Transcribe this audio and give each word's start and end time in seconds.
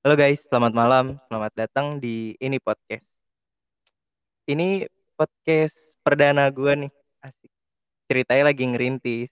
Halo 0.00 0.16
guys, 0.16 0.48
selamat 0.48 0.72
malam. 0.72 1.20
Selamat 1.28 1.52
datang 1.52 2.00
di 2.00 2.32
ini 2.40 2.56
podcast. 2.56 3.04
Ini 4.48 4.88
podcast 5.12 5.76
perdana 6.00 6.48
gue 6.48 6.88
nih. 6.88 6.92
Asik. 7.20 7.52
Ceritanya 8.08 8.48
lagi 8.48 8.64
ngerintis. 8.64 9.28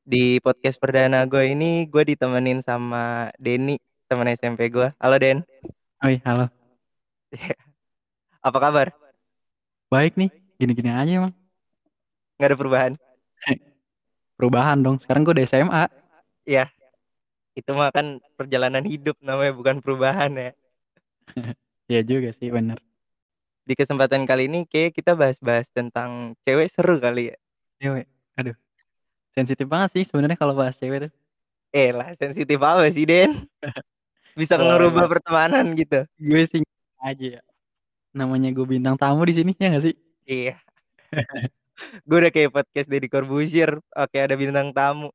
Di 0.00 0.40
podcast 0.40 0.80
perdana 0.80 1.28
gue 1.28 1.44
ini 1.52 1.84
gue 1.84 2.16
ditemenin 2.16 2.64
sama 2.64 3.28
Denny, 3.36 3.76
teman 4.08 4.32
SMP 4.32 4.72
gue. 4.72 4.88
Halo 4.96 5.20
Den. 5.20 5.44
Oi, 6.00 6.24
halo. 6.24 6.48
Apa 8.48 8.58
kabar? 8.64 8.96
Baik 9.92 10.16
nih, 10.16 10.32
gini-gini 10.56 10.88
aja 10.88 11.12
emang. 11.20 11.36
Nggak 12.40 12.48
ada 12.48 12.56
perubahan? 12.56 12.92
Perubahan 14.40 14.80
dong, 14.80 14.96
sekarang 15.04 15.20
gue 15.20 15.36
udah 15.36 15.44
SMA. 15.44 15.84
Iya. 16.48 16.72
Itu 17.54 17.70
mah 17.74 17.94
kan 17.94 18.18
perjalanan 18.34 18.82
hidup 18.82 19.18
namanya 19.22 19.54
bukan 19.54 19.78
perubahan 19.78 20.34
ya. 20.34 20.50
ya 21.94 22.00
juga 22.02 22.34
sih, 22.34 22.50
bener. 22.50 22.82
Di 23.64 23.72
kesempatan 23.78 24.28
kali 24.28 24.50
ini 24.50 24.66
kayak 24.68 24.92
kita 24.92 25.16
bahas-bahas 25.16 25.70
tentang 25.70 26.34
cewek 26.44 26.68
seru 26.68 26.98
kali 26.98 27.32
ya. 27.32 27.36
Cewek, 27.80 28.06
aduh. 28.36 28.56
Sensitif 29.34 29.66
banget 29.66 29.98
sih 29.98 30.04
sebenarnya 30.06 30.38
kalau 30.38 30.54
bahas 30.54 30.76
cewek 30.76 31.08
tuh. 31.08 31.12
Eh 31.74 31.90
lah, 31.90 32.14
sensitif 32.14 32.58
apa 32.62 32.86
sih 32.92 33.02
Den? 33.06 33.46
Bisa 34.38 34.58
Wah, 34.58 34.74
ngerubah 34.74 35.06
pertemanan 35.10 35.74
gitu. 35.78 36.06
Gue 36.18 36.42
sih 36.46 36.62
aja 37.02 37.38
ya. 37.38 37.42
Namanya 38.14 38.50
gue 38.54 38.66
bintang 38.66 38.94
tamu 38.98 39.26
di 39.26 39.34
sini 39.34 39.52
ya 39.58 39.74
gak 39.74 39.84
sih? 39.90 39.94
Iya. 40.26 40.58
gue 42.06 42.16
udah 42.16 42.32
kayak 42.32 42.54
podcast 42.54 42.86
Deddy 42.86 43.10
Corbuzier 43.10 43.78
oke 43.78 44.16
ada 44.18 44.34
bintang 44.38 44.70
tamu 44.70 45.10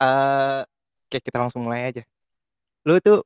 eh 0.00 0.60
oke 1.06 1.18
kita 1.26 1.36
langsung 1.42 1.62
mulai 1.66 1.80
aja 1.90 2.02
lu 2.86 2.96
tuh 3.06 3.18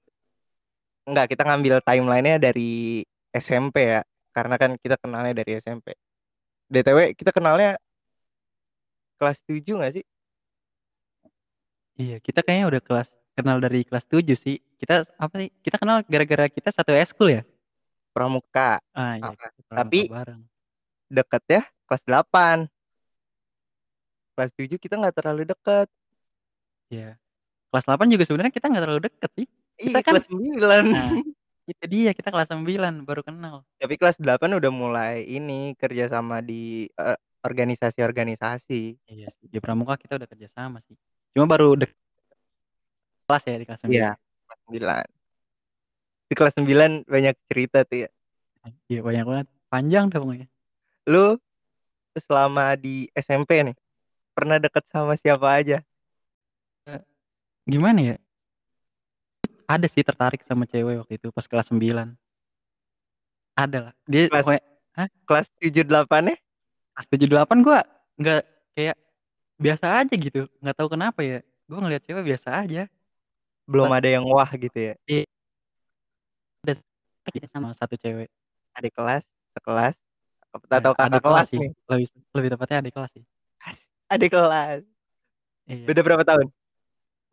enggak 1.08 1.26
kita 1.32 1.42
ngambil 1.46 1.74
timelinenya 1.86 2.38
dari 2.40 3.04
SMP 3.30 3.76
ya 3.94 4.00
karena 4.34 4.54
kan 4.62 4.70
kita 4.82 4.96
kenalnya 5.02 5.32
dari 5.40 5.52
SMP 5.62 5.86
DTW 6.72 6.98
kita 7.14 7.30
kenalnya 7.30 7.76
kelas 9.18 9.38
7 9.46 9.78
gak 9.80 9.94
sih 9.96 10.04
Iya, 11.94 12.18
kita 12.18 12.42
kayaknya 12.42 12.66
udah 12.74 12.82
kelas 12.82 13.06
kenal 13.38 13.62
dari 13.62 13.86
kelas 13.86 14.02
7 14.10 14.34
sih. 14.34 14.58
Kita 14.82 15.06
apa 15.14 15.34
sih? 15.38 15.46
Kita 15.62 15.78
kenal 15.78 16.02
gara-gara 16.02 16.50
kita 16.50 16.74
satu 16.74 16.90
eskul 16.90 17.30
ya? 17.30 17.42
pramuka 18.10 18.78
Ah 18.94 19.14
iya, 19.18 19.30
Ah, 19.30 19.50
kita 19.54 19.70
tapi 19.74 19.98
pramuka 20.06 20.14
bareng. 20.22 20.42
deket 21.10 21.42
ya 21.50 21.62
kelas 21.86 22.02
8 22.06 22.58
kelas 24.34 24.50
7 24.54 24.78
kita 24.78 24.94
nggak 24.98 25.14
terlalu 25.18 25.42
deket 25.46 25.86
Iya. 26.90 27.16
Kelas 27.70 27.84
8 27.86 28.06
juga 28.12 28.24
sebenarnya 28.26 28.54
kita 28.54 28.66
nggak 28.70 28.82
terlalu 28.84 29.02
deket 29.10 29.30
sih. 29.34 29.46
Kita 29.74 29.98
iya 29.98 30.02
kan 30.06 30.12
kelas 30.14 30.26
9 30.30 30.84
Nah, 30.94 31.10
itu 31.64 31.84
dia 31.88 32.10
kita 32.12 32.28
kelas 32.30 32.48
9 32.52 33.02
baru 33.08 33.22
kenal. 33.24 33.64
tapi 33.80 33.94
kelas 33.96 34.20
8 34.20 34.52
udah 34.60 34.72
mulai 34.72 35.24
ini 35.24 35.72
kerja 35.80 36.12
sama 36.12 36.44
di 36.44 36.86
eh, 36.92 37.18
organisasi-organisasi 37.44 38.80
Iya 39.08 39.28
sih, 39.36 39.46
di 39.48 39.58
pramuka 39.60 39.96
kita 40.00 40.16
udah 40.16 40.28
kerja 40.28 40.48
sama 40.52 40.80
sih. 40.84 40.96
Cuma 41.32 41.48
baru 41.48 41.76
dek 41.76 41.92
kelas 43.24 43.42
ya 43.48 43.56
di 43.56 43.66
kelas 43.66 43.80
9. 43.84 43.90
Iya, 43.90 44.10
kelas 44.44 44.60
9. 44.68 45.04
Di 46.28 46.34
kelas 46.36 46.54
9 46.60 46.92
banyak 47.08 47.34
cerita 47.48 47.78
tuh 47.88 47.98
ya. 48.04 48.10
Iya 48.88 49.00
banyak 49.00 49.24
banget. 49.24 49.46
Panjang 49.72 50.04
dah 50.12 50.20
pokoknya. 50.20 50.48
Lu 51.08 51.36
selama 52.14 52.76
di 52.78 53.10
SMP 53.12 53.60
nih, 53.64 53.76
pernah 54.36 54.60
deket 54.62 54.84
sama 54.88 55.18
siapa 55.18 55.48
aja? 55.50 55.82
Gimana 57.64 58.00
ya? 58.14 58.16
Ada 59.64 59.88
sih 59.88 60.04
tertarik 60.04 60.44
sama 60.44 60.68
cewek 60.68 61.00
waktu 61.00 61.16
itu 61.16 61.32
pas 61.32 61.48
kelas 61.48 61.72
9. 61.72 62.12
Ada 63.56 63.78
lah. 63.90 63.94
Dia 64.04 64.28
Kelas 64.28 64.44
pokoknya 64.44 64.62
hah? 64.94 65.08
kelas 65.24 65.46
7 65.62 65.86
8 65.86 66.22
nya 66.28 66.36
Kelas 66.94 67.06
7 67.08 67.26
8 67.26 67.64
gua 67.64 67.80
nggak 68.20 68.42
kayak 68.76 68.96
biasa 69.56 69.86
aja 70.04 70.14
gitu. 70.14 70.44
Nggak 70.60 70.76
tahu 70.76 70.88
kenapa 70.92 71.20
ya. 71.24 71.40
Gua 71.64 71.78
ngeliat 71.80 72.02
cewek 72.04 72.24
biasa 72.24 72.48
aja. 72.66 72.84
belum 73.64 73.88
Pas 73.88 73.96
ada 74.04 74.08
yang 74.12 74.28
wah 74.28 74.50
gitu 74.52 74.76
ya. 74.76 74.94
iya, 75.08 75.24
ada 76.60 76.76
sama 77.48 77.72
satu 77.72 77.96
cewek. 77.96 78.28
Adik 78.76 78.92
kelas, 78.92 79.24
sekelas, 79.56 79.96
Ya, 80.54 80.78
atau 80.78 80.92
kakak 80.94 81.10
adik 81.10 81.22
kelas 81.24 81.34
kelas 81.34 81.48
sih. 81.50 81.58
nih. 81.58 81.70
Lebih 81.90 82.06
lebih 82.30 82.48
tepatnya 82.54 82.76
adik 82.84 82.92
kelas 82.94 83.10
sih. 83.10 83.24
Adik 84.06 84.30
kelas. 84.30 84.80
Iya. 85.66 85.84
Beda 85.88 86.00
berapa 86.04 86.22
tahun? 86.22 86.46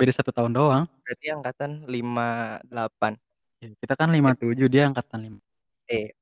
Beda 0.01 0.17
satu 0.17 0.33
tahun 0.33 0.57
doang. 0.57 0.89
Berarti 1.05 1.29
angkatan 1.29 1.85
58. 1.85 3.21
Ya, 3.61 3.69
kita 3.77 3.93
kan 3.93 4.09
57 4.09 4.65
dia 4.65 4.89
angkatan 4.89 5.37
5. 5.37 5.37
Eh, 5.93 6.17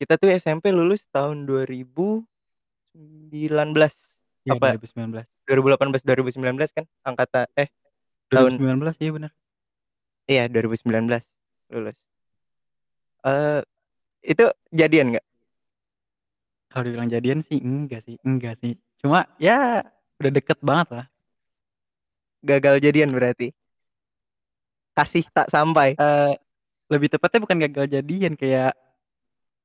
kita 0.00 0.16
tuh 0.16 0.32
SMP 0.32 0.72
lulus 0.72 1.04
tahun 1.12 1.44
2019. 1.44 2.24
Iya, 4.48 4.56
Apa 4.56 4.80
2019. 4.80 5.28
2018 5.44 6.00
2019 6.00 6.72
kan 6.72 6.88
angkatan 7.04 7.44
eh 7.60 7.68
tahun 8.32 8.56
2019 8.56 8.96
iya 9.04 9.10
benar. 9.12 9.32
Iya 10.24 10.48
2019 10.48 11.20
lulus. 11.68 12.00
Eh 13.28 13.60
itu 14.24 14.48
jadian 14.72 15.12
nggak? 15.12 15.26
Kalau 16.72 16.88
dibilang 16.88 17.12
jadian 17.12 17.44
sih 17.44 17.60
enggak 17.60 18.00
sih, 18.08 18.16
enggak 18.24 18.56
sih. 18.64 18.80
Cuma 19.04 19.28
ya 19.36 19.84
udah 20.16 20.32
deket 20.32 20.56
banget 20.64 20.88
lah. 20.96 21.06
Gagal 22.40 22.80
jadian 22.80 23.12
berarti. 23.12 23.52
Kasih 24.96 25.24
tak 25.30 25.52
sampai. 25.52 25.94
Eh 25.96 26.32
lebih 26.90 27.06
tepatnya 27.06 27.40
bukan 27.46 27.58
gagal 27.70 27.86
jadian 27.86 28.34
kayak 28.34 28.74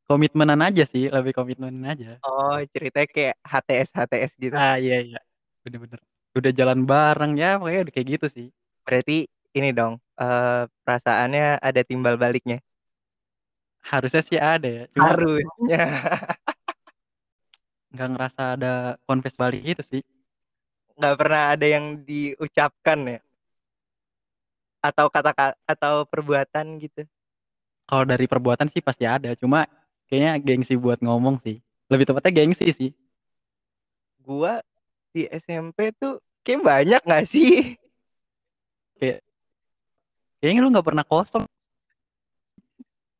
komitmenan 0.05 0.61
aja 0.61 0.85
sih, 0.85 1.09
lebih 1.09 1.33
komitmenan 1.33 1.81
aja. 1.89 2.21
Oh 2.21 2.61
ceritanya 2.69 3.09
kayak 3.09 3.35
HTS 3.41 3.89
HTS 3.95 4.31
gitu. 4.37 4.53
Ah 4.53 4.77
iya 4.77 5.01
iya. 5.01 5.19
Bener-bener. 5.65 5.97
Udah 6.35 6.51
jalan 6.53 6.85
bareng 6.85 7.33
ya 7.39 7.57
pokoknya 7.57 7.89
udah 7.89 7.93
kayak 7.95 8.07
gitu 8.19 8.27
sih. 8.29 8.47
Berarti 8.85 9.25
ini 9.55 9.69
dong 9.73 9.97
eh 10.19 10.63
perasaannya 10.85 11.57
ada 11.63 11.81
timbal 11.81 12.19
baliknya. 12.21 12.61
Harusnya 13.81 14.21
sih 14.21 14.37
ada 14.37 14.67
ya. 14.67 14.83
Cuma 14.93 15.13
Harusnya. 15.15 15.83
nggak 17.95 18.09
ngerasa 18.11 18.41
ada 18.59 18.99
confess 19.07 19.39
balik 19.39 19.63
gitu 19.63 19.81
sih. 19.81 20.01
Nggak 20.95 21.15
pernah 21.19 21.43
ada 21.51 21.65
yang 21.67 21.85
diucapkan 22.03 22.99
ya. 23.03 23.19
Atau 24.79 25.11
kata 25.11 25.31
atau 25.67 26.05
perbuatan 26.07 26.79
gitu. 26.79 27.03
Kalau 27.85 28.05
dari 28.07 28.25
perbuatan 28.25 28.71
sih 28.71 28.79
pasti 28.81 29.03
ada. 29.03 29.35
Cuma 29.35 29.67
kayaknya 30.07 30.39
gengsi 30.39 30.73
buat 30.79 31.01
ngomong 31.03 31.41
sih. 31.43 31.59
Lebih 31.91 32.09
tepatnya 32.09 32.31
gengsi 32.33 32.71
sih. 32.71 32.91
Gua 34.23 34.63
di 35.13 35.27
SMP 35.29 35.93
tuh 35.93 36.17
kayak 36.41 36.61
banyak 36.65 37.01
nggak 37.05 37.25
sih? 37.29 37.77
Kayak 38.97 39.19
kayaknya 40.39 40.59
lu 40.63 40.69
nggak 40.73 40.87
pernah 40.87 41.05
kosong. 41.05 41.45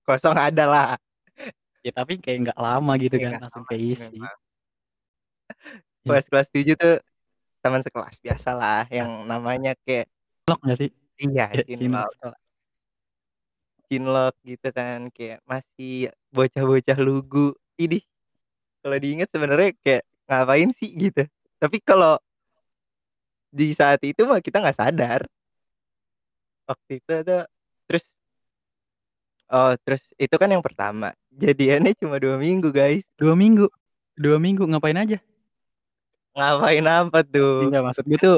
Kosong 0.06 0.38
ada 0.38 0.64
lah. 0.66 0.88
Ya 1.86 1.94
tapi 1.94 2.18
kayak 2.18 2.50
nggak 2.50 2.60
lama 2.62 2.94
gitu 2.98 3.18
Iya, 3.22 3.38
kan 3.38 3.46
langsung 3.46 3.64
kayak 3.70 3.82
sih 3.82 3.94
isi. 3.94 4.18
memang. 4.18 4.38
Iya. 6.06 6.06
Kelas 6.06 6.26
kelas 6.30 6.48
7 6.50 6.74
tuh 6.78 6.96
teman 7.66 7.82
sekelas 7.82 8.22
biasa 8.22 8.50
lah 8.54 8.86
yang 8.94 9.26
namanya 9.26 9.74
kayak 9.82 10.06
Cinlok 10.46 10.62
nggak 10.62 10.78
sih? 10.78 10.90
iya 11.18 11.46
Ya, 11.50 11.64
cinlok 11.66 12.38
cinlok 13.88 14.36
gitu 14.44 14.68
kan 14.74 15.10
kayak 15.14 15.40
masih 15.46 16.12
bocah-bocah 16.34 16.98
lugu. 17.00 17.54
Ini 17.78 18.02
kalau 18.82 18.98
diingat 18.98 19.30
sebenarnya 19.32 19.72
kayak 19.82 20.04
ngapain 20.26 20.70
sih 20.74 20.90
gitu. 20.94 21.24
Tapi 21.62 21.78
kalau 21.82 22.18
di 23.56 23.72
saat 23.72 24.02
itu 24.04 24.26
mah 24.28 24.42
kita 24.42 24.60
nggak 24.62 24.78
sadar. 24.78 25.22
Waktu 26.66 26.92
itu 26.98 27.12
ada 27.14 27.46
terus 27.86 28.06
oh 29.54 29.74
terus 29.86 30.04
itu 30.18 30.36
kan 30.36 30.50
yang 30.50 30.66
pertama. 30.66 31.14
Jadiannya 31.32 31.94
cuma 31.98 32.18
dua 32.18 32.42
minggu 32.42 32.74
guys. 32.74 33.06
Dua 33.16 33.38
minggu. 33.38 33.70
Dua 34.16 34.40
minggu 34.42 34.66
ngapain 34.66 34.98
aja? 34.98 35.20
Ngapain 36.36 36.86
apa 36.86 37.20
tuh 37.24 37.72
Enggak 37.72 37.84
maksud 37.88 38.04
gue 38.06 38.20
tuh 38.20 38.38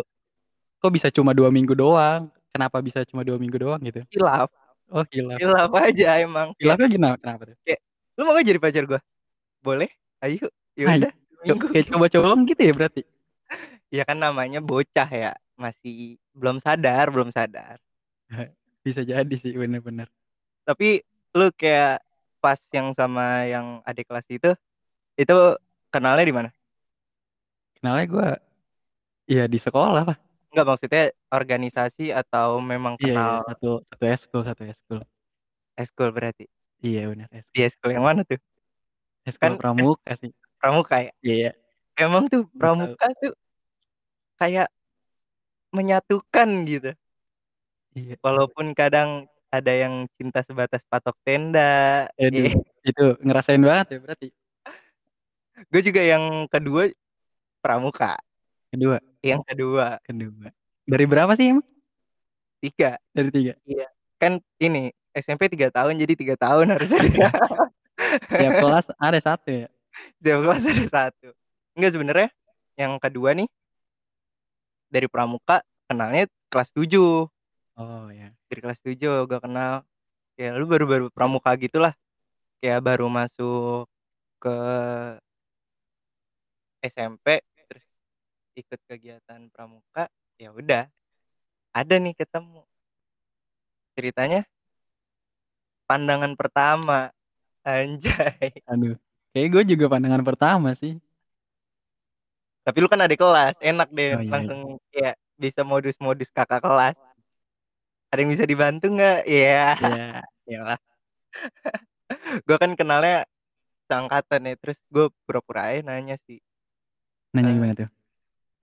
kok 0.77 0.91
bisa 0.93 1.07
cuma 1.09 1.33
dua 1.33 1.49
minggu 1.49 1.73
doang? 1.73 2.29
Kenapa 2.53 2.77
bisa 2.81 3.01
cuma 3.05 3.21
dua 3.25 3.37
minggu 3.41 3.57
doang 3.57 3.81
gitu? 3.81 4.01
hilaf 4.13 4.49
Oh 4.87 5.03
hilaf. 5.11 5.37
hilaf 5.41 5.71
aja 5.73 6.21
emang 6.23 6.55
Hilafnya 6.57 6.87
gimana? 6.87 7.15
Kenapa 7.19 7.43
tuh? 7.51 7.57
kayak 7.67 7.81
lu 8.17 8.21
mau 8.23 8.33
gak 8.37 8.47
jadi 8.47 8.59
pacar 8.61 8.83
gua 8.87 8.99
boleh 9.61 9.89
ayo 10.23 10.47
ya 10.77 10.85
Ah, 10.87 10.95
udah 10.97 11.11
co- 11.11 11.43
minggu 11.43 11.65
kayak 11.73 11.85
coba-coba 11.91 12.27
gitu 12.47 12.61
ya 12.63 12.73
berarti. 12.73 13.01
ya 13.97 14.03
kan 14.07 14.17
namanya 14.17 14.59
bocah 14.63 15.09
ya 15.09 15.31
masih 15.57 16.15
belum 16.37 16.61
sadar 16.61 17.09
belum 17.11 17.29
sadar 17.33 17.77
Bisa 18.85 19.03
jadi 19.03 19.35
sih 19.35 19.51
bener-bener. 19.51 20.07
tapi 20.63 21.03
lu 21.35 21.51
kayak 21.55 21.99
pas 22.39 22.59
yang 22.71 22.95
sama 22.95 23.43
yang 23.49 23.83
adik 23.83 24.07
kelas 24.07 24.27
itu 24.31 24.51
itu 25.19 25.35
kenalnya 25.91 26.23
di 26.27 26.35
mana 26.35 26.49
Kenalnya 27.77 28.05
gue 28.09 28.29
ya 29.27 29.43
di 29.45 29.59
sekolah 29.59 30.03
lah. 30.03 30.17
Enggak, 30.49 30.65
maksudnya 30.65 31.03
organisasi 31.29 32.09
atau 32.09 32.57
memang 32.57 32.95
Iya 32.97 33.03
iya, 33.03 33.13
kenal 33.13 33.33
satu 33.45 33.69
satu 33.85 34.03
eskul 34.07 34.41
satu 34.41 34.61
eskul. 34.65 34.99
Eskul 35.77 36.09
berarti? 36.09 36.45
Iya 36.81 37.09
bener, 37.11 37.27
Di 37.29 37.61
eskul. 37.61 37.67
eskul 37.67 37.89
yang 37.93 38.05
mana 38.05 38.21
tuh? 38.23 38.39
Eskul 39.27 39.43
Kan 39.43 39.53
es 39.53 39.59
pramuka 39.61 40.11
sih. 40.17 40.31
pramuka 40.57 40.95
ya? 41.03 41.11
Iya. 41.21 41.51
Emang 41.97 42.25
tuh 42.29 42.45
Nggak 42.45 42.53
tahu. 42.53 42.57
pramuka 42.57 43.07
tuh 43.21 43.33
kayak 44.37 44.67
menyatukan 45.69 46.49
gitu. 46.65 46.91
Iya. 47.93 48.15
Walaupun 48.21 48.71
kadang 48.73 49.25
ada 49.47 49.71
yang 49.73 50.05
cinta 50.17 50.41
sebatas 50.43 50.83
patok 50.85 51.15
tenda, 51.23 52.07
Aduh, 52.17 52.45
iya. 52.49 52.53
itu 52.83 53.05
ngerasain 53.21 53.61
banget 53.61 53.87
ya 53.93 53.99
berarti? 54.01 54.27
Gue 55.69 55.81
juga 55.81 56.01
yang 56.05 56.45
kedua 56.47 56.89
pramuka. 57.67 58.15
Kedua? 58.71 59.03
Yang 59.19 59.43
kedua. 59.51 59.99
Kedua. 59.99 60.47
Dari 60.87 61.03
berapa 61.03 61.35
sih 61.35 61.51
emang? 61.51 61.67
3. 62.63 62.95
Dari 63.11 63.27
3? 63.27 63.59
Iya, 63.67 63.87
kan 64.15 64.39
ini 64.55 64.95
SMP 65.11 65.51
3 65.51 65.67
tahun 65.67 65.99
jadi 65.99 66.15
3 66.15 66.39
tahun 66.39 66.71
harusnya. 66.71 67.03
Tiap 68.31 68.53
kelas 68.63 68.87
ada 68.95 69.19
1 69.19 69.67
ya? 69.67 69.67
Tiap 70.23 70.39
kelas 70.47 70.63
ada 70.63 71.11
1. 71.11 71.35
Enggak 71.75 71.91
sebenarnya 71.91 72.29
yang 72.79 72.95
kedua 73.03 73.35
nih 73.35 73.51
dari 74.87 75.11
pramuka 75.11 75.59
kenalnya 75.91 76.31
kelas 76.47 76.71
7. 76.71 77.27
Oh 77.75 78.07
ya. 78.15 78.31
Dari 78.47 78.59
kelas 78.63 78.79
7 78.79 79.27
gua 79.27 79.43
kenal, 79.43 79.83
ya 80.39 80.55
lu 80.55 80.63
baru-baru 80.71 81.11
pramuka 81.11 81.51
gitulah, 81.59 81.91
kayak 82.63 82.79
baru 82.79 83.11
masuk 83.11 83.91
ke 84.39 84.55
SMP 86.87 87.43
ikut 88.57 88.79
kegiatan 88.89 89.41
pramuka, 89.53 90.09
ya 90.41 90.49
udah 90.49 90.89
ada 91.77 91.95
nih 92.01 92.17
ketemu. 92.17 92.65
Ceritanya 93.93 94.41
pandangan 95.85 96.33
pertama, 96.33 97.13
anjay. 97.61 98.51
Aduh, 98.65 98.97
kayaknya 99.31 99.49
gue 99.53 99.63
juga 99.77 99.85
pandangan 99.93 100.23
pertama 100.25 100.73
sih. 100.73 100.97
Tapi 102.67 102.77
lu 102.83 102.91
kan 102.91 102.99
adik 102.99 103.21
kelas, 103.21 103.55
enak 103.63 103.87
deh 103.95 104.11
Oh 104.11 104.19
iya 104.19 104.27
iya. 104.27 104.31
langsung 104.33 104.59
kayak 104.91 105.15
bisa 105.39 105.61
modus-modus 105.63 106.27
kakak 106.33 106.59
kelas. 106.59 106.97
Ada 108.11 108.19
yang 108.25 108.31
bisa 108.33 108.43
dibantu 108.43 108.91
nggak? 108.91 109.23
Iya. 109.23 109.63
Iya, 109.79 110.05
iyalah. 110.49 110.79
Gua 112.47 112.57
kan 112.59 112.71
kenalnya 112.75 113.23
seangkatan 113.87 114.51
ya, 114.51 114.55
terus 114.59 114.79
gue 114.91 115.07
pura-pura 115.23 115.71
aja 115.71 115.79
nanya 115.87 116.19
sih. 116.27 116.43
Nanya 117.31 117.51
Eee, 117.51 117.55
gimana 117.55 117.73
tuh? 117.75 117.89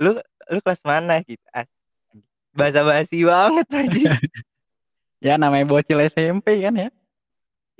"Lu 0.00 0.18
lu 0.50 0.58
kelas 0.62 0.82
mana?" 0.86 1.20
Gitu, 1.22 1.42
as 1.50 1.68
basa-basi 2.54 3.26
banget 3.26 3.66
anjir. 3.74 4.08
Ya 5.24 5.40
namanya 5.40 5.64
bocil 5.64 6.04
SMP 6.04 6.60
kan 6.60 6.76
ya? 6.76 6.92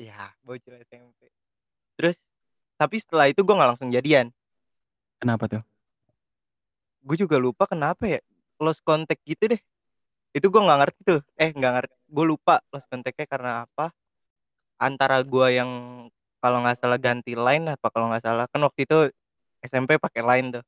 Iya, 0.00 0.32
bocil 0.40 0.80
SMP. 0.80 1.28
Terus 2.00 2.16
tapi 2.80 2.96
setelah 2.96 3.28
itu 3.28 3.44
gue 3.44 3.52
nggak 3.52 3.76
langsung 3.76 3.92
jadian. 3.92 4.32
Kenapa 5.20 5.44
tuh? 5.46 5.62
Gue 7.04 7.20
juga 7.20 7.36
lupa 7.36 7.68
kenapa 7.68 8.08
ya, 8.08 8.24
lost 8.56 8.80
contact 8.80 9.20
gitu 9.28 9.52
deh. 9.52 9.60
Itu 10.32 10.48
gue 10.48 10.56
nggak 10.56 10.78
ngerti 10.88 11.00
tuh, 11.04 11.20
eh 11.36 11.52
nggak 11.52 11.72
ngerti, 11.76 11.94
gue 12.00 12.24
lupa 12.24 12.64
lost 12.72 12.88
contact-nya 12.88 13.28
karena 13.28 13.52
apa. 13.68 13.92
Antara 14.80 15.20
gue 15.20 15.46
yang 15.52 15.70
kalau 16.40 16.64
nggak 16.64 16.80
salah 16.80 16.96
ganti 16.96 17.36
line 17.36 17.76
apa 17.76 17.86
kalau 17.92 18.08
nggak 18.08 18.24
salah, 18.24 18.48
kan 18.48 18.60
waktu 18.64 18.88
itu 18.88 18.98
SMP 19.60 20.00
pakai 20.00 20.24
line 20.24 20.48
tuh. 20.58 20.64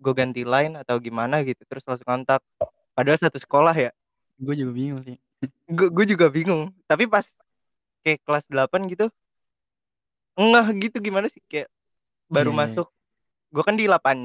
Gue 0.00 0.12
ganti 0.12 0.44
line 0.44 0.76
atau 0.84 1.00
gimana 1.00 1.40
gitu, 1.40 1.64
terus 1.64 1.84
lost 1.88 2.04
kontak. 2.04 2.44
Padahal 2.92 3.16
satu 3.16 3.40
sekolah 3.40 3.72
ya. 3.72 3.90
Gue 4.36 4.52
juga 4.56 4.72
bingung 4.76 5.00
sih. 5.00 5.16
Gue 5.68 5.88
gue 5.88 6.04
juga 6.04 6.28
bingung, 6.28 6.72
tapi 6.84 7.08
pas 7.08 7.24
kayak 8.04 8.20
kelas 8.24 8.44
8 8.48 8.88
gitu 8.88 9.08
ngeh 10.36 10.66
gitu 10.84 10.96
gimana 11.00 11.32
sih, 11.32 11.40
kayak 11.48 11.72
baru 12.28 12.52
Iya 12.52 12.56
iya 12.56 12.60
masuk. 12.68 12.88
Gue 13.54 13.62
kan 13.64 13.76
di 13.80 13.84
8 13.88 14.18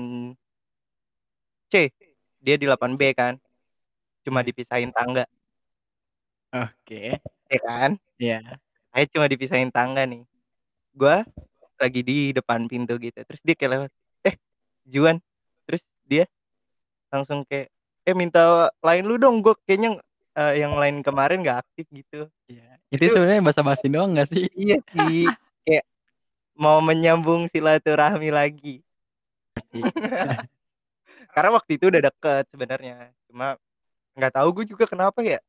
C, 1.72 1.88
dia 2.44 2.60
di 2.60 2.68
8 2.68 3.00
B 3.00 3.16
kan. 3.16 3.40
Cuma 4.28 4.44
Iya. 4.44 4.48
dipisahin 4.52 4.92
tangga. 4.92 5.24
Oke. 6.52 7.16
Iya 7.48 7.60
kan? 7.64 7.92
Iya. 8.20 8.60
Akhirnya 8.92 9.12
cuma 9.16 9.26
dipisahin 9.32 9.72
tangga 9.72 10.04
nih. 10.04 10.28
Gua 10.92 11.24
lagi 11.80 12.02
di 12.04 12.36
depan 12.36 12.68
pintu 12.68 13.00
gitu, 13.00 13.18
terus 13.24 13.42
dia 13.42 13.56
kayak 13.56 13.72
lewat, 13.74 13.92
"Eh, 14.28 14.36
Juan." 14.86 15.18
Terus 15.72 15.88
dia 16.04 16.28
langsung 17.08 17.48
kayak, 17.48 17.72
"Eh, 18.04 18.12
minta 18.12 18.68
line 18.84 19.08
lu 19.08 19.16
dong, 19.16 19.40
gua 19.40 19.56
kayaknya, 19.64 20.04
eee, 20.36 20.68
yang 20.68 20.76
line 20.76 21.00
kemarin 21.00 21.40
nggak 21.40 21.64
aktif," 21.64 21.88
gitu. 21.96 22.28
Iya, 22.52 22.76
itu 22.92 23.08
Itu 23.08 23.16
sebenarnya 23.16 23.40
basa-basi 23.40 23.88
doang 23.88 24.12
nggak 24.12 24.28
sih? 24.28 24.52
Iya 24.52 24.78
sih, 24.92 25.32
kayak 25.64 25.88
mau 26.60 26.84
menyambung 26.84 27.48
silaturahmi 27.48 28.28
lagi. 28.36 28.84
Ngerti. 29.56 29.80
Karena 31.32 31.50
waktu 31.56 31.80
itu 31.80 31.88
udah 31.88 32.02
deket 32.12 32.44
sebenarnya, 32.52 33.16
cuma 33.32 33.56
nggak 34.20 34.34
tahu 34.36 34.48
gue 34.60 34.66
juga 34.76 34.84
kenapa 34.84 35.24
ya, 35.24 35.40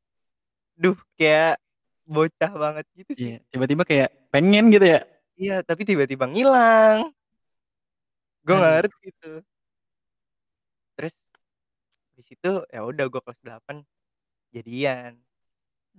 duh 0.78 0.94
kayak 1.18 1.58
bocah 2.06 2.52
banget 2.54 2.86
gitu 2.94 3.10
sih. 3.18 3.26
Iya, 3.34 3.38
tiba-tiba 3.50 3.82
kayak 3.82 4.10
pengen 4.30 4.70
gitu 4.70 4.86
ya? 4.86 5.02
Iya, 5.34 5.56
tapi 5.66 5.82
tiba-tiba 5.82 6.30
ngilang. 6.30 7.10
Gue 8.46 8.54
nggak 8.58 8.72
ngerti 8.78 9.08
tuh. 9.18 9.38
Itu 12.32 12.64
ya 12.72 12.80
udah 12.80 13.04
gue 13.12 13.20
kelas 13.20 13.40
8 13.44 13.84
jadian. 14.56 15.20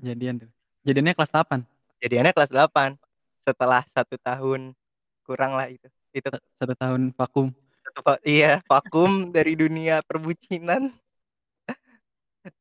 Jadian 0.01 0.41
tuh, 0.41 0.50
jadiannya 0.81 1.13
kelas 1.13 1.30
8? 1.30 1.62
Jadiannya 2.01 2.33
kelas 2.33 2.50
8 2.50 2.97
setelah 3.45 3.85
1 3.85 4.18
tahun 4.18 4.74
kurang 5.21 5.53
lah 5.53 5.69
itu 5.69 5.85
itu. 6.13 6.30
1 6.30 6.74
tahun 6.74 7.13
vakum. 7.13 7.53
Satu 7.85 8.00
va 8.01 8.18
iya, 8.25 8.62
vakum 8.65 9.12
dari 9.35 9.53
dunia 9.53 10.01
perbucinan. 10.06 10.94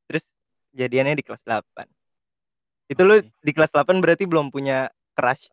Terus 0.08 0.24
jadiannya 0.76 1.20
di 1.20 1.24
kelas 1.24 1.40
8. 1.44 1.88
Itu 2.92 3.02
lu 3.08 3.20
Oke. 3.20 3.32
di 3.40 3.52
kelas 3.56 3.72
8 3.72 4.04
berarti 4.04 4.28
belum 4.28 4.52
punya 4.52 4.92
crush? 5.16 5.48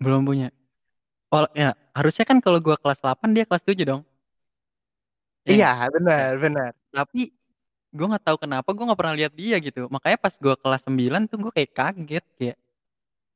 Belum 0.00 0.24
punya. 0.24 0.48
Oh 1.32 1.48
ya, 1.56 1.72
harusnya 1.96 2.28
kan 2.28 2.40
kalau 2.44 2.60
gua 2.60 2.76
kelas 2.76 3.00
8 3.00 3.32
dia 3.32 3.44
kelas 3.48 3.64
7 3.64 3.84
dong? 3.84 4.02
Iya 5.48 5.52
Iya? 5.52 5.70
Ya. 5.72 5.86
benar 5.90 6.30
benar. 6.38 6.70
Tapi 6.92 7.32
gua 7.92 8.06
nggak 8.16 8.24
tahu 8.24 8.36
kenapa 8.40 8.68
gua 8.72 8.84
nggak 8.90 9.00
pernah 9.00 9.16
lihat 9.16 9.32
dia 9.36 9.56
gitu. 9.60 9.86
Makanya 9.92 10.18
pas 10.18 10.34
gua 10.40 10.54
kelas 10.56 10.82
9 10.88 11.22
tuh 11.28 11.38
gua 11.44 11.52
kayak 11.52 11.70
kaget, 11.76 12.24
kayak, 12.40 12.56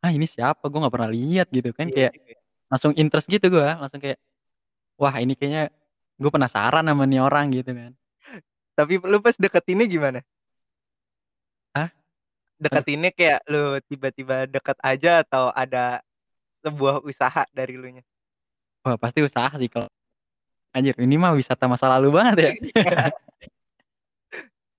"Ah, 0.05 0.11
ini 0.13 0.27
siapa? 0.29 0.65
Gua 0.73 0.89
nggak 0.89 0.95
pernah 0.97 1.11
lihat," 1.13 1.47
gitu 1.53 1.71
kan. 1.77 1.87
Iya 1.89 1.95
Kayak 1.95 2.13
juga 2.17 2.31
ya. 2.33 2.41
langsung 2.73 2.93
interest 2.97 3.27
gitu 3.31 3.47
gua, 3.53 3.77
langsung 3.79 4.01
kayak, 4.01 4.19
"Wah, 5.01 5.15
ini 5.21 5.35
kayaknya 5.39 5.65
gua 6.19 6.31
penasaran 6.33 6.85
sama 6.89 7.05
nih 7.07 7.21
orang," 7.23 7.47
gitu 7.53 7.71
kan. 7.73 7.93
Tapi 8.77 9.01
lu 9.01 9.19
pas 9.25 9.37
deketinnya 9.37 9.87
gimana? 9.89 10.21
Hah? 11.75 11.89
Aduh. 11.91 12.63
Deketinnya 12.69 13.11
kayak 13.13 13.41
lu 13.53 13.81
tiba-tiba 13.89 14.49
deket 14.49 14.77
aja 14.81 15.21
atau 15.25 15.53
ada 15.53 16.01
sebuah 16.65 17.05
usaha 17.05 17.45
dari 17.53 17.77
elunya? 17.77 18.05
Wah, 18.87 18.97
pasti 18.97 19.21
usaha 19.25 19.51
sih 19.59 19.69
kalau 19.69 19.91
anjir 20.77 20.93
ini 21.01 21.17
mah 21.17 21.33
wisata 21.33 21.67
masa 21.67 21.89
lalu 21.89 22.15
banget 22.17 22.37
ya. 22.39 22.53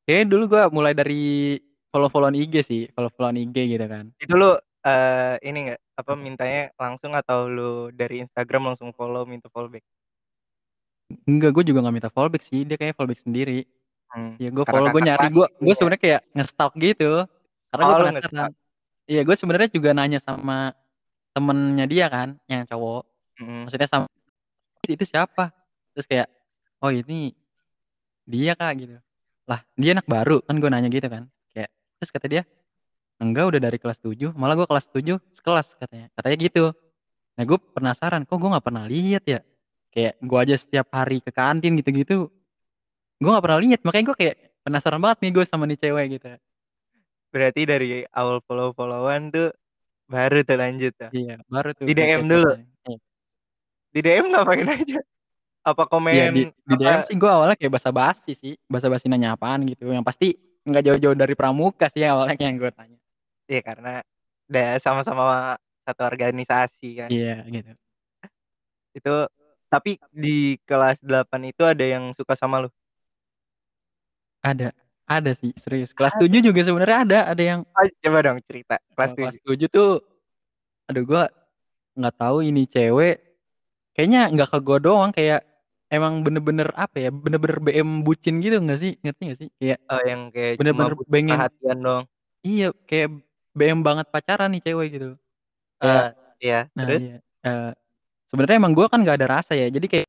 Kayaknya 0.07 0.27
dulu 0.31 0.43
gua 0.47 0.71
mulai 0.71 0.95
dari 0.95 1.59
follow-follow-an 1.91 2.39
IG 2.39 2.53
sih, 2.63 2.81
follow-follow-an 2.95 3.43
IG 3.43 3.75
gitu 3.75 3.85
kan. 3.91 4.07
Itu 4.15 4.39
lu, 4.39 4.55
eee, 4.87 5.35
ini 5.43 5.57
nggak, 5.67 5.79
apa, 5.99 6.11
mintanya 6.15 6.71
langsung 6.79 7.11
atau 7.11 7.51
lu 7.51 7.91
dari 7.91 8.23
Instagram 8.23 8.71
langsung 8.71 8.95
follow, 8.95 9.27
minta 9.27 9.51
follow 9.51 9.67
back? 9.67 9.81
Enggak, 11.27 11.51
gua 11.55 11.63
juga 11.63 11.79
nggak 11.83 11.95
minta 11.95 12.11
follow 12.11 12.31
back 12.31 12.43
sih, 12.43 12.63
dia 12.67 12.75
kayaknya 12.75 12.95
follow 12.95 13.11
back 13.11 13.23
sendiri. 13.23 13.63
Mmm, 14.15 14.31
Ya 14.39 14.49
gua 14.51 14.63
karena 14.63 14.79
follow, 14.79 14.87
gua 14.91 15.01
Kakak 15.01 15.07
nyari, 15.07 15.25
mungkin 15.27 15.55
gua 15.59 15.67
ya? 15.71 15.75
sebenarnya 15.79 16.01
kayak 16.03 16.21
nge-stalk 16.35 16.73
gitu, 16.79 17.11
karena 17.71 17.83
Oh, 17.83 17.87
gua 17.87 17.97
lu 17.99 18.05
penasaran. 18.07 18.51
Iya, 19.07 19.21
gua 19.27 19.35
sebenarnya 19.39 19.69
juga 19.71 19.89
nanya 19.95 20.19
sama 20.23 20.57
temennya 21.35 21.85
dia 21.87 22.05
kan, 22.11 22.29
yang 22.51 22.63
cowok. 22.67 23.03
Mhm. 23.39 23.59
Maksudnya 23.67 23.89
sama 23.91 24.05
"Itu 24.87 25.03
siapa?" 25.07 25.45
Terus 25.95 26.07
kayak, 26.07 26.27
"Oh, 26.83 26.91
ini 26.91 27.31
dia, 28.27 28.53
Kak," 28.59 28.73
gitu. 28.79 28.97
"Lah, 29.49 29.61
dia 29.79 29.91
anak 29.97 30.07
baru?" 30.07 30.43
Kan 30.45 30.59
gua 30.61 30.69
nanya 30.73 30.91
gitu 30.91 31.07
kan. 31.07 31.27
Kayak 31.55 31.69
terus 31.99 32.11
kata 32.13 32.27
dia, 32.29 32.43
"Enggak, 33.21 33.45
udah 33.55 33.61
dari 33.63 33.77
kelas 33.81 33.99
7, 34.01 34.31
malah 34.37 34.55
gua 34.59 34.67
kelas 34.69 34.87
7 34.91 35.17
sekelas," 35.35 35.75
katanya 35.79 36.07
katanya 36.17 36.37
gitu. 36.49 36.63
Nah, 37.39 37.43
gua 37.47 37.59
penasaran, 37.75 38.23
kok 38.27 38.37
gua 38.39 38.57
nggak 38.59 38.65
pernah 38.67 38.85
lihat 38.89 39.23
ya? 39.27 39.39
Kayak 39.93 40.13
gua 40.25 40.39
aja 40.47 40.55
setiap 40.59 40.87
hari 40.93 41.19
ke 41.23 41.31
kantin 41.33 41.75
gitu-gitu, 41.79 42.29
gua 43.21 43.29
nggak 43.39 43.45
pernah 43.45 43.61
lihat. 43.63 43.79
Makanya 43.87 44.05
gua 44.13 44.17
kayak 44.19 44.35
penasaran 44.65 44.99
banget 45.03 45.17
nih 45.27 45.31
gua 45.35 45.45
sama 45.47 45.65
nih 45.69 45.79
cewek 45.81 46.05
gitu. 46.19 46.27
Berarti 47.33 47.61
dari 47.67 47.89
awal 48.15 48.39
follow-follow-an 48.47 49.23
tuh 49.35 49.49
baru 50.11 50.43
tuh 50.47 50.57
lanjut 50.59 50.93
tuh? 50.97 51.11
Iya, 51.15 51.35
baru 51.51 51.69
tuh 51.77 51.85
Di 51.87 51.93
DM 51.95 52.21
dulu? 52.27 52.51
iya. 52.87 52.97
Di 53.95 53.99
DM 54.05 54.25
ngapain 54.33 54.67
aja? 54.69 54.99
Apa 55.67 55.83
Iya 55.83 56.31
di 56.31 56.47
komen 56.47 56.55
di 56.63 56.73
DM 56.79 56.87
apa 56.87 57.03
sih 57.03 57.15
gue 57.19 57.27
awalnya 57.27 57.59
kayak 57.59 57.73
basa-basi 57.75 58.31
sih, 58.31 58.55
basa-basi 58.71 59.11
nanya 59.11 59.35
apaan 59.35 59.67
gitu, 59.67 59.91
yang 59.91 59.99
pasti 60.07 60.39
nggak 60.63 60.83
jauh-jauh 60.83 61.15
dari 61.15 61.35
pramuka 61.35 61.91
sih 61.91 62.07
awalnya 62.07 62.39
yang 62.39 62.55
gue 62.55 62.71
tanya. 62.71 62.95
Iya 63.51 63.61
karena 63.67 63.93
udah 64.47 64.79
sama-sama 64.79 65.59
satu 65.83 66.07
organisasi 66.07 66.89
kan. 67.03 67.09
Iya 67.11 67.43
gitu. 67.51 67.71
Itu 68.95 69.15
tapi 69.67 69.99
di 70.15 70.55
kelas 70.63 71.03
8 71.03 71.27
itu 71.51 71.67
ada 71.67 71.83
yang 71.83 72.15
suka 72.15 72.39
sama 72.39 72.63
lu? 72.63 72.71
Ada, 74.39 74.71
ada 75.03 75.31
sih 75.35 75.51
serius. 75.59 75.91
Kelas 75.91 76.15
Ada? 76.15 76.31
7 76.31 76.47
juga 76.47 76.63
sebenarnya 76.63 76.99
ada, 77.03 77.19
ada 77.35 77.43
yang 77.43 77.59
Oh, 77.75 77.83
coba 77.83 78.19
dong 78.23 78.39
cerita 78.47 78.79
kelas 78.95 79.11
kelas 79.19 79.35
7. 79.43 79.67
7 79.67 79.67
tuh 79.67 79.91
aduh 80.87 81.03
gue 81.03 81.23
nggak 81.99 82.15
tahu 82.15 82.37
ini 82.47 82.63
cewek 82.71 83.19
kayaknya 83.91 84.31
nggak 84.31 84.47
ke 84.55 84.59
gue 84.63 84.77
doang 84.79 85.11
kayak 85.11 85.43
emang 85.95 86.13
bener-bener 86.25 86.67
apa 86.75 86.97
ya 87.03 87.09
bener-bener 87.13 87.57
BM 87.63 87.89
bucin 88.05 88.35
gitu 88.43 88.55
nggak 88.63 88.79
sih? 88.83 88.91
Ngerti 89.03 89.21
nggak 89.27 89.39
sih? 89.41 89.49
Kayak 89.59 89.79
Oh, 89.87 90.01
yang 90.03 90.21
kayak 90.35 90.59
cuma 90.67 90.83
bener-bener 90.83 90.91
butuh 90.91 91.07
pengen 91.13 91.29
perhatian 91.31 91.77
doang. 91.85 92.05
iya 92.45 92.67
kayak 92.89 93.09
BM 93.57 93.79
banget 93.87 94.07
pacaran 94.13 94.49
nih 94.53 94.61
cewek 94.65 94.87
gitu. 94.95 95.09
Eee, 95.81 96.05
iya, 96.41 96.59
nah 96.77 96.85
terus? 96.89 97.01
iya. 97.01 97.15
Eee, 97.45 97.71
sebenarnya 98.29 98.57
emang 98.61 98.73
gue 98.77 98.87
kan 98.91 98.99
nggak 99.03 99.17
ada 99.21 99.27
rasa 99.39 99.53
ya 99.57 99.67
jadi 99.71 99.87
kayak 99.91 100.07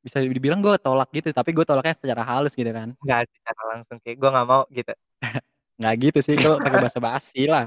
bisa 0.00 0.16
dibilang 0.24 0.64
gue 0.64 0.74
tolak 0.80 1.12
gitu 1.12 1.28
tapi 1.36 1.52
gue 1.52 1.64
tolaknya 1.68 1.92
secara 2.00 2.22
halus 2.24 2.56
gitu 2.56 2.72
kan. 2.72 2.96
Nggak 3.04 3.20
secara 3.32 3.62
langsung 3.76 3.96
kayak 4.04 4.16
gua 4.20 4.28
nggak 4.34 4.48
mau 4.48 4.62
gitu? 4.72 4.92
nggak 5.80 5.94
gitu 6.04 6.18
sih 6.26 6.34
gue 6.40 6.52
pakai 6.64 6.78
basa-basi 6.84 7.44
lah. 7.48 7.66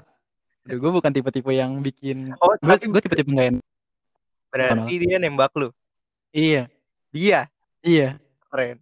Aduh 0.67 0.79
gue 0.83 0.91
bukan 0.93 1.11
tipe-tipe 1.15 1.51
yang 1.53 1.81
bikin 1.85 2.33
Oh, 2.41 2.53
gue 2.61 2.75
gue 2.79 3.01
tipe-tipe 3.03 3.29
nggak 3.31 3.47
enak. 3.57 3.63
Berarti 4.53 4.93
dia 5.03 5.17
nembak 5.19 5.51
lu? 5.59 5.69
iya 6.33 6.67
Dia? 7.13 7.45
iya 7.85 8.17
Keren. 8.49 8.81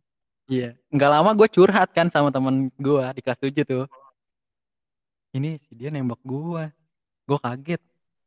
Iya, 0.51 0.75
nggak 0.91 1.11
lama 1.11 1.31
gue 1.31 1.47
curhat 1.47 1.95
kan 1.95 2.11
sama 2.11 2.27
temen 2.27 2.67
gue 2.75 3.03
di 3.15 3.21
kelas 3.23 3.39
7 3.39 3.63
tuh. 3.63 3.85
Ini 5.31 5.59
si 5.63 5.71
dia 5.79 5.87
nembak 5.87 6.19
gue, 6.27 6.67
gue 7.23 7.39
kaget. 7.39 7.79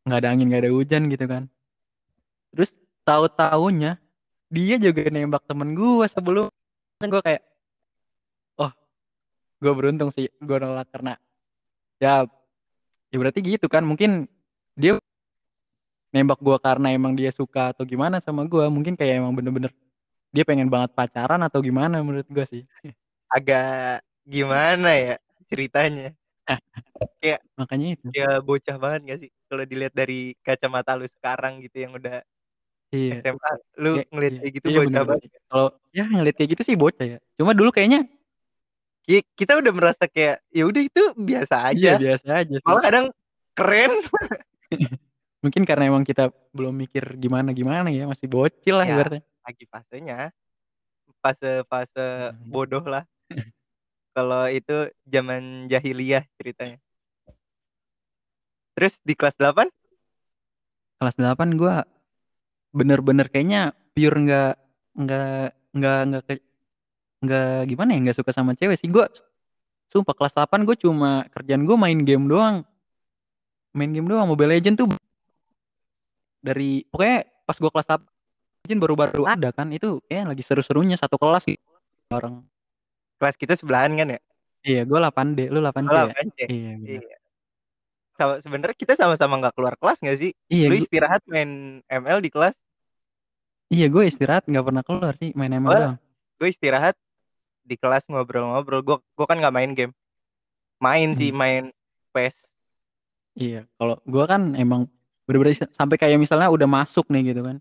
Nggak 0.09 0.19
ada 0.25 0.29
angin, 0.33 0.47
nggak 0.49 0.63
ada 0.65 0.73
hujan 0.73 1.03
gitu 1.13 1.25
kan. 1.29 1.45
Terus 2.53 2.73
tahu 3.05 3.29
taunya 3.29 4.01
dia 4.49 4.81
juga 4.81 5.05
nembak 5.13 5.45
temen 5.45 5.77
gue 5.77 6.07
sebelum 6.09 6.49
gue 7.05 7.21
kayak, 7.21 7.45
oh, 8.57 8.73
gue 9.61 9.73
beruntung 9.77 10.09
sih 10.09 10.33
gue 10.41 10.57
nolak 10.57 10.89
karena 10.89 11.21
ya, 12.01 12.25
ya 13.13 13.17
berarti 13.21 13.45
gitu 13.45 13.69
kan. 13.69 13.85
Mungkin 13.85 14.25
dia 14.81 14.97
nembak 16.09 16.41
gue 16.41 16.57
karena 16.57 16.89
emang 16.97 17.13
dia 17.13 17.29
suka 17.29 17.77
atau 17.77 17.85
gimana 17.85 18.17
sama 18.25 18.49
gue. 18.49 18.65
Mungkin 18.65 18.97
kayak 18.97 19.21
emang 19.21 19.37
bener-bener 19.37 19.77
dia 20.35 20.43
pengen 20.43 20.67
banget 20.67 20.91
pacaran 20.99 21.39
atau 21.47 21.63
gimana 21.63 22.03
menurut 22.03 22.27
gue 22.27 22.43
sih. 22.51 22.63
Agak 23.31 24.03
gimana 24.27 24.91
ya 24.99 25.15
ceritanya? 25.47 26.11
Kayak 27.23 27.41
Makanya 27.61 27.87
itu. 27.95 28.07
ya 28.11 28.43
bocah 28.43 28.77
banget 28.77 29.01
gak 29.07 29.19
sih 29.23 29.31
kalau 29.47 29.65
dilihat 29.65 29.95
dari 29.95 30.35
kacamata 30.43 30.99
lu 30.99 31.07
sekarang 31.07 31.63
gitu 31.63 31.79
yang 31.87 31.95
udah 31.95 32.21
Iya. 32.95 33.27
SMA, 33.27 33.53
lu 33.83 33.99
Kayak 33.99 34.07
ngelihat 34.15 34.33
iya, 34.33 34.39
kayak 34.39 34.53
gitu 34.55 34.67
iya 34.71 34.79
bocah 34.79 34.87
bener 34.87 35.05
banget 35.07 35.23
ya? 35.27 35.41
Kalau 35.51 35.67
ya 35.91 36.05
ngeliat 36.07 36.35
kayak 36.39 36.51
gitu 36.55 36.63
sih 36.63 36.77
bocah 36.79 37.07
ya. 37.07 37.19
Cuma 37.35 37.51
dulu 37.51 37.71
kayaknya 37.75 38.07
Ki 39.05 39.21
kita 39.35 39.59
udah 39.61 39.73
merasa 39.75 40.05
kayak 40.07 40.41
ya 40.55 40.65
udah 40.65 40.83
itu 40.83 41.03
biasa 41.19 41.75
iya 41.75 41.99
aja. 41.99 42.01
biasa 42.01 42.27
aja 42.41 42.57
sih. 42.57 42.65
Malah 42.65 42.83
kadang 42.87 43.07
keren. 43.53 43.93
Mungkin 45.45 45.63
karena 45.69 45.91
emang 45.93 46.07
kita 46.07 46.33
belum 46.57 46.73
mikir 46.73 47.19
gimana-gimana 47.21 47.93
ya, 47.93 48.09
masih 48.09 48.31
bocil 48.33 48.81
lah 48.81 48.87
Ya, 48.89 48.95
ibaratnya. 48.97 49.23
Lagi 49.45 49.65
fasenya. 49.69 50.33
Fase-fase 51.21 52.33
Mhm. 52.33 52.49
bodoh 52.49 52.85
lah. 52.85 53.05
Kalau 54.17 54.49
itu 54.49 54.89
zaman 55.05 55.69
jahiliyah 55.69 56.25
ceritanya. 56.41 56.79
Terus 58.75 58.99
di 59.05 59.15
kelas 59.15 59.37
8? 59.37 59.69
Kelas 60.99 61.17
8 61.19 61.55
gua 61.55 61.85
bener-bener 62.75 63.31
kayaknya 63.31 63.71
pure 63.95 64.19
nggak 64.19 64.55
nggak 64.99 65.47
nggak 65.75 66.01
nggak 66.11 66.25
nggak 67.25 67.55
gimana 67.71 67.91
ya, 67.95 67.99
nggak 68.11 68.19
suka 68.19 68.31
sama 68.35 68.55
cewek 68.59 68.79
sih. 68.79 68.91
Gua 68.91 69.07
sumpah 69.91 70.15
kelas 70.17 70.35
8 70.35 70.67
gue 70.67 70.75
cuma 70.75 71.23
kerjaan 71.31 71.63
gue 71.63 71.77
main 71.79 71.99
game 72.03 72.27
doang. 72.27 72.67
Main 73.75 73.91
game 73.95 74.07
doang, 74.07 74.27
Mobile 74.27 74.59
Legend 74.59 74.75
tuh 74.79 74.89
dari 76.43 76.83
pokoknya 76.91 77.27
pas 77.47 77.57
gua 77.59 77.71
kelas 77.75 77.89
8 77.91 78.14
Legend 78.65 78.81
baru-baru 78.81 79.29
ada 79.29 79.53
kan, 79.53 79.69
itu 79.77 80.01
kayaknya 80.09 80.33
lagi 80.33 80.41
seru-serunya 80.41 80.97
satu 80.97 81.21
kelas 81.21 81.45
gitu 81.45 81.61
bareng. 82.09 82.41
Kelas 83.21 83.37
kita 83.37 83.61
sebelahan 83.61 83.93
kan 83.93 84.17
ya? 84.17 84.21
Iya, 84.65 84.89
gua 84.89 85.05
8D, 85.13 85.53
lu 85.53 85.61
Oh 85.61 85.69
8C 85.69 85.93
ya? 85.93 86.05
8C? 86.09 86.39
Iya 86.49 86.73
bener. 86.81 87.03
Iya. 87.05 87.17
Sama 88.17 88.35
sebenarnya 88.41 88.73
kita 88.73 88.97
sama-sama 88.97 89.37
nggak 89.37 89.53
keluar 89.53 89.77
kelas 89.77 90.01
nggak 90.01 90.17
sih? 90.17 90.33
Iya, 90.49 90.73
Lu 90.73 90.81
istirahat 90.81 91.21
main 91.29 91.85
ML 91.85 92.25
di 92.25 92.33
kelas. 92.33 92.57
Iya, 93.69 93.93
gue 93.93 94.09
istirahat 94.09 94.49
nggak 94.49 94.65
pernah 94.65 94.81
keluar 94.81 95.13
sih, 95.21 95.37
main 95.37 95.53
ML 95.53 95.69
Gua 95.69 95.81
doang. 95.85 95.99
gue 96.41 96.49
istirahat 96.49 96.97
di 97.69 97.77
kelas 97.77 98.09
ngobrol-ngobrol. 98.09 98.81
Gua 98.81 98.97
gua 99.13 99.27
kan 99.29 99.45
nggak 99.45 99.53
main 99.53 99.71
game. 99.77 99.93
Main 100.81 101.13
sih, 101.13 101.29
Mmm. 101.29 101.37
main 101.37 101.65
PES. 102.17 102.37
Iya, 103.37 103.69
kalau 103.77 104.01
gua 104.09 104.25
kan 104.25 104.57
emang 104.57 104.89
bener-bener 105.29 105.53
sa 105.53 105.69
sampai 105.69 106.01
kayak 106.01 106.17
misalnya 106.17 106.49
udah 106.49 106.69
masuk 106.69 107.09
nih 107.13 107.37
gitu 107.37 107.45
kan, 107.45 107.61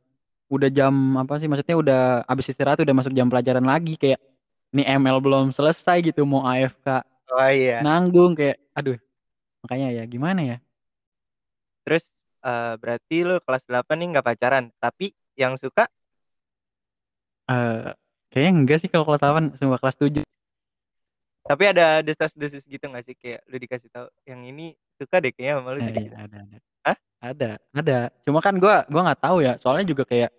udah 0.52 0.70
jam 0.74 0.94
apa 1.20 1.40
sih, 1.40 1.48
maksudnya 1.52 1.78
udah 1.80 2.02
habis 2.28 2.50
istirahat 2.52 2.80
udah 2.84 2.96
masuk 2.96 3.14
jam 3.16 3.28
pelajaran 3.32 3.64
lagi 3.66 3.96
kayak, 4.00 4.20
ini 4.76 4.84
ML 4.88 5.20
belum 5.24 5.52
selesai 5.54 6.02
gitu 6.06 6.24
mau 6.28 6.44
AFK 6.48 7.04
Oh 7.32 7.50
iya. 7.50 7.86
nanggung 7.86 8.34
kayak 8.38 8.58
aduh, 8.78 8.98
makanya 9.66 9.88
ya 10.02 10.04
gimana 10.10 10.42
ya? 10.44 10.58
Terus, 11.88 12.08
eee, 12.48 12.74
berarti 12.80 13.18
lu 13.28 13.36
kelas 13.44 13.64
8 13.68 13.96
nih 14.00 14.08
nggak 14.16 14.26
pacaran, 14.26 14.66
tapi 14.80 15.12
yang 15.36 15.60
suka? 15.60 15.86
Eee, 17.50 17.92
kayaknya 18.32 18.52
enggak 18.56 18.78
sih 18.80 18.88
kalau 18.92 19.04
kelas 19.08 19.20
8, 19.22 19.44
sumpah 19.60 19.80
kelas 19.84 19.98
7. 20.00 20.24
Tapi 21.46 21.64
ada 21.76 22.00
desas-desus 22.00 22.64
gitu 22.64 22.88
nggak 22.88 23.04
sih? 23.04 23.16
Kayak 23.20 23.44
lu 23.52 23.60
dikasih 23.60 23.90
tahu, 23.92 24.08
"Yang 24.24 24.42
ini 24.56 24.66
suka 24.96 25.20
deh 25.20 25.32
kayaknya 25.36 25.60
sama 25.60 25.70
lu," 25.76 25.80
Eh, 25.80 25.86
gitu-gitu? 25.92 26.16
iya 26.16 26.24
ada 26.26 26.38
ada. 26.46 26.58
Hah? 26.84 26.98
Ada 27.24 27.56
ada, 27.72 28.12
cuma 28.28 28.44
kan 28.44 28.60
gua 28.60 28.84
gua 28.92 29.02
nggak 29.08 29.22
tahu 29.24 29.38
ya, 29.48 29.56
soalnya 29.56 29.88
juga 29.88 30.04
kayak 30.04 30.32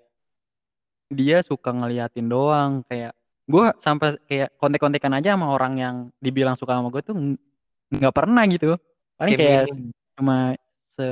dia 1.12 1.40
suka 1.44 1.72
ngeliatin 1.72 2.28
doang, 2.28 2.84
kayak 2.88 3.12
gua 3.48 3.72
sampai 3.80 4.16
kayak 4.28 4.52
kontek-kontekan 4.60 5.12
aja 5.16 5.36
sama 5.36 5.52
orang 5.52 5.74
yang 5.80 5.96
dibilang 6.20 6.56
suka 6.56 6.76
sama 6.76 6.88
gua 6.92 7.00
tuh 7.04 7.16
ng 7.16 7.36
nggak 8.00 8.14
pernah 8.14 8.44
gitu. 8.48 8.76
Paling 9.16 9.32
Kayak 9.36 9.64
kayak 9.64 9.64
cuma 10.16 10.36
se 10.88 11.06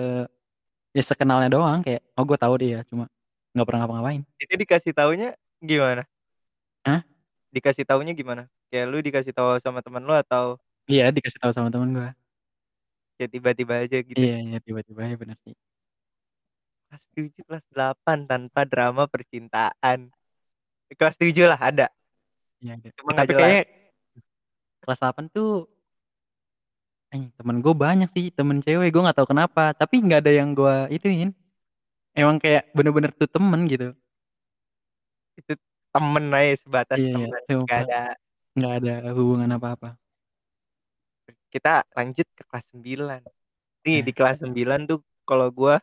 ya 0.93 1.03
sekenalnya 1.05 1.49
doang 1.49 1.81
kayak, 1.81 2.05
oh 2.17 2.25
gua 2.29 2.37
tahu 2.37 2.55
dia, 2.61 2.85
cuma 2.93 3.09
nggak 3.57 3.67
pernah 3.69 3.81
ngapa-ngapain. 3.85 4.23
Itu 4.37 4.55
dikasih 4.61 4.93
taunya 4.93 5.37
gimana? 5.61 6.05
Hah? 6.85 7.01
Dikasih 7.53 7.85
taunya 7.89 8.12
gimana? 8.12 8.49
Kayak 8.69 8.87
lu 8.93 8.99
dikasih 9.01 9.33
tahu 9.33 9.57
sama 9.61 9.81
temen 9.81 10.05
lu 10.05 10.12
atau 10.12 10.61
Iya, 10.91 11.15
dikasih 11.15 11.39
tahu 11.39 11.53
sama 11.55 11.69
temen 11.73 11.95
gua. 11.97 12.12
Kayak 13.23 13.31
tiba-tiba 13.38 13.75
aja 13.87 13.99
gitu? 14.02 14.19
Iya 14.19 14.37
iya, 14.43 14.59
tiba-tiba 14.59 15.00
aja, 15.07 15.14
bener 15.14 15.38
sih. 15.47 15.55
Kelas 16.91 17.05
7, 17.14 17.47
kelas 17.47 17.64
8 17.71 18.19
tanpa 18.26 18.67
drama 18.67 19.07
percintaan. 19.07 20.11
Kelas 20.91 21.14
7 21.14 21.47
lah 21.47 21.61
ada. 21.62 21.87
Iya 22.59 22.83
ada, 22.83 22.88
Cuma 22.99 23.14
eh, 23.14 23.17
tapi 23.23 23.33
kayaknya 23.38 23.62
kelas 24.83 24.99
8 24.99 25.31
tuh 25.31 25.71
eh, 27.14 27.31
temen 27.38 27.62
gua 27.62 27.75
banyak 27.79 28.11
sih, 28.11 28.35
temen 28.35 28.59
cewek, 28.59 28.91
gua 28.91 29.07
nggak 29.07 29.19
tahu 29.23 29.31
kenapa, 29.31 29.71
tapi 29.79 30.02
nggak 30.02 30.26
ada 30.26 30.33
yang 30.35 30.50
gua 30.59 30.91
ituin. 30.91 31.31
Emang 32.12 32.43
kayak 32.43 32.75
bener-bener 32.75 33.14
tuh 33.14 33.31
temen 33.31 33.71
gitu. 33.71 33.95
Itu 35.38 35.55
temen 35.95 36.26
aja, 36.35 36.59
sebatas 36.59 36.99
Iya 36.99 37.31
temen, 37.47 37.62
nggak 37.62 37.81
ada 37.87 38.02
Nggak 38.52 38.73
ada 38.85 38.95
hubungan 39.17 39.49
apa-apa. 39.57 40.02
Kita 41.53 41.85
lanjut 41.93 42.25
ke 42.33 42.43
kelas 42.49 42.67
9. 42.73 43.21
Nih 43.85 44.01
di 44.01 44.09
Eh. 44.09 44.15
kelas 44.17 44.41
9 44.41 44.89
tuh 44.89 45.05
kalau 45.29 45.53
gua 45.53 45.77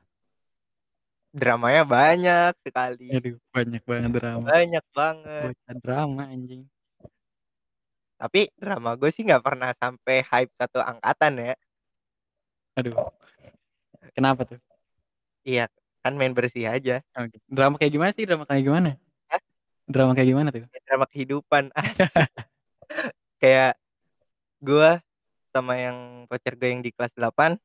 dramanya 1.29 1.85
banyak 1.85 2.57
sekali. 2.65 3.13
Aduh, 3.13 3.37
banyak 3.53 3.83
banget 3.85 4.11
drama. 4.17 4.45
Banyak 4.49 4.85
banget. 4.97 5.43
Bocah 5.53 5.75
drama 5.77 6.23
anjing. 6.25 6.65
Tapi 8.19 8.51
drama 8.57 8.97
gue 8.99 9.13
sih 9.13 9.23
nggak 9.23 9.45
pernah 9.45 9.71
sampai 9.77 10.25
hype 10.25 10.51
satu 10.57 10.81
angkatan 10.81 11.39
ya. 11.39 11.55
Aduh. 12.75 12.97
Kenapa 14.11 14.43
tuh? 14.43 14.59
Iya, 15.45 15.71
kan 16.03 16.17
main 16.19 16.33
bersih 16.35 16.67
aja. 16.67 16.99
Oke, 17.15 17.39
drama 17.47 17.79
kayak 17.79 17.93
gimana 17.95 18.11
sih, 18.11 18.25
drama 18.27 18.43
kayak 18.43 18.65
gimana? 18.65 18.89
Hah? 19.31 19.41
Drama 19.87 20.11
kayak 20.17 20.29
gimana 20.33 20.49
tuh? 20.51 20.65
Drama 20.83 21.05
kehidupan. 21.07 21.63
Kayak 23.39 23.79
gua 24.59 24.99
sama 25.49 25.73
yang 25.77 26.29
pacar 26.29 26.53
gue 26.55 26.69
yang 26.69 26.81
di 26.85 26.91
kelas 26.93 27.13
8, 27.17 27.57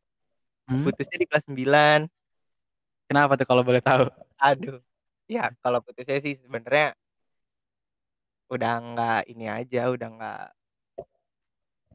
Mmm. 0.69 0.85
putusnya 0.85 1.19
di 1.21 1.27
kelas 1.29 1.45
9. 1.49 2.09
Kenapa 3.05 3.37
tuh 3.37 3.47
kalau 3.47 3.63
boleh 3.63 3.85
tahu? 3.85 4.09
Aduh, 4.41 4.81
Ya 5.25 5.49
kalau 5.65 5.81
putusnya 5.81 6.21
sih 6.21 6.37
sebenarnya 6.37 6.93
udah 8.53 8.73
nggak 8.77 9.21
ini 9.33 9.49
aja, 9.49 9.89
udah 9.89 10.09
nggak 10.13 10.45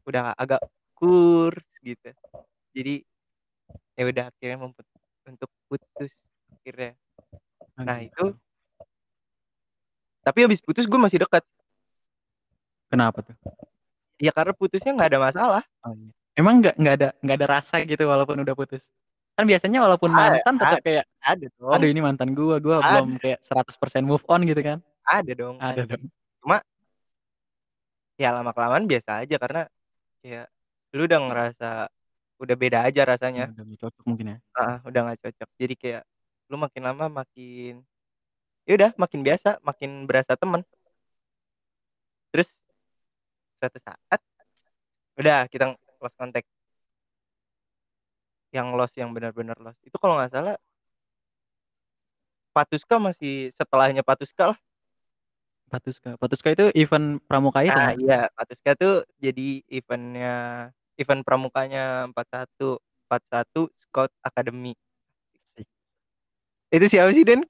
udah 0.09 0.33
agak 0.33 0.61
kurs 0.97 1.61
gitu. 1.85 2.09
Jadi, 2.73 3.05
ya 3.93 4.03
udah 4.09 4.25
akhirnya 4.33 4.57
memut 4.57 4.85
untuk 5.29 5.49
putus 5.69 6.13
akhirnya. 6.49 6.97
Nah 7.77 8.01
itu 8.01 8.33
tapi 10.19 10.45
habis 10.45 10.61
putus 10.61 10.85
gue 10.85 10.99
masih 10.99 11.25
dekat. 11.25 11.41
Kenapa 12.89 13.21
tuh? 13.21 13.37
Ya 14.19 14.35
karena 14.35 14.51
putusnya 14.51 14.91
nggak 14.91 15.09
ada 15.15 15.19
masalah. 15.31 15.63
Oh 15.87 15.95
iya. 15.95 16.11
Emang 16.35 16.59
nggak 16.59 16.75
nggak 16.79 16.95
ada 16.99 17.07
nggak 17.23 17.37
ada 17.39 17.47
rasa 17.59 17.75
gitu 17.87 18.03
walaupun 18.07 18.35
udah 18.43 18.55
putus? 18.55 18.91
Kan 19.39 19.47
biasanya 19.47 19.79
walaupun 19.83 20.11
A 20.11 20.11
mantan 20.11 20.55
a 20.59 20.67
tetep 20.67 20.79
kayak, 20.83 21.05
ada 21.31 21.47
"Aduh 21.73 21.87
dong. 21.87 21.91
ini 21.91 22.01
mantan 22.03 22.33
gua, 22.37 22.57
gua 22.63 22.81
belum 22.85 23.15
Ada. 23.15 23.19
kayak 23.21 23.39
100% 23.45 24.03
move 24.07 24.23
on," 24.31 24.43
gitu 24.47 24.61
kan? 24.63 24.79
Ada 25.07 25.31
dong 25.35 25.57
Ada 25.61 25.83
ada. 25.85 25.85
dong. 25.87 26.03
Cuma 26.43 26.59
ya 28.19 28.35
lama-kelamaan 28.35 28.83
biasa 28.83 29.23
aja 29.23 29.35
karena 29.39 29.63
ya 30.25 30.43
lu 30.97 31.07
udah 31.07 31.19
ngerasa 31.29 31.69
udah 32.43 32.55
beda 32.59 32.79
aja 32.87 33.03
rasanya. 33.07 33.51
udah 33.53 33.63
nggak 33.67 33.79
cocok 33.83 34.03
mungkin 34.09 34.27
ya? 34.33 34.39
Heeh, 34.57 34.77
udah 34.89 34.99
nggak 35.05 35.19
cocok. 35.25 35.49
Jadi 35.61 35.73
kayak 35.77 36.03
lu 36.49 36.57
makin 36.57 36.83
lama 36.87 37.05
makin 37.23 37.85
ya 38.67 38.73
udah 38.79 38.91
makin 38.99 39.21
biasa, 39.27 39.59
makin 39.65 40.05
berasa 40.09 40.33
temen. 40.39 40.63
Terus 42.33 42.49
suatu 43.59 43.79
saat 43.83 44.19
udah 45.19 45.45
kita 45.51 45.75
lost 45.99 46.15
contact. 46.15 46.47
Yang 48.55 48.67
lost 48.73 48.95
yang 48.97 49.11
bener-bener 49.11 49.59
lost. 49.59 49.77
Itu 49.83 49.99
kalau 49.99 50.17
nggak 50.17 50.31
salah 50.31 50.55
Patuska 52.49 52.97
masih 52.97 53.53
setelahnya 53.53 54.01
Patuska 54.01 54.55
lah. 54.55 54.59
Patuska. 55.69 56.17
Patuska 56.17 56.49
itu 56.49 56.65
event 56.73 57.21
pramuka 57.29 57.61
itu 57.61 57.77
Nah 57.77 57.93
kan? 57.93 58.01
iya, 58.01 58.19
Patuska 58.33 58.73
tuh 58.73 59.05
jadi 59.21 59.61
event-nya 59.69 60.33
event 60.97 61.21
pramukanya 61.21 62.09
41 62.09 62.81
41 63.05 63.69
Scout 63.77 64.11
Academy. 64.25 64.73
Itu 66.69 66.85
siapa 66.85 67.09
sih 67.13 67.25
Den, 67.25 67.41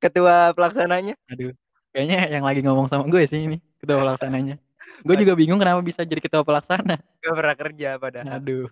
ketua 0.00 0.52
pelaksananya? 0.52 1.16
Aduh, 1.32 1.56
kayaknya 1.96 2.28
yang 2.28 2.44
lagi 2.44 2.60
ngomong 2.60 2.92
sama 2.92 3.08
gue 3.08 3.24
sih 3.24 3.48
ini, 3.48 3.56
ketua 3.80 3.96
pelaksananya. 4.04 4.60
Gue 5.00 5.16
juga 5.16 5.32
bingung 5.32 5.56
kenapa 5.56 5.80
bisa 5.80 6.04
jadi 6.04 6.20
ketua 6.20 6.44
pelaksana. 6.44 7.00
Gak 7.24 7.34
pernah 7.36 7.56
kerja 7.56 7.88
padahal. 7.96 8.40
Aduh. 8.40 8.68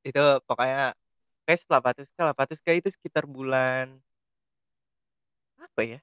Itu 0.00 0.24
pokoknya 0.48 0.96
kayaknya 1.44 1.60
setelah 1.60 1.82
Patuska 1.84 2.20
lah, 2.24 2.34
Patuska 2.36 2.70
itu 2.72 2.88
sekitar 2.88 3.28
bulan 3.28 4.00
apa 5.60 5.80
ya, 5.84 5.98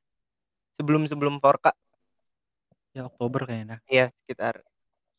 sebelum-sebelum 0.78 1.42
Forka. 1.42 1.74
Ya 2.94 3.06
Oktober 3.10 3.46
kayaknya. 3.46 3.82
Iya 3.90 4.14
sekitar 4.22 4.62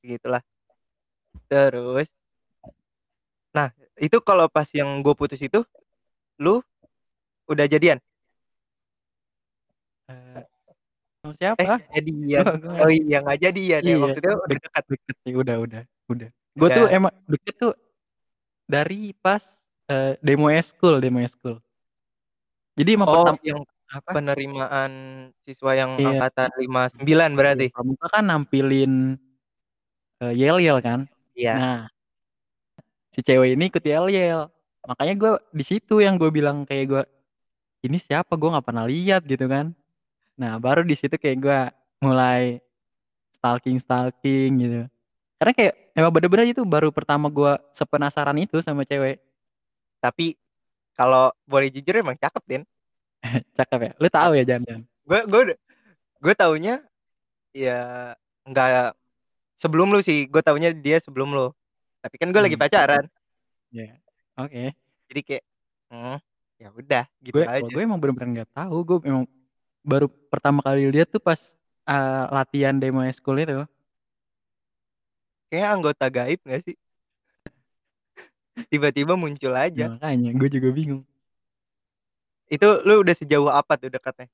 segitulah. 0.02 0.42
Terus 1.50 2.07
nah 3.50 3.75
itu 3.99 4.18
kalau 4.23 4.47
pas 4.47 4.68
yang 4.71 5.02
gue 5.02 5.14
putus 5.14 5.42
itu, 5.42 5.66
lu 6.38 6.62
udah 7.50 7.66
jadian? 7.66 7.99
Eee, 10.07 10.47
sama 11.28 11.35
Eh 11.58 11.68
siapa? 11.68 11.73
jadian, 11.92 12.47
Gua 12.47 12.52
gua 12.62 12.82
oh 12.82 12.90
iya 12.90 13.16
nggak 13.25 13.38
jadian 13.44 13.82
ya, 13.90 13.94
iya, 13.94 13.99
maksudnya 14.02 14.32
udah 14.47 14.58
dek 14.58 14.61
dekat? 14.64 14.85
deket 14.90 15.16
sih, 15.25 15.35
udah 15.37 15.56
udah 15.64 15.82
udah. 16.12 16.30
Gue 16.58 16.68
tuh 16.75 16.87
Udah. 16.87 16.90
emang 16.90 17.14
deket 17.30 17.54
tuh 17.62 17.73
dari 18.68 19.12
pas, 19.25 19.44
eee, 19.90 20.16
demo 20.25 20.49
eskul 20.52 21.00
demo 21.04 21.20
eskul. 21.23 21.62
Jadi 22.76 22.90
emang 22.99 23.08
Oh 23.08 23.12
pertam 23.12 23.37
yang 23.47 23.62
apa? 23.88 24.12
penerimaan 24.12 24.92
siswa 25.47 25.73
yang 25.78 25.92
Iya. 25.97 26.08
angkatan 26.08 26.50
59 26.61 27.32
Iya, 27.38 27.38
berarti? 27.38 27.68
pramuka 27.73 28.06
kan 28.14 28.25
nampilin, 28.30 28.92
eee, 30.23 30.32
yel-yel 30.40 30.78
kan. 30.85 31.00
Iya. 31.35 31.61
Nah 31.61 31.88
si 33.14 33.20
cewek 33.25 33.56
ini 33.56 33.73
ikut 33.73 33.85
yel-yel. 33.85 34.52
Makanya 34.88 35.14
gue 35.17 35.32
di 35.56 35.64
situ 35.64 36.00
yang 36.04 36.17
gue 36.21 36.28
bilang 36.32 36.64
kayak 36.69 36.84
gue, 36.93 37.02
"Ini 37.86 37.99
siapa? 38.00 38.36
Gue 38.41 38.50
nggak 38.52 38.67
pernah 38.69 38.84
lihat," 38.88 39.25
gitu 39.28 39.47
kan. 39.49 39.73
Nah 40.38 40.56
baru 40.62 40.86
di 40.86 40.94
situ 40.94 41.18
kayak 41.18 41.38
gue 41.42 41.60
mulai 42.06 42.62
stalking-stalking 43.34 44.50
gitu. 44.62 44.80
Karena 45.38 45.52
kayak 45.54 45.74
emang 45.98 46.10
bener-bener 46.14 46.46
itu 46.54 46.62
baru 46.62 46.94
pertama 46.94 47.26
gue 47.26 47.58
sepenasaran 47.74 48.38
itu 48.38 48.62
sama 48.62 48.86
cewek. 48.86 49.18
Tapi 49.98 50.38
kalau 50.94 51.34
boleh 51.42 51.70
jujur 51.74 51.98
emang 51.98 52.14
cakep 52.14 52.42
Den. 52.46 52.62
Cakep 53.58 53.78
ya? 53.82 53.92
Lu 53.98 54.06
tahu 54.06 54.30
ya 54.38 54.44
jangan-jangan? 54.46 54.82
Gue 55.02 55.20
gue 55.26 55.42
gue 56.22 56.34
taunya 56.38 56.74
ya 57.50 58.14
nggak 58.46 58.94
sebelum 59.58 59.90
lu 59.90 59.98
sih, 59.98 60.30
gue 60.30 60.42
taunya 60.42 60.70
dia 60.70 61.02
sebelum 61.02 61.34
lu. 61.34 61.50
Tapi 61.98 62.14
kan 62.14 62.30
gue 62.30 62.38
lagi 62.38 62.54
Mmm. 62.54 62.62
pacaran. 62.62 63.04
Iya, 63.74 63.98
oke. 64.38 64.64
Jadi 65.10 65.20
kayak, 65.26 65.44
mmm, 65.90 66.16
ya 66.62 66.68
udah 66.70 67.04
gitu 67.26 67.34
Gue 67.34 67.44
aja. 67.44 67.66
gue 67.66 67.82
emang 67.82 67.98
bener-bener 67.98 68.42
nggak 68.42 68.50
tahu, 68.54 68.76
gue 68.86 68.98
emang 69.10 69.26
baru 69.84 70.06
pertama 70.30 70.60
kali 70.64 70.88
lihat 70.91 71.08
tuh 71.10 71.23
pas, 71.23 71.38
eee, 71.88 72.23
latihan 72.32 72.76
demo 72.76 73.02
eskul 73.04 73.38
itu. 73.41 73.64
Kayaknya 75.49 75.69
anggota 75.73 76.06
gaib 76.12 76.41
nggak 76.45 76.62
sih? 76.64 76.76
Tiba-tiba 78.71 79.14
muncul 79.17 79.52
Ya 79.54 79.64
aja. 79.69 79.84
makanya, 79.88 80.30
gue 80.36 80.49
juga 80.52 80.69
bingung. 80.75 81.02
Itu 82.49 82.80
lu 82.84 83.04
udah 83.04 83.14
sejauh 83.17 83.50
apa 83.52 83.76
tuh 83.76 83.93
dekatnya? 83.93 84.28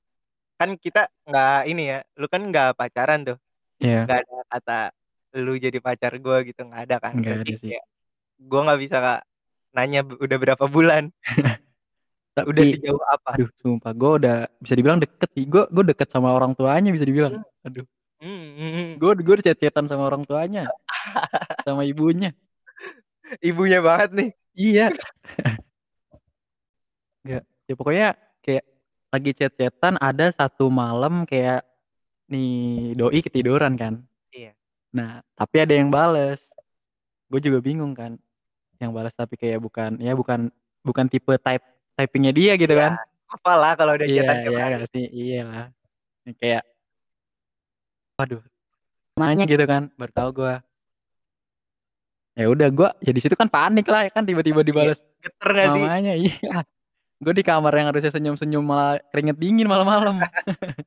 Kan 0.55 0.79
kita 0.79 1.11
nggak 1.27 1.67
ini 1.67 1.83
ya, 1.91 1.99
lu 2.15 2.27
kan 2.31 2.41
nggak 2.47 2.79
pacaran 2.79 3.27
tuh. 3.27 3.37
Iya. 3.83 4.07
Nggak 4.07 4.19
ada 4.23 4.35
kata 4.51 4.79
lu 5.35 5.59
jadi 5.59 5.79
pacar 5.83 6.15
gue 6.15 6.37
gitu, 6.51 6.61
nggak 6.63 6.81
ada 6.87 6.95
kan. 7.03 7.13
Berarti 7.19 7.51
ada 7.51 7.59
sih. 7.59 7.69
kayak 7.75 7.85
gue 8.39 8.59
nggak 8.65 8.79
bisa 8.83 8.97
Kak, 9.03 9.21
nanya 9.75 9.99
udah 10.07 10.37
berapa 10.39 10.65
bulan. 10.71 11.11
Udah 12.35 12.63
Tapi, 12.67 12.75
sejauh 12.75 13.03
apa? 13.07 13.29
aduh 13.39 13.49
sumpah 13.55 13.91
gue 13.95 14.11
udah 14.19 14.37
bisa 14.59 14.73
dibilang 14.75 14.99
deket 14.99 15.29
sih. 15.31 15.47
Gue 15.47 15.63
gue 15.71 15.83
deket 15.95 16.11
sama 16.11 16.35
orang 16.35 16.51
tuanya 16.51 16.91
bisa 16.91 17.07
dibilang. 17.07 17.39
Mmm. 17.39 17.67
Aduh. 17.71 17.85
Mmm, 18.19 18.47
mhm. 18.59 18.85
Gue 18.99 19.11
gue 19.23 19.33
udah 19.39 19.45
chat-chat-an 19.47 19.87
sama 19.87 20.03
orang 20.11 20.27
tuanya. 20.27 20.67
Sama 21.67 21.87
ibunya. 21.87 22.35
Ibunya 23.39 23.79
banget 23.79 24.09
nih. 24.13 24.29
Iya. 24.55 24.85
Nggak, 27.25 27.43
ya 27.65 27.73
pokoknya 27.73 28.07
kayak 28.45 28.65
lagi 29.09 29.31
chat-chat-an 29.33 29.95
ada 30.03 30.25
satu 30.35 30.67
malam 30.69 31.23
kayak 31.25 31.63
nih 32.27 32.91
doi 32.99 33.19
ketiduran 33.23 33.79
kan. 33.79 34.03
Iya. 34.35 34.51
Nah 34.91 35.23
tapi 35.39 35.63
ada 35.63 35.71
yang 35.71 35.87
bales. 35.87 36.51
Gue 37.31 37.39
juga 37.39 37.63
bingung 37.63 37.95
kan. 37.95 38.19
Yang 38.77 38.91
bales 38.91 39.15
tapi 39.15 39.39
kayak 39.39 39.59
bukan 39.63 39.97
ya 40.03 40.11
bukan 40.13 40.51
bukan 40.83 41.05
tipe 41.07 41.31
type 41.39 41.63
typing-nya 41.95 42.31
dia 42.31 42.53
gitu 42.55 42.71
Iya, 42.71 42.81
kan. 42.91 42.93
hafalah 43.25 43.71
kalau 43.73 43.95
udah 43.95 44.07
Iya 44.07 44.21
iya 44.23 44.65
nggak 44.77 44.89
sih? 44.91 45.05
Iyalah. 45.07 45.67
Ya 46.25 46.31
kayak 46.35 46.63
waduh, 48.15 48.41
nanya 49.15 49.43
gitu 49.43 49.63
kan, 49.63 49.91
baru 49.95 50.11
tahu 50.11 50.29
gue. 50.43 50.53
Ya 52.35 52.45
udah 52.51 52.67
gue 52.67 52.89
ya 52.99 53.11
di 53.15 53.21
situ 53.23 53.35
kan 53.35 53.47
panik 53.47 53.87
lah 53.87 54.07
ya 54.07 54.11
kan 54.11 54.27
tiba-tiba 54.27 54.59
Iya, 54.59 54.67
dibales 54.67 54.99
geter 55.23 55.49
nggak 55.51 55.67
sih? 55.71 55.83
mamanya, 55.83 56.13
iya. 56.19 56.55
Gue 57.23 57.31
di 57.31 57.43
kamar 57.47 57.71
yang 57.71 57.87
harusnya 57.95 58.11
senyum-senyum 58.11 58.59
malah 58.59 58.99
keringet 59.11 59.39
dingin 59.39 59.71
malam-malam. 59.71 60.19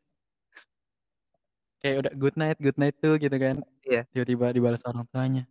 Kayak 1.80 1.96
udah 2.04 2.12
good 2.20 2.36
night 2.36 2.58
good 2.60 2.76
night 2.76 2.96
tuh 3.00 3.16
gitu 3.16 3.32
kan. 3.32 3.64
Iya. 3.80 4.04
Tiba-tiba 4.12 4.52
dibales 4.52 4.84
orang 4.84 5.08
tuanya. 5.08 5.48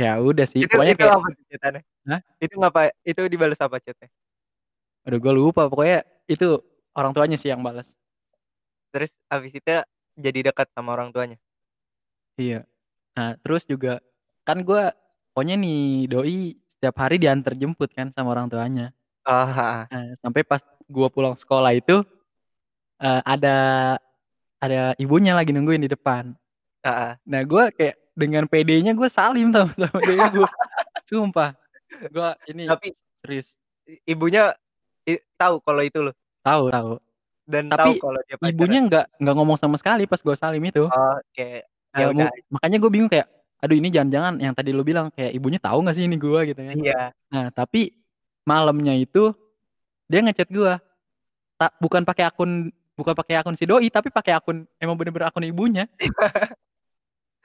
Ya 0.00 0.16
udah 0.16 0.46
sih, 0.48 0.64
Itu 0.64 0.72
pokoknya 0.72 0.92
itu 0.96 1.00
kayak 1.04 1.14
apa 1.20 1.28
chat-an-nya? 1.52 1.82
Hah? 2.08 2.20
Itu 2.40 2.54
ngapa 2.56 2.80
itu 3.04 3.22
dibales 3.28 3.60
apa 3.60 3.76
chat-nya? 3.76 4.08
Aduh 5.04 5.18
gue 5.20 5.32
lupa, 5.34 5.68
pokoknya 5.68 6.06
itu 6.30 6.62
orang 6.96 7.12
tuanya 7.12 7.36
sih 7.36 7.52
yang 7.52 7.60
bales. 7.60 7.92
Terus 8.92 9.10
habis 9.32 9.52
itu 9.56 9.72
jadi 10.20 10.52
dekat 10.52 10.68
sama 10.76 10.92
orang 10.96 11.12
tuanya? 11.12 11.36
Iya. 12.36 12.64
Nah 13.16 13.36
terus 13.44 13.64
juga 13.68 14.00
kan 14.44 14.60
gue 14.64 14.82
pokoknya 15.32 15.56
nih 15.60 16.08
doi 16.12 16.56
setiap 16.72 16.96
hari 17.00 17.16
diantar 17.20 17.56
jemput 17.56 17.92
kan 17.92 18.12
sama 18.16 18.32
orang 18.36 18.48
tuanya. 18.52 18.92
Heeh. 19.28 19.84
Nah 19.92 20.04
sampai 20.20 20.42
pas 20.44 20.60
gue 20.88 21.08
pulang 21.12 21.36
sekolah 21.36 21.72
itu, 21.76 22.04
eee, 23.00 23.20
ada 23.24 23.56
ada 24.62 24.82
ibunya 24.98 25.32
lagi 25.36 25.52
nungguin 25.54 25.84
di 25.86 25.90
depan. 25.92 26.34
Heeh. 26.84 27.12
Nah 27.28 27.42
gue 27.46 27.64
kayak 27.76 27.96
dengan 28.12 28.44
pedenya 28.44 28.92
gue 28.92 29.08
salim 29.08 29.48
tau 29.52 29.68
sama 29.72 29.98
doi 30.00 30.20
gue. 30.32 30.48
Sumpah. 31.08 31.50
Gue 32.08 32.28
ini 32.48 32.68
Tapi 32.68 32.92
serius. 33.24 33.56
ibunya 34.08 34.56
i 35.04 35.18
tahu 35.36 35.60
kalau 35.64 35.82
itu 35.82 35.98
lu? 36.00 36.12
Tahu 36.44 36.64
tahu. 36.72 36.92
Dan 37.42 37.68
tahu 37.68 37.76
Tapi 37.76 37.90
kalau 37.98 38.20
dia 38.24 38.36
pacaran? 38.38 38.52
ibunya 38.54 38.78
nggak 38.86 39.06
nggak 39.18 39.34
ngomong 39.34 39.58
sama 39.58 39.76
sekali 39.76 40.06
pas 40.06 40.20
gue 40.22 40.36
salim 40.38 40.62
itu. 40.62 40.86
Oh, 40.86 41.18
kayak 41.34 41.68
ya 41.92 42.08
udah 42.08 42.30
makanya 42.48 42.80
gue 42.80 42.88
bingung 42.88 43.10
kayak, 43.12 43.28
aduh 43.60 43.76
ini 43.76 43.92
jangan-jangan 43.92 44.40
yang 44.40 44.54
tadi 44.56 44.72
lu 44.72 44.80
bilang 44.80 45.12
kayak 45.12 45.36
ibunya 45.36 45.60
tahu 45.60 45.84
nggak 45.84 45.96
sih 45.98 46.04
ini 46.08 46.16
gue 46.16 46.40
gitu 46.54 46.60
kan. 46.64 46.76
Iya. 46.78 47.02
Nah 47.28 47.52
tapi 47.52 47.92
malamnya 48.48 48.96
itu 48.96 49.34
dia 50.08 50.20
nge-chat 50.24 50.48
gue. 50.48 50.72
ta 51.60 51.68
bukan 51.78 52.02
pakai 52.02 52.26
akun 52.26 52.72
bukan 52.96 53.14
pakai 53.14 53.38
akun 53.38 53.54
si 53.54 53.68
doi 53.68 53.86
tapi 53.92 54.08
pakai 54.08 54.34
akun 54.34 54.64
emang 54.80 54.96
bener-bener 54.96 55.28
akun 55.28 55.44
ibunya. 55.44 55.84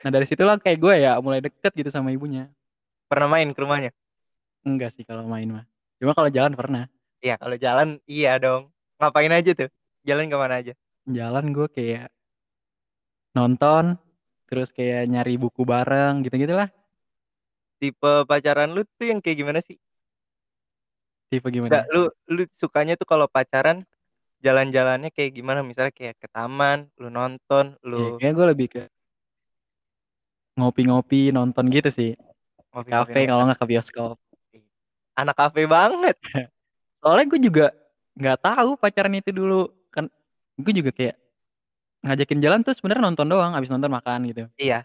Nah 0.06 0.10
dari 0.14 0.26
situlah 0.30 0.62
kayak 0.62 0.78
gue 0.78 0.94
ya 1.02 1.18
mulai 1.18 1.42
deket 1.42 1.74
gitu 1.74 1.90
sama 1.90 2.14
ibunya. 2.14 2.50
Pernah 3.10 3.28
main 3.32 3.50
ke 3.56 3.60
rumahnya? 3.62 3.92
Enggak 4.68 4.94
sih 4.94 5.08
kalau 5.08 5.26
main 5.26 5.48
mah. 5.50 5.66
Cuma 5.98 6.14
kalau 6.14 6.30
jalan 6.30 6.54
pernah. 6.54 6.86
Iya 7.24 7.40
kalau 7.42 7.58
jalan 7.58 7.98
iya 8.06 8.38
dong. 8.38 8.70
Ngapain 9.02 9.34
aja 9.34 9.52
tuh? 9.58 9.70
Jalan 10.06 10.30
ke 10.30 10.38
mana 10.38 10.62
aja? 10.62 10.74
Jalan 11.08 11.56
gue 11.56 11.68
kayak 11.72 12.12
nonton, 13.34 13.98
terus 14.50 14.74
kayak 14.74 15.06
nyari 15.10 15.38
buku 15.38 15.62
bareng 15.66 16.26
gitu-gitulah. 16.26 16.70
Tipe 17.78 18.26
pacaran 18.26 18.74
lu 18.74 18.82
tuh 18.98 19.14
yang 19.14 19.22
kayak 19.22 19.38
gimana 19.38 19.60
sih? 19.62 19.78
Tipe 21.30 21.48
Enggak, 21.54 21.86
gimana? 21.86 21.94
lu 21.94 22.04
lu 22.32 22.44
sukanya 22.58 22.98
tuh 22.98 23.06
kalau 23.06 23.30
pacaran 23.30 23.86
jalan-jalannya 24.42 25.14
kayak 25.14 25.38
gimana? 25.38 25.62
Misalnya 25.62 25.94
kayak 25.94 26.18
ke 26.18 26.28
taman, 26.30 26.90
lu 26.98 27.10
nonton, 27.14 27.78
lu 27.86 28.18
kayaknya 28.18 28.34
gue 28.34 28.48
lebih 28.54 28.68
ke 28.74 28.82
ngopi-ngopi, 30.58 31.30
nonton 31.30 31.70
gitu 31.70 31.90
sih. 31.94 32.12
Ngopi-ngopi 32.74 33.14
kafe 33.14 33.30
kalau 33.30 33.44
nggak 33.46 33.60
ke 33.62 33.66
bioskop. 33.70 34.18
Anak 35.14 35.36
kafe 35.38 35.70
banget. 35.70 36.18
Soalnya 37.02 37.26
gue 37.30 37.40
juga 37.42 37.66
nggak 38.18 38.38
tahu 38.42 38.70
pacaran 38.82 39.14
itu 39.14 39.30
dulu 39.30 39.70
kan 39.94 40.10
gue 40.58 40.74
juga 40.74 40.90
kayak 40.90 41.16
ngajakin 42.02 42.40
jalan 42.42 42.60
tuh 42.66 42.74
sebenarnya 42.74 43.04
nonton 43.06 43.30
doang, 43.30 43.54
abis 43.54 43.70
nonton 43.70 43.94
makan 43.94 44.26
gitu. 44.34 44.50
Iya. 44.58 44.84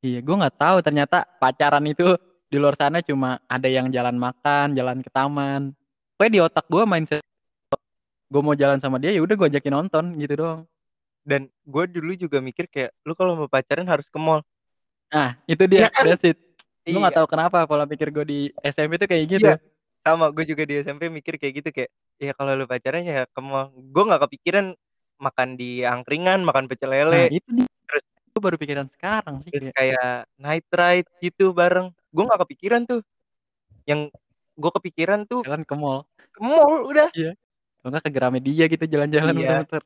Iya, 0.00 0.24
gue 0.24 0.32
nggak 0.32 0.56
tahu 0.56 0.76
ternyata 0.80 1.28
pacaran 1.36 1.84
itu 1.84 2.16
di 2.48 2.56
luar 2.56 2.72
sana 2.74 3.04
cuma 3.04 3.36
ada 3.44 3.68
yang 3.68 3.92
jalan 3.92 4.16
makan, 4.16 4.72
jalan 4.72 5.04
ke 5.04 5.12
taman. 5.12 5.76
Pokoknya 6.16 6.32
di 6.32 6.40
otak 6.40 6.66
gue 6.72 6.82
mindset 6.88 7.24
gue 8.30 8.42
mau 8.46 8.54
jalan 8.54 8.78
sama 8.78 9.02
dia 9.02 9.10
ya 9.10 9.20
udah 9.26 9.34
gue 9.34 9.48
ajakin 9.50 9.74
nonton 9.74 10.04
gitu 10.16 10.34
doang. 10.38 10.62
Dan 11.26 11.50
gue 11.66 11.84
dulu 11.90 12.16
juga 12.16 12.38
mikir 12.40 12.70
kayak 12.70 12.94
lu 13.04 13.12
kalau 13.12 13.36
mau 13.36 13.48
pacaran 13.50 13.84
harus 13.84 14.08
ke 14.08 14.16
mall. 14.16 14.40
Nah, 15.10 15.30
itu 15.44 15.64
dia, 15.66 15.90
kan? 15.90 16.04
that's 16.06 16.24
it. 16.24 16.38
Gue 16.80 16.96
Iya. 16.96 17.02
nggak 17.02 17.16
tahu 17.18 17.26
kenapa 17.28 17.58
pola 17.66 17.84
pikir 17.84 18.08
gue 18.10 18.24
di 18.24 18.40
SMP 18.62 18.96
tuh 18.96 19.06
kayak 19.06 19.24
gitu. 19.28 19.46
Iya. 19.46 19.58
Sama 20.00 20.32
gue 20.32 20.44
juga 20.44 20.62
di 20.64 20.80
SMP 20.80 21.06
mikir 21.06 21.36
kayak 21.36 21.54
gitu 21.60 21.68
kayak 21.70 21.90
ya 22.16 22.32
kalau 22.32 22.56
lu 22.56 22.64
pacaran 22.64 23.02
ya 23.02 23.26
ke 23.26 23.40
mall. 23.40 23.68
Gue 23.74 24.02
nggak 24.06 24.22
kepikiran 24.24 24.72
makan 25.20 25.48
di 25.54 25.84
angkringan, 25.84 26.40
makan 26.40 26.64
pecel 26.64 26.88
Nah, 26.88 27.04
lele, 27.04 27.36
itu 27.36 27.48
dia. 27.52 27.68
terus 27.84 28.04
Gue 28.30 28.40
baru 28.40 28.56
pikiran 28.56 28.86
sekarang 28.88 29.42
sih 29.42 29.50
terus 29.50 29.74
kayak 29.74 29.76
kayak 29.76 30.10
night 30.38 30.66
ride 30.70 31.10
gitu 31.20 31.50
bareng. 31.50 31.90
Gue 32.08 32.24
nggak 32.24 32.40
kepikiran 32.46 32.82
tuh. 32.86 33.02
Yang 33.84 34.14
gue 34.56 34.70
kepikiran 34.72 35.20
tuh 35.26 35.42
jalan 35.42 35.66
ke 35.66 35.74
mall. 35.74 36.06
ke 36.30 36.40
mall 36.40 36.86
udah. 36.86 37.10
Iya. 37.12 37.34
Kalau 37.82 37.90
nggak 37.90 38.04
ke 38.06 38.12
Gramedia 38.12 38.64
gitu 38.66 38.84
jalan-jalan 38.86 39.34
Iya. 39.34 39.66
muter-muter. 39.66 39.82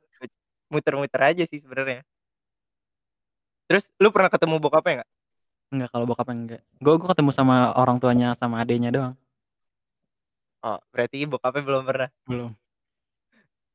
Muter-muter 0.68 1.20
aja 1.24 1.42
sih 1.48 1.58
sebenarnya. 1.58 2.04
Terus 3.66 3.88
lu 3.96 4.12
pernah 4.12 4.28
ketemu 4.28 4.60
bokapnya 4.60 5.02
nggak? 5.02 5.10
Enggak 5.74 5.90
kalau 5.90 6.06
bokapnya 6.06 6.34
enggak. 6.38 6.62
Gue 6.78 6.94
gue 7.02 7.08
ketemu 7.10 7.30
sama 7.34 7.74
orang 7.74 7.98
tuanya 7.98 8.38
sama 8.38 8.62
adenya 8.62 8.94
doang. 8.94 9.14
Oh, 10.62 10.78
berarti 10.94 11.26
bokapnya 11.26 11.62
belum 11.66 11.82
pernah. 11.82 12.10
Belum. 12.24 12.54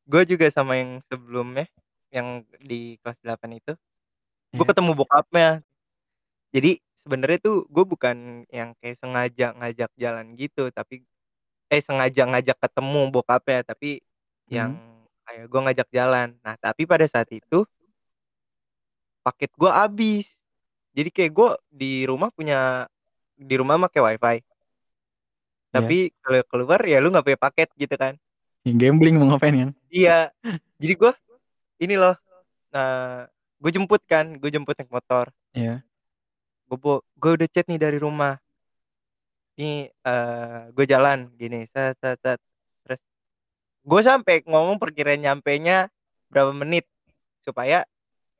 Gue 0.09 0.23
juga 0.25 0.47
sama 0.49 0.79
yang 0.79 1.03
sebelumnya, 1.05 1.67
yang 2.09 2.41
di 2.57 2.97
kelas 3.03 3.19
8 3.21 3.51
itu, 3.53 3.75
gue 4.55 4.63
Iya. 4.65 4.69
ketemu 4.73 4.91
bokapnya. 4.97 5.61
Jadi 6.49 6.81
sebenarnya 6.97 7.39
tuh 7.45 7.69
gue 7.69 7.85
bukan 7.85 8.47
yang 8.49 8.73
kayak 8.81 8.97
sengaja 8.97 9.53
ngajak 9.53 9.91
jalan 9.99 10.25
gitu, 10.33 10.71
tapi 10.73 11.05
eh 11.69 11.81
sengaja 11.83 12.25
ngajak 12.25 12.57
ketemu 12.57 13.01
bokapnya, 13.13 13.61
tapi 13.61 14.01
yang 14.49 14.73
Hmm. 14.73 15.05
kayak 15.29 15.45
gue 15.45 15.59
ngajak 15.67 15.89
jalan. 15.93 16.29
Nah, 16.41 16.55
tapi 16.57 16.89
pada 16.89 17.05
saat 17.05 17.29
itu 17.29 17.67
paket 19.21 19.51
gue 19.53 19.69
habis. 19.69 20.38
Jadi 20.93 21.09
kayak 21.13 21.31
gue 21.31 21.49
di 21.69 21.93
rumah 22.09 22.33
punya 22.33 22.89
di 23.39 23.55
rumah 23.55 23.79
pakai 23.87 24.01
wifi. 24.03 24.37
Tapi 25.69 26.09
kalau 26.19 26.41
keluar 26.49 26.81
ya 26.81 26.97
lu 26.97 27.13
nggak 27.13 27.25
punya 27.25 27.39
paket 27.39 27.69
gitu 27.77 27.93
kan. 27.93 28.17
Ya, 28.65 28.73
gambling 28.75 29.15
mau 29.15 29.31
ngapain 29.31 29.55
kan? 29.55 29.71
Iya. 29.87 30.33
Jadi 30.81 30.93
gue 30.97 31.11
ini 31.79 31.95
loh, 31.95 32.17
nah 32.73 33.23
gue 33.61 33.71
jemput 33.71 34.01
kan, 34.03 34.35
gue 34.35 34.49
jemput 34.49 34.75
naik 34.75 34.91
motor. 34.91 35.29
Iya. 35.53 35.85
Gue 36.67 36.99
gue 37.05 37.31
udah 37.37 37.47
chat 37.47 37.69
nih 37.69 37.79
dari 37.79 38.01
rumah. 38.01 38.41
Nih 39.55 39.93
eh 39.93 40.61
gue 40.73 40.85
jalan 40.89 41.29
gini, 41.37 41.69
set 41.69 41.95
set 42.01 42.17
set. 42.19 42.39
Terus 42.83 43.01
gue 43.85 44.01
sampai 44.01 44.41
ngomong 44.43 44.81
perkiraan 44.81 45.21
nyampenya 45.21 45.87
berapa 46.33 46.51
menit 46.51 46.89
supaya 47.45 47.85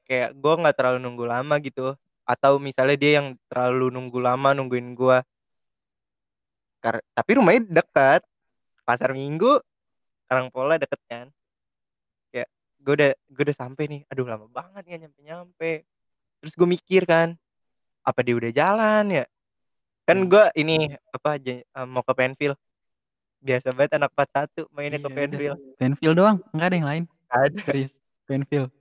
kayak 0.09 0.33
gue 0.33 0.53
nggak 0.59 0.75
terlalu 0.75 0.97
nunggu 0.97 1.29
lama 1.29 1.55
gitu. 1.62 1.93
Atau 2.29 2.61
misalnya 2.61 2.93
dia 2.93 3.11
yang 3.17 3.33
terlalu 3.49 3.89
nunggu 3.89 4.21
lama 4.21 4.53
nungguin 4.53 4.93
gue. 4.93 5.17
Kar 6.77 7.01
tapi 7.17 7.31
rumahnya 7.41 7.81
dekat. 7.81 8.21
Pasar 8.85 9.13
Minggu, 9.13 9.61
Karangpola 10.25 10.77
deket 10.81 10.97
kan. 11.05 11.29
Kayak 12.33 12.49
gue 12.81 12.93
udah 12.97 13.11
gue 13.33 13.43
udah 13.49 13.57
sampai 13.57 13.85
nih. 13.85 14.01
Aduh 14.09 14.25
lama 14.25 14.45
banget 14.49 14.85
nggak 14.85 15.01
nyampe-nyampe. 15.09 15.71
Terus 16.41 16.53
gue 16.57 16.67
mikir 16.69 17.05
kan, 17.05 17.37
apa 18.01 18.19
dia 18.25 18.33
udah 18.37 18.49
jalan 18.53 19.05
ya? 19.13 19.25
Kan 20.09 20.25
Hmm. 20.25 20.29
gue 20.29 20.45
ini 20.57 20.89
apa 21.13 21.37
eh, 21.37 21.61
mau 21.85 22.01
ke 22.01 22.13
Penfield. 22.17 22.57
Biasa 23.45 23.71
banget 23.77 23.93
anak 24.01 24.09
41 24.17 24.65
mainnya 24.73 24.97
Iya, 24.97 25.05
ke. 25.05 25.09
Penfield. 25.13 25.59
Penfield 25.77 26.15
doang, 26.17 26.37
nggak 26.49 26.67
ada 26.67 26.75
yang 26.75 26.87
lain. 26.89 27.03
Ada. 27.29 27.61
Serius, 27.61 27.93
Penfield. 28.25 28.73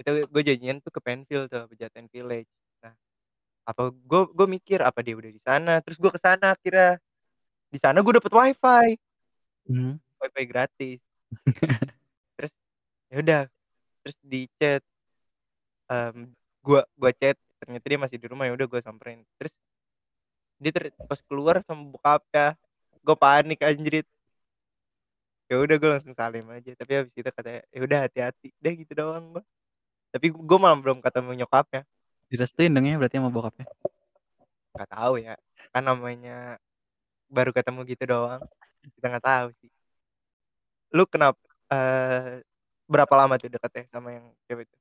Itu 0.00 0.10
gue 0.26 0.42
janjian 0.42 0.80
tuh 0.80 0.88
ke 0.88 1.00
Penfield 1.04 1.52
tuh, 1.52 1.68
Pejaten 1.68 2.08
Village. 2.08 2.48
Apa 3.62 3.94
gue 3.94 4.22
gue 4.34 4.46
mikir 4.50 4.82
apa 4.82 4.98
dia 5.06 5.14
udah 5.14 5.30
di 5.30 5.42
sana? 5.42 5.78
Terus 5.84 5.96
gue 6.02 6.10
ke 6.10 6.20
sana 6.20 6.58
kira 6.58 6.98
di 7.72 7.78
sana 7.80 8.02
gue 8.04 8.12
dapet 8.18 8.32
wifi, 8.32 8.98
Hmm. 9.70 9.96
wifi 10.18 10.42
gratis. 10.44 10.98
Terus 12.36 12.52
ya 13.12 13.16
udah, 13.22 13.42
terus 14.02 14.16
di 14.24 14.50
chat, 14.58 14.82
em, 15.86 16.34
gua 16.64 16.82
gua 16.98 17.12
chat 17.14 17.38
ternyata 17.62 17.84
dia 17.86 17.98
masih 18.00 18.18
di 18.18 18.26
rumah 18.26 18.50
ya 18.50 18.52
udah 18.58 18.66
gue 18.66 18.80
samperin. 18.82 19.22
Terus 19.38 19.54
dia 20.58 20.70
ter 20.74 20.90
pas 21.06 21.20
keluar 21.22 21.62
sama 21.62 21.86
bokapnya, 21.86 22.58
gue 23.02 23.16
panik 23.18 23.60
anjrit. 23.62 24.06
Ya 25.50 25.60
udah 25.60 25.76
gue 25.78 25.90
langsung 25.94 26.14
salim 26.16 26.46
aja. 26.50 26.72
Tapi 26.74 26.92
habis 26.98 27.12
itu 27.14 27.28
katanya 27.28 27.62
ya 27.70 27.80
udah 27.84 27.98
hati-hati. 28.08 28.48
Udah 28.58 28.72
gitu 28.74 28.92
doang 28.96 29.24
gue. 29.38 29.44
Tapi 30.10 30.26
gue 30.32 30.58
malah 30.58 30.78
belum 30.80 30.98
ketemu 31.04 31.30
nyokapnya. 31.44 31.82
Direstuin 32.32 32.72
dong 32.72 32.88
ya 32.88 32.96
berarti 32.96 33.20
sama 33.20 33.28
bokapnya. 33.28 33.68
Gak 34.72 34.88
tahu 34.88 35.20
ya. 35.20 35.36
Kan 35.68 35.84
namanya 35.84 36.56
baru 37.28 37.52
ketemu 37.52 37.84
gitu 37.84 38.08
doang. 38.08 38.40
Kita 38.96 39.06
nggak 39.12 39.24
tahu 39.24 39.48
sih. 39.60 39.68
Lu 40.96 41.04
kenapa 41.04 41.36
eh 41.68 42.40
berapa 42.88 43.12
lama 43.16 43.36
tuh 43.36 43.52
deketnya 43.52 43.84
sama 43.92 44.16
yang 44.16 44.26
cewek 44.48 44.64
itu? 44.64 44.76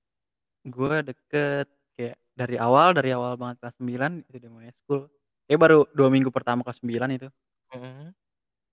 Gue 0.72 0.96
deket 1.04 1.68
kayak 2.00 2.16
dari 2.40 2.56
awal, 2.56 2.96
dari 2.96 3.12
awal 3.12 3.36
banget 3.36 3.60
kelas 3.60 3.76
9 3.80 4.24
itu 4.32 4.38
dia 4.40 4.52
mau 4.52 4.64
school. 4.72 5.12
Kayak 5.48 5.60
baru 5.60 5.80
dua 5.92 6.08
minggu 6.08 6.32
pertama 6.32 6.64
kelas 6.64 6.80
9 6.80 7.12
itu. 7.12 7.28
Mhm. 7.76 8.16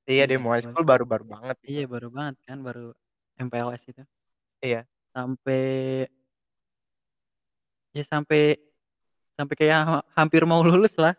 Iya 0.09 0.25
Iya, 0.25 0.25
demo 0.31 0.49
high 0.55 0.63
baru- 0.63 0.71
school 0.73 0.87
baru-baru 0.87 1.25
banget 1.27 1.57
itu. 1.67 1.67
Iya 1.75 1.85
baru 1.91 2.09
banget 2.15 2.35
kan, 2.47 2.59
baru 2.63 2.87
MPLS 3.43 3.83
itu. 3.91 4.03
Iya. 4.63 4.87
Sampai 5.11 5.63
ya 7.93 8.05
sampai 8.07 8.59
sampai 9.39 9.55
kayak 9.55 9.79
ha- 9.87 10.07
hampir 10.19 10.43
mau 10.43 10.59
lulus 10.67 10.99
lah. 10.99 11.15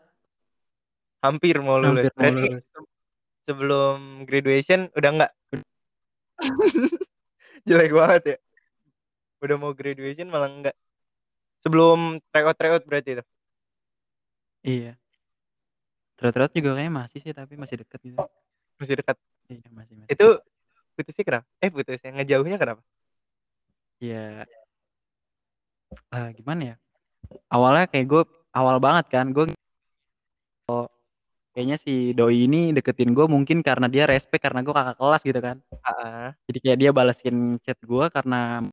Hampir 1.23 1.55
mau 1.63 1.79
lulus. 1.79 2.11
Hampir 2.11 2.19
mau 2.19 2.35
lulus. 2.35 2.63
se- 2.67 2.91
sebelum 3.47 4.27
graduation 4.27 4.91
udah 4.91 5.09
enggak? 5.15 5.31
Jelek 7.67 7.95
banget 7.95 8.23
ya. 8.35 8.37
Udah 9.39 9.55
mau 9.55 9.71
graduation 9.71 10.27
malah 10.27 10.51
enggak. 10.51 10.75
Sebelum 11.63 12.19
tryout 12.35 12.55
tryout 12.59 12.83
berarti 12.83 13.19
itu. 13.19 13.23
Iya. 14.67 14.93
Terus-terus 16.19 16.51
juga 16.51 16.75
kayaknya 16.75 16.91
masih 16.91 17.19
sih 17.23 17.31
tapi 17.31 17.55
masih 17.55 17.79
deket 17.87 17.99
gitu. 18.03 18.19
Masih 18.75 18.95
dekat. 18.99 19.15
Iya 19.47 19.67
masih 19.71 19.95
masih. 19.95 20.11
Itu 20.11 20.27
putusnya 20.99 21.23
kenapa? 21.23 21.47
Eh 21.63 21.71
putusnya 21.71 22.11
ngejauhnya 22.19 22.59
kenapa? 22.59 22.83
Ya 24.03 24.43
ah, 26.11 26.31
gimana 26.35 26.75
ya? 26.75 26.77
Awalnya 27.53 27.85
kayak 27.91 28.05
gue 28.09 28.21
awal 28.57 28.77
banget 28.81 29.05
kan 29.13 29.25
gue 29.35 29.45
kayaknya 31.53 31.77
si 31.81 32.13
doi 32.17 32.45
ini 32.47 32.71
deketin 32.77 33.11
gue 33.17 33.25
mungkin 33.25 33.59
karena 33.65 33.87
dia 33.91 34.05
respect 34.09 34.41
karena 34.45 34.61
gue 34.65 34.73
kakak 34.73 34.97
kelas 35.01 35.21
gitu 35.25 35.39
kan. 35.41 35.57
Heeh. 35.85 36.27
Jadi 36.49 36.57
kayak 36.63 36.77
dia 36.81 36.91
balesin 36.93 37.35
chat 37.65 37.77
gue 37.81 38.05
karena 38.15 38.65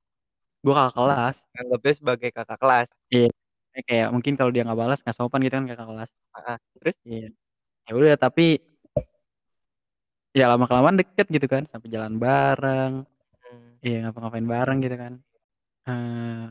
gue 0.64 0.74
kakak 0.74 0.94
kelas. 0.98 1.36
Anggapnya 1.58 1.94
sebagai 2.00 2.30
kakak 2.36 2.58
kelas. 2.62 2.88
Iya. 3.12 3.30
Kayak 3.88 4.08
mungkin 4.14 4.34
kalau 4.40 4.50
dia 4.54 4.62
nggak 4.66 4.80
balas 4.80 4.98
nggak 5.04 5.16
sopan 5.16 5.40
gitu 5.44 5.54
kan 5.60 5.66
kakak 5.70 5.88
kelas. 5.90 6.10
Heeh. 6.36 6.56
Terus 6.82 6.96
Iya. 7.08 7.28
Ya 7.88 7.92
udah 7.98 8.14
tapi 8.18 8.46
ya 10.34 10.50
lama 10.50 10.64
kelamaan 10.66 10.98
deket 10.98 11.26
gitu 11.30 11.46
kan 11.46 11.64
sampai 11.70 11.88
jalan 11.92 12.18
bareng. 12.18 12.94
hmm, 13.46 13.68
Iya, 13.84 13.96
ngapa-ngapain 14.08 14.48
bareng 14.48 14.78
gitu 14.82 14.96
kan. 14.98 15.12
Eee 15.88 16.46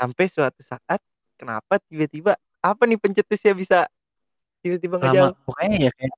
Sampai 0.00 0.26
suatu 0.28 0.62
saat, 0.66 1.00
kenapa 1.40 1.80
tiba-tiba, 1.90 2.32
apa 2.64 2.82
nih 2.88 2.98
pencetusnya 3.00 3.52
bisa 3.56 3.78
tiba-tiba 4.64 4.98
Lama 5.02 5.32
ngejauh? 5.32 5.34
pokoknya 5.46 5.76
ya 5.88 5.92
kayak 5.98 6.14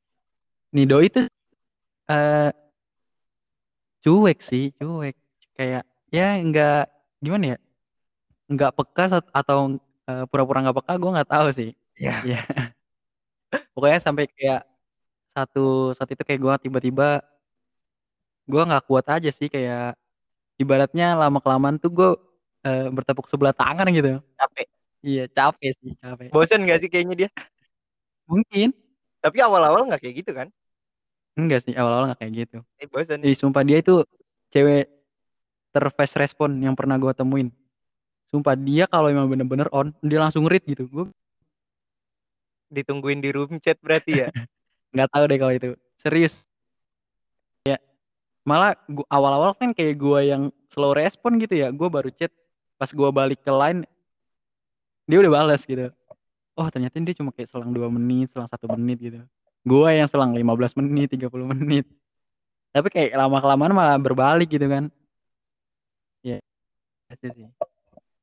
nih 0.76 0.86
doi 0.90 1.06
tuh, 1.12 1.26
eee 2.10 2.50
cuek 4.04 4.38
sih, 4.44 4.72
cuek. 4.76 5.16
Kayak 5.56 5.82
ya 6.12 6.36
nggak 6.44 6.76
gimana 7.24 7.44
ya, 7.56 7.58
nggak 8.52 8.72
peka 8.78 9.04
atau, 9.34 9.58
eee, 10.08 10.24
pura-pura 10.30 10.60
nggak 10.64 10.78
peka 10.82 10.92
gue 11.00 11.10
nggak 11.16 11.30
tahu 11.32 11.48
sih. 11.54 11.70
Iya. 12.00 12.14
Iya. 12.26 12.40
Pokoknya 13.74 14.00
sampai 14.02 14.24
kayak 14.32 14.60
satu 15.36 15.92
saat 15.96 16.10
itu 16.14 16.22
kayak 16.26 16.40
gue 16.44 16.54
tiba-tiba 16.68 17.22
gue 18.48 18.62
nggak 18.62 18.84
kuat 18.86 19.06
aja 19.10 19.30
sih 19.34 19.50
kayak 19.50 19.98
ibaratnya 20.62 21.16
lama-kelamaan 21.20 21.76
tuh 21.82 21.90
gue, 21.92 22.10
eee, 22.66 22.88
bertepuk 22.94 23.26
sebelah 23.30 23.54
tangan 23.56 23.88
gitu. 23.90 24.20
Capek. 24.38 24.66
Iya, 25.06 25.30
capek 25.30 25.70
sih, 25.78 25.94
capek. 26.02 26.34
Bosen 26.34 26.66
gak 26.66 26.82
sih 26.82 26.90
kayaknya 26.90 27.14
dia? 27.14 27.30
Mungkin. 28.26 28.74
Tapi 29.22 29.38
awal-awal 29.38 29.86
nggak 29.86 30.02
kayak 30.02 30.26
gitu 30.26 30.34
kan? 30.34 30.50
Enggak 31.38 31.62
sih, 31.62 31.78
awal-awal 31.78 32.10
nggak 32.10 32.20
kayak 32.26 32.32
gitu. 32.42 32.58
Eh, 32.82 32.90
bosen. 32.90 33.22
Ih, 33.22 33.38
sumpah 33.38 33.62
dia 33.62 33.78
itu 33.78 34.02
cewek 34.50 34.90
ter-fast 35.70 36.18
respon 36.18 36.58
yang 36.58 36.74
pernah 36.74 36.98
gue 36.98 37.14
temuin. 37.14 37.54
Sumpah 38.26 38.58
dia 38.58 38.90
kalau 38.90 39.06
emang 39.06 39.30
bener-bener 39.30 39.70
on, 39.70 39.94
dia 40.02 40.18
langsung 40.18 40.42
read 40.50 40.66
gitu. 40.66 40.90
Gue 40.90 41.06
Ditungguin 42.66 43.22
di 43.22 43.30
room 43.30 43.62
chat 43.62 43.78
berarti 43.78 44.26
ya? 44.26 44.28
nggak 44.94 45.08
tahu 45.14 45.24
deh 45.30 45.38
kalau 45.38 45.54
itu. 45.54 45.68
Serius. 45.94 46.50
Ya, 47.62 47.78
malah 48.42 48.74
awal-awal 49.06 49.54
kan 49.54 49.70
kayak 49.70 50.02
gue 50.02 50.20
yang 50.34 50.42
slow 50.66 50.98
respon 50.98 51.38
gitu 51.38 51.62
ya, 51.62 51.70
gue 51.70 51.86
baru 51.86 52.10
chat, 52.10 52.34
pas 52.74 52.90
gue 52.90 53.10
balik 53.14 53.46
ke 53.46 53.54
line 53.54 53.86
dia 55.06 55.18
udah 55.22 55.32
bales 55.32 55.62
gitu. 55.64 55.88
Oh 56.58 56.68
ternyata 56.68 56.98
dia 57.00 57.16
cuma 57.16 57.30
kayak 57.30 57.48
selang 57.48 57.70
2 57.70 57.86
menit, 57.88 58.34
selang 58.34 58.50
1 58.50 58.66
menit 58.74 58.98
gitu. 59.00 59.20
Gue 59.66 59.90
yang 59.94 60.06
selang 60.10 60.34
15 60.34 60.78
menit, 60.82 61.08
30 61.14 61.46
menit. 61.46 61.86
Tapi 62.74 62.88
kayak 62.92 63.16
lama-kelamaan 63.16 63.72
malah 63.72 63.96
berbalik 63.96 64.52
gitu 64.52 64.66
kan. 64.68 64.92
Iya, 66.20 66.42
itu 67.14 67.26
sih. 67.32 67.46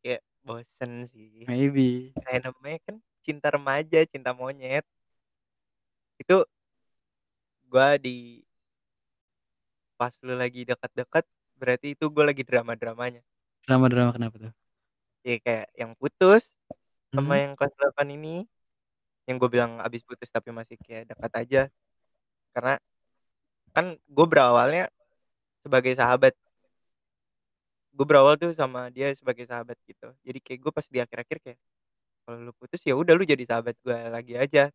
Kayak 0.04 0.22
bosen 0.44 1.10
sih. 1.10 1.48
Maybe. 1.48 2.14
Kayak 2.22 2.52
namanya 2.52 2.80
kan 2.86 2.96
cinta 3.24 3.48
remaja, 3.50 4.00
cinta 4.06 4.36
monyet. 4.36 4.86
Itu 6.20 6.46
gua 7.72 7.98
di 7.98 8.44
pas 9.98 10.14
lu 10.20 10.36
lagi 10.36 10.68
deket-deket, 10.68 11.24
berarti 11.56 11.96
itu 11.96 12.06
gue 12.12 12.24
lagi 12.28 12.44
drama-dramanya. 12.44 13.24
Drama-drama 13.64 14.12
kenapa 14.12 14.36
tuh? 14.36 14.54
Ya 15.24 15.40
kayak 15.40 15.72
yang 15.80 15.96
putus, 15.96 16.52
sama 17.14 17.34
Mhm. 17.38 17.42
yang 17.46 17.54
kelas 17.54 17.74
8 17.78 18.08
ini, 18.10 18.36
yang 19.30 19.38
gue 19.38 19.50
bilang 19.50 19.78
abis 19.80 20.02
putus 20.04 20.28
tapi 20.34 20.50
masih 20.50 20.76
kayak 20.82 21.08
dekat 21.14 21.32
aja. 21.38 21.62
Karena 22.52 22.76
kan 23.72 23.96
gue 23.98 24.26
berawalnya 24.28 24.90
sebagai 25.62 25.94
sahabat. 25.94 26.34
Gue 27.94 28.06
berawal 28.10 28.42
tuh 28.42 28.50
sama 28.58 28.90
dia 28.90 29.14
sebagai 29.14 29.46
sahabat 29.46 29.78
gitu. 29.86 30.10
Jadi 30.26 30.40
kayak 30.42 30.60
gue 30.66 30.72
pas 30.74 30.86
di 30.90 30.98
akhir-akhir 30.98 31.38
kayak, 31.46 31.60
kalau 32.26 32.38
lu 32.50 32.54
putus 32.58 32.82
ya 32.82 32.98
udah 32.98 33.14
lu 33.14 33.22
jadi 33.22 33.46
sahabat 33.46 33.78
gue 33.86 33.98
lagi 34.10 34.34
aja. 34.34 34.74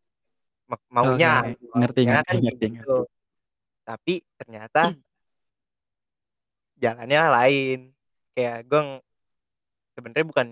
Ma 0.71 0.77
Oke 0.79 0.87
maunya 0.87 1.43
ngerti 1.43 1.65
maunya 1.67 1.79
ngerti 1.83 2.01
kan 2.07 2.23
kayak 2.23 2.41
ngerti 2.47 2.65
gitu. 2.71 2.75
ngerti. 2.79 3.17
Tapi 3.83 4.13
ternyata 4.39 4.81
jalannya 6.79 7.21
lain. 7.27 7.79
Kayak 8.31 8.57
gue 8.71 8.79
ng 8.79 8.91
sebenarnya 9.99 10.25
bukan 10.31 10.47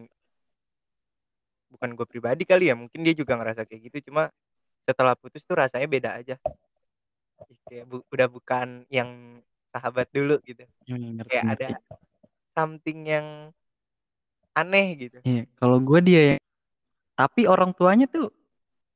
bukan 1.72 1.94
gue 1.96 2.08
pribadi 2.08 2.44
kali 2.48 2.72
ya, 2.72 2.76
mungkin 2.76 3.04
dia 3.04 3.14
juga 3.14 3.36
ngerasa 3.36 3.68
kayak 3.68 3.92
gitu, 3.92 4.12
cuma 4.12 4.32
setelah 4.88 5.14
putus 5.20 5.44
tuh 5.44 5.60
rasanya 5.60 5.88
beda 5.88 6.10
aja. 6.16 6.36
Kayak 7.68 7.86
bu 7.88 8.04
udah 8.12 8.28
bukan 8.32 8.88
yang 8.88 9.40
sahabat 9.72 10.08
dulu 10.16 10.40
gitu. 10.48 10.64
Mmm, 10.88 11.20
ngerti 11.20 11.30
Kayak 11.32 11.46
ada 11.60 11.70
something 12.56 13.00
yang 13.04 13.28
aneh 14.56 14.88
gitu. 14.98 15.20
Iya, 15.22 15.44
kalau 15.60 15.78
gue 15.84 16.00
dia 16.02 16.22
ya 16.34 16.38
tapi 17.18 17.50
orang 17.50 17.74
tuanya 17.74 18.06
tuh 18.06 18.30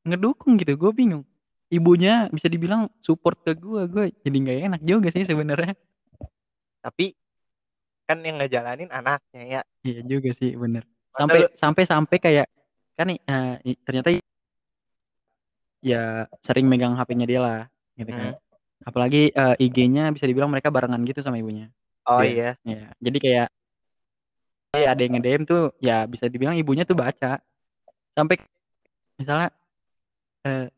ngedukung 0.06 0.58
gitu, 0.62 0.78
gue 0.78 0.92
bingung. 0.94 1.26
Ibunya 1.74 2.30
bisa 2.30 2.46
dibilang 2.46 2.86
support 3.02 3.42
ke 3.42 3.58
gue, 3.58 3.82
gue 3.90 4.06
jadi 4.22 4.38
nggak 4.38 4.58
enak 4.70 4.82
juga 4.86 5.08
sih 5.10 5.26
sebenarnya. 5.26 5.74
Tapi, 6.86 7.18
kan 8.06 8.22
yang 8.22 8.38
ngejalanin 8.38 8.90
anaknya 8.94 9.42
ya. 9.42 9.62
Iya 9.82 10.02
juga 10.06 10.30
sih, 10.34 10.54
bener. 10.54 10.86
Sampai 11.18 11.50
sampai 11.58 11.84
sampai 11.86 12.18
kayak 12.22 12.48
kan 12.98 13.08
i 13.12 13.72
ternyata 13.86 14.10
ya 15.84 16.30
sering 16.46 16.70
megang 16.70 16.94
HP-nya 16.94 17.26
dia 17.26 17.42
lah, 17.42 17.60
gitu 17.98 18.14
kan. 18.14 18.38
Mhm. 18.38 18.86
Apalagi, 18.86 19.34
eee, 19.34 19.56
IG-nya 19.66 20.14
bisa 20.14 20.26
dibilang 20.30 20.50
mereka 20.54 20.70
barengan 20.74 21.02
gitu 21.06 21.22
sama 21.26 21.38
ibunya. 21.42 21.70
Oh 22.06 22.22
Iya 22.22 22.34
iya. 22.34 22.50
iya. 22.66 22.82
Jadi 23.02 23.18
kayak 23.22 23.48
iya 24.78 24.96
ada 24.96 25.02
yang 25.04 25.20
nge-DM 25.20 25.44
tuh 25.44 25.76
ya 25.84 26.08
bisa 26.08 26.32
dibilang 26.32 26.56
ibunya 26.56 26.88
tuh 26.88 26.96
baca. 26.96 27.44
Sampai 28.16 28.40
misalnya, 29.20 29.50
eee 30.48 30.72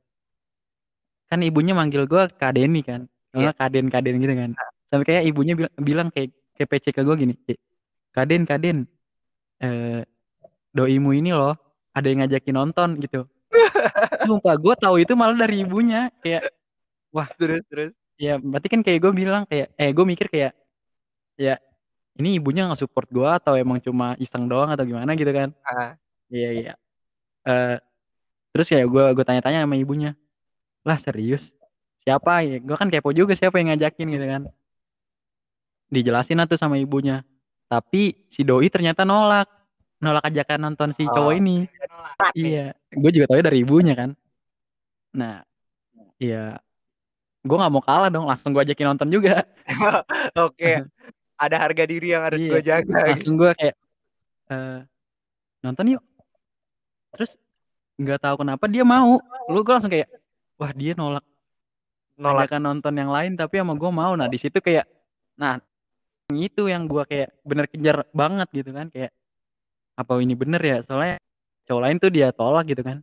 kan 1.32 1.40
ibunya 1.44 1.74
manggil 1.76 2.04
gue 2.10 2.24
Kak 2.40 2.52
Denny 2.56 2.82
kan, 2.84 3.08
kalau 3.32 3.48
Iya. 3.48 3.52
nggak 3.52 3.58
Kaden 3.60 3.88
Kaden 3.94 4.16
gitu 4.24 4.34
kan. 4.36 4.52
Heeh. 4.58 4.72
Sampai 4.90 5.06
kayak 5.10 5.24
ibunya 5.30 5.54
bila 5.58 5.70
bilang 5.82 6.08
kayak 6.14 6.30
kayak 6.54 6.70
PC 6.70 6.86
ke 6.94 7.02
gue 7.02 7.16
gini, 7.18 7.34
kayak, 7.48 7.60
"Kaden 8.16 8.44
Kaden, 8.50 8.78
eee, 9.64 10.02
doimu 10.76 11.12
ini 11.18 11.32
loh 11.36 11.56
ada 11.96 12.08
yang 12.10 12.20
ngajakin 12.26 12.56
nonton," 12.58 12.90
gitu. 13.02 13.26
Sumpah 14.26 14.56
gue 14.60 14.76
tahu 14.80 14.96
itu 15.04 15.14
malah 15.18 15.38
dari 15.38 15.64
ibunya, 15.66 16.10
kayak 16.24 16.52
wah 17.16 17.28
Terus 17.40 17.64
terus? 17.72 17.92
ya 18.20 18.38
berarti 18.40 18.68
kan 18.72 18.82
kayak 18.86 19.00
gue 19.04 19.14
bilang 19.16 19.44
kayak 19.50 19.74
eh, 19.80 19.92
gue 19.96 20.06
mikir 20.08 20.28
kayak, 20.32 20.54
ya 21.40 21.58
ini 22.20 22.38
ibunya 22.42 22.68
nge-support 22.70 23.10
gue 23.12 23.30
atau 23.30 23.56
emang 23.58 23.80
cuma 23.84 24.16
iseng 24.22 24.46
doang 24.50 24.70
atau 24.74 24.86
gimana 24.88 25.14
gitu 25.18 25.32
kan. 25.34 25.50
Heeh. 25.54 25.92
Iya 26.34 26.50
iya. 26.60 26.74
Eee, 27.48 27.76
terus 28.56 28.68
kayak 28.72 28.88
gue 28.90 29.06
gue 29.18 29.26
tanya-tanya 29.28 29.66
sama 29.68 29.76
ibunya, 29.80 30.14
"Lah 30.88 30.98
serius? 31.02 31.54
Siapa?" 32.06 32.44
Ya 32.48 32.58
gue 32.64 32.76
kan 32.80 32.90
kepo 32.94 33.12
juga 33.16 33.34
siapa 33.38 33.58
yang 33.62 33.74
ngajakin 33.76 34.08
gitu 34.16 34.26
kan. 34.30 34.44
Dijelasin 35.92 36.40
lah 36.40 36.48
tuh 36.48 36.56
sama 36.60 36.80
ibunya, 36.80 37.26
tapi 37.68 38.24
si 38.32 38.46
doi 38.48 38.70
ternyata 38.72 39.04
nolak, 39.04 39.50
nolak 40.04 40.28
ajakan 40.28 40.60
nonton 40.68 40.90
si 40.92 41.08
cowok 41.08 41.32
Oh, 41.34 41.40
ini. 41.40 41.58
dia 41.72 41.88
nolak 41.88 42.14
nih. 42.20 42.44
Iya, 42.44 42.66
gue 42.92 43.12
juga 43.16 43.26
taunya 43.32 43.46
dari 43.48 43.58
ibunya 43.64 43.94
kan. 43.96 44.10
Nah, 45.16 45.42
iya 46.20 46.60
gue 47.44 47.58
nggak 47.60 47.74
mau 47.76 47.84
kalah 47.84 48.08
dong, 48.08 48.24
langsung 48.28 48.56
gue 48.56 48.64
ajakin 48.64 48.96
nonton 48.96 49.10
juga. 49.12 49.44
Oke, 50.48 50.80
ada 51.36 51.56
harga 51.60 51.84
diri 51.84 52.16
yang 52.16 52.24
harus 52.24 52.40
Iya, 52.40 52.52
gue 52.52 52.62
jaga 52.64 52.96
langsung 53.12 53.36
gue 53.36 53.52
kayak, 53.60 53.76
eee, 54.48 54.78
"Nonton 55.60 55.92
yuk." 56.00 56.04
Terus 57.14 57.36
nggak 58.00 58.20
tahu 58.24 58.36
kenapa 58.48 58.66
dia 58.72 58.88
mau, 58.88 59.20
lu 59.52 59.60
gue 59.60 59.74
langsung 59.76 59.92
kayak, 59.92 60.08
wah 60.56 60.72
dia 60.72 60.96
nolak 60.96 61.24
Nolak. 62.16 62.48
ajakan 62.48 62.62
nonton 62.64 62.94
yang 62.96 63.12
lain 63.12 63.36
tapi 63.36 63.60
sama 63.60 63.76
gue 63.76 63.92
mau. 63.92 64.14
Nah 64.16 64.32
di 64.32 64.40
situ 64.40 64.58
kayak, 64.64 64.88
nah 65.36 65.60
itu 66.32 66.72
yang 66.72 66.88
gue 66.88 67.04
kayak 67.04 67.30
bener 67.44 67.66
kejar 67.68 68.08
banget 68.16 68.48
gitu 68.56 68.72
kan, 68.72 68.88
kayak 68.88 69.12
apa 69.94 70.12
ini 70.22 70.34
bener 70.34 70.62
ya? 70.62 70.78
Soalnya 70.86 71.18
cowok 71.70 71.82
lain 71.82 71.98
tuh 72.02 72.12
dia 72.12 72.30
tolak 72.34 72.66
gitu 72.70 72.82
kan. 72.82 73.02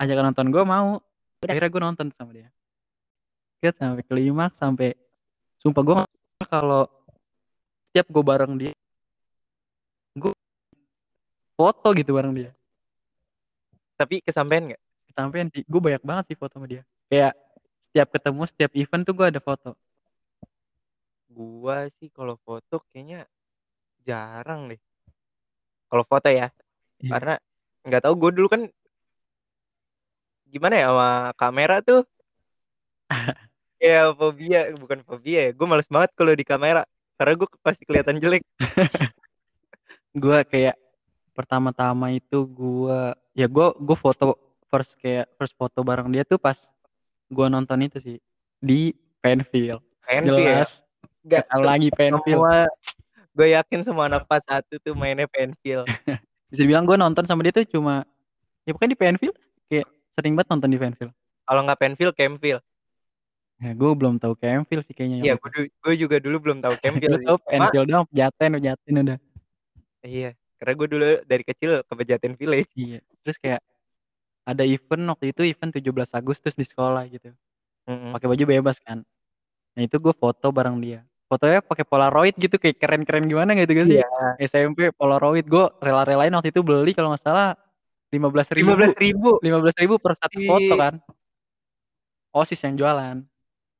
Ajakan 0.00 0.32
nonton 0.32 0.48
gue 0.48 0.64
mau, 0.64 0.98
akhirnya 1.44 1.70
gue 1.70 1.82
nonton 1.82 2.06
sama 2.16 2.32
dia. 2.32 2.48
Ket 3.60 3.76
sampai 3.76 4.02
klimaks, 4.06 4.56
sampai 4.56 4.96
sumpah 5.60 5.82
gue 5.84 5.94
kalau 6.48 6.88
setiap 7.90 8.08
gue 8.08 8.24
bareng 8.24 8.54
dia 8.56 8.72
gue 10.16 10.32
foto 11.54 11.88
gitu 11.92 12.16
bareng 12.16 12.32
dia. 12.34 12.50
Tapi 14.00 14.24
kesampean 14.24 14.72
nggak? 14.72 14.82
Kesampean 15.12 15.46
sih, 15.52 15.62
gue 15.68 15.80
banyak 15.80 16.00
banget 16.00 16.24
sih 16.32 16.36
foto 16.40 16.56
sama 16.56 16.64
dia. 16.64 16.82
Kayak 17.12 17.36
setiap 17.84 18.08
ketemu, 18.16 18.42
setiap 18.48 18.72
event 18.72 19.02
tuh 19.04 19.14
gue 19.14 19.26
ada 19.28 19.40
foto. 19.42 19.76
Gua 21.30 21.86
sih 21.94 22.10
kalau 22.10 22.34
foto 22.42 22.82
kayaknya 22.90 23.22
jarang 24.02 24.66
deh. 24.66 24.82
Kalau 25.90 26.04
foto 26.06 26.30
ya, 26.30 26.48
Iya. 27.00 27.10
karena 27.16 27.34
nggak 27.82 28.02
tahu 28.04 28.14
gue 28.14 28.30
dulu 28.36 28.48
kan 28.48 28.62
gimana 30.46 30.74
ya 30.76 30.86
sama 30.92 31.10
kamera 31.32 31.80
tuh 31.80 32.04
kayak 33.80 34.12
fobia, 34.20 34.60
bukan 34.76 35.00
fobia 35.02 35.48
ya, 35.48 35.50
gue 35.50 35.66
males 35.66 35.88
banget 35.88 36.10
kalau 36.14 36.36
di 36.36 36.44
kamera 36.44 36.84
karena 37.16 37.32
gue 37.36 37.48
pasti 37.60 37.82
kelihatan 37.84 38.16
jelek. 38.16 38.44
Gue 40.10 40.42
kayak 40.42 40.74
pertama-tama 41.30 42.10
itu 42.10 42.42
gue 42.42 42.98
ya 43.30 43.46
gue 43.46 43.66
gue 43.78 43.94
foto 43.94 44.34
first 44.66 44.98
kayak 44.98 45.30
first 45.38 45.54
foto 45.54 45.86
bareng 45.86 46.10
dia 46.10 46.26
tuh 46.26 46.34
pas 46.34 46.58
gue 47.30 47.46
nonton 47.46 47.78
itu 47.86 48.02
sih 48.02 48.16
di 48.58 48.90
Penfield. 49.22 49.78
Penfield 50.02 50.34
ya? 50.34 50.66
Jelas 50.66 50.82
Nggak 51.22 51.44
tahu 51.46 51.62
lagi 51.62 51.88
Penfield. 51.94 52.42
semua 52.42 52.66
gue 53.34 53.46
yakin 53.54 53.80
semua 53.86 54.10
anak 54.10 54.26
pas 54.26 54.42
1 54.42 54.66
tuh 54.82 54.94
mainnya 54.94 55.26
Penfield. 55.30 55.86
Bisa 56.50 56.66
dibilang 56.66 56.82
gue 56.82 56.98
nonton 56.98 57.22
sama 57.26 57.46
dia 57.46 57.54
tuh 57.54 57.66
cuma 57.66 58.02
ya 58.66 58.74
pokoknya 58.74 58.92
di 58.94 58.98
Penfield 58.98 59.36
kayak 59.70 59.86
sering 60.18 60.34
banget 60.34 60.48
nonton 60.50 60.70
di 60.70 60.78
Penfield. 60.78 61.12
Kalau 61.46 61.60
nggak 61.66 61.78
Penfield, 61.78 62.14
Campfield. 62.14 62.62
Ya 63.60 63.76
gue 63.76 63.90
belum 63.92 64.16
tahu 64.16 64.34
Campfield 64.40 64.82
sih 64.88 64.94
kayaknya 64.96 65.20
Iya, 65.20 65.26
yang 65.34 65.38
gue 65.38 65.68
gue 65.68 65.94
juga 65.98 66.16
dulu 66.16 66.36
belum 66.40 66.58
tahu 66.64 66.74
Campfield 66.82 67.20
Gue 67.20 67.68
tahu 67.74 67.84
doang, 67.84 68.06
Pejaten, 68.08 68.50
Pejaten 68.56 68.94
udah. 69.04 69.18
Iya, 70.00 70.30
karena 70.56 70.72
gue 70.80 70.88
dulu 70.88 71.06
dari 71.28 71.42
kecil 71.44 71.70
ke 71.84 71.92
Pejaten 71.92 72.32
Village. 72.40 72.72
Iya. 72.72 73.04
Terus 73.20 73.36
kayak 73.36 73.60
ada 74.48 74.64
event 74.64 75.04
waktu 75.12 75.36
itu 75.36 75.42
event 75.44 75.70
17 75.76 76.16
Agustus 76.16 76.54
di 76.56 76.64
sekolah 76.64 77.04
gitu. 77.12 77.30
Mhm. 77.84 78.16
Pakai 78.16 78.28
baju 78.32 78.44
bebas 78.48 78.80
kan. 78.80 79.04
Nah, 79.76 79.82
itu 79.84 79.96
gue 80.00 80.14
foto 80.16 80.50
bareng 80.50 80.80
dia. 80.80 81.04
Fotonya 81.30 81.62
pakai 81.62 81.86
Polaroid 81.86 82.34
gitu 82.34 82.58
kayak 82.58 82.82
keren-keren 82.82 83.22
gimana 83.30 83.54
gitu 83.54 83.70
gak 83.70 83.86
sih? 83.86 84.02
Iya. 84.02 84.10
SMP 84.42 84.90
Polaroid 84.90 85.46
gue 85.46 85.62
rela-relain 85.78 86.34
waktu 86.34 86.50
itu 86.50 86.58
beli 86.66 86.90
kalau 86.90 87.14
nggak 87.14 87.22
salah 87.22 87.54
15 88.10 88.50
ribu. 88.58 88.74
15.000. 88.74 89.38
15 89.38 89.80
ribu 89.86 89.94
per 90.02 90.18
satu 90.18 90.42
Si 90.42 90.50
foto 90.50 90.74
kan. 90.74 90.98
OSIS 92.34 92.66
yang 92.66 92.74
jualan. 92.74 93.16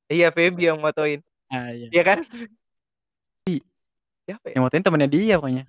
Iya, 0.07 0.31
Feby 0.31 0.71
yang 0.71 0.79
motoin. 0.79 1.19
Ah 1.51 1.75
iya. 1.75 1.91
Iya 1.91 2.03
kan? 2.07 2.19
I 3.51 3.59
Siapa 4.31 4.47
ya? 4.47 4.55
Yang 4.55 4.63
motoin 4.71 4.83
temennya 4.87 5.11
dia 5.11 5.35
pokoknya. 5.43 5.65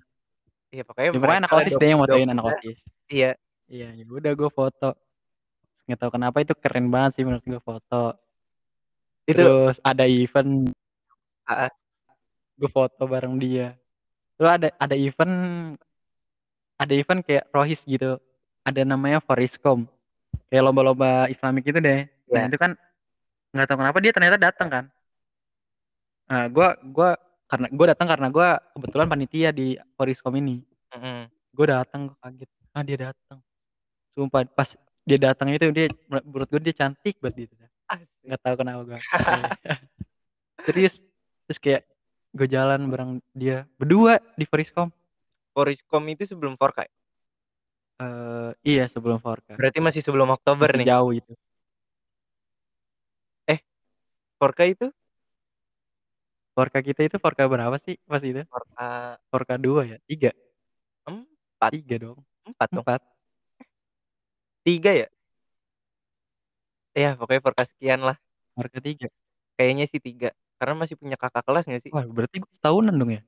Iya, 0.70 0.82
pokoknya 0.86 1.10
Ya 1.10 1.18
pokoknya 1.18 1.40
anak 1.42 1.52
OSIS 1.58 1.74
deh 1.82 1.88
yang 1.90 1.98
motoin 1.98 2.28
anak 2.30 2.44
doknya. 2.46 2.62
OSIS. 2.62 2.80
Iya. 3.10 3.30
Iya, 3.66 3.88
ya 3.98 4.04
udah 4.06 4.32
gue 4.38 4.50
foto. 4.54 4.94
Nggak 5.90 5.98
tahu 5.98 6.10
kenapa 6.14 6.36
itu 6.46 6.54
keren 6.54 6.86
banget 6.94 7.18
sih 7.18 7.26
menurut 7.26 7.42
gue 7.42 7.58
foto. 7.58 8.14
Itu 9.26 9.42
Terus 9.42 9.82
ada 9.82 10.06
event 10.06 10.70
Heeh. 11.48 11.70
gue 12.60 12.70
foto 12.70 13.02
bareng 13.08 13.34
dia. 13.42 13.74
Terus 14.38 14.50
ada 14.50 14.68
ada 14.78 14.94
event 14.94 15.34
ada 16.78 16.92
event 16.94 17.20
kayak 17.26 17.48
Rohis 17.50 17.82
gitu. 17.82 18.18
Ada 18.62 18.86
namanya 18.86 19.18
Foriscom. 19.18 19.88
Kayak 20.46 20.70
lomba-lomba 20.70 21.26
Islamik 21.26 21.66
gitu 21.66 21.82
deh. 21.82 22.06
Nah, 22.30 22.46
Iya. 22.46 22.48
itu 22.52 22.58
kan 22.60 22.78
nggak 23.50 23.66
tahu 23.66 23.78
kenapa 23.82 23.98
dia 23.98 24.12
ternyata 24.14 24.38
datang 24.38 24.68
kan. 24.70 24.84
Nah, 26.30 26.46
gua 26.48 26.78
gua 26.86 27.10
karena 27.50 27.66
gua 27.74 27.86
datang 27.92 28.06
karena 28.08 28.28
gua 28.30 28.48
kebetulan 28.72 29.08
panitia 29.10 29.50
di 29.50 29.74
Foriscom 29.98 30.32
ini. 30.38 30.62
Mhm. 30.94 31.26
Gue 31.52 31.66
datang 31.68 32.08
gue 32.08 32.16
kaget. 32.16 32.50
Ah, 32.72 32.80
dia 32.80 32.96
datang. 33.10 33.38
Sumpah 34.08 34.40
pas 34.48 34.72
dia 35.04 35.18
datang 35.20 35.52
itu 35.52 35.68
dia 35.74 35.92
menurut 36.08 36.48
gue 36.48 36.60
dia 36.64 36.72
cantik 36.72 37.20
banget 37.20 37.44
gitu. 37.44 37.54
Nggak 38.24 38.40
tahu 38.40 38.54
kenapa 38.56 38.80
gue. 38.88 39.00
Serius. 40.64 41.04
Terus 41.48 41.58
kayak 41.58 41.82
gue 42.32 42.48
jalan 42.48 42.88
bareng 42.88 43.10
dia 43.36 43.68
berdua 43.76 44.18
di 44.38 44.44
Foriscom. 44.48 44.88
Foriscom 45.52 46.04
itu 46.08 46.24
sebelum 46.24 46.56
Forka. 46.56 46.86
Eh 48.00 48.50
iya 48.64 48.84
sebelum 48.88 49.18
Forka. 49.20 49.54
Berarti 49.58 49.78
masih 49.84 50.02
sebelum 50.02 50.28
Oktober 50.32 50.68
Masih 50.70 50.78
nih. 50.80 50.88
jauh 50.88 51.12
itu. 51.12 51.32
Eh, 53.48 53.58
Forka 54.40 54.64
itu? 54.68 54.92
Forka 56.56 56.78
kita 56.84 57.00
itu 57.08 57.16
Forka 57.16 57.48
berapa 57.48 57.76
sih 57.80 57.96
pas 58.04 58.20
itu? 58.20 58.44
Forka 58.52 59.16
Forka 59.32 59.54
2 59.56 59.82
ya? 59.88 59.98
3? 60.04 60.30
4. 61.08 61.24
3 61.60 61.94
dong. 62.00 62.18
4 62.48 62.68
dong. 62.72 62.84
4. 62.84 63.00
3 64.66 64.90
ya? 64.94 65.08
Iya, 66.96 67.08
pokoknya 67.18 67.40
Forka 67.46 67.64
sekian 67.70 68.00
lah. 68.08 68.16
Forka 68.56 68.78
3. 68.84 69.08
Kayaknya 69.56 69.84
sih 69.92 70.00
3. 70.06 70.28
Karena 70.62 70.78
masih 70.78 70.94
punya 70.94 71.18
kakak 71.18 71.42
kelas 71.42 71.66
gak 71.66 71.82
sih? 71.82 71.90
Wah, 71.90 72.06
berarti 72.06 72.38
gue 72.38 72.46
setahunan 72.54 72.94
dong 72.94 73.10
ya? 73.18 73.22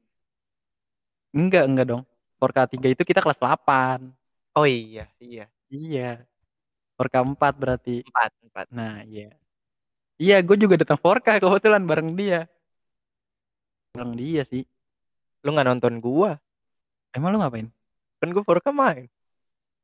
Enggak, 1.34 1.66
enggak 1.66 1.86
dong. 1.90 2.02
Forka 2.38 2.70
3 2.70 2.94
itu 2.94 3.02
kita 3.02 3.18
kelas 3.18 3.42
8. 3.42 4.06
Oh 4.54 4.62
iya, 4.62 5.10
iya. 5.18 5.50
Iya. 5.66 6.22
Forka 6.94 7.26
4 7.26 7.58
berarti. 7.58 8.06
4, 8.06 8.30
4. 8.54 8.66
Nah, 8.70 9.02
iya. 9.02 9.34
Iya, 10.14 10.38
gue 10.46 10.54
juga 10.54 10.78
datang 10.78 10.94
Forka 10.94 11.42
kebetulan 11.42 11.82
bareng 11.82 12.14
dia. 12.14 12.46
Bareng 13.98 14.14
dia 14.14 14.46
sih. 14.46 14.62
Lu 15.42 15.50
gak 15.58 15.66
nonton 15.66 15.98
gua? 15.98 16.38
Emang 17.10 17.34
lu 17.34 17.42
ngapain? 17.42 17.66
Kan 18.22 18.30
gua 18.30 18.46
Forka 18.46 18.70
main. 18.70 19.10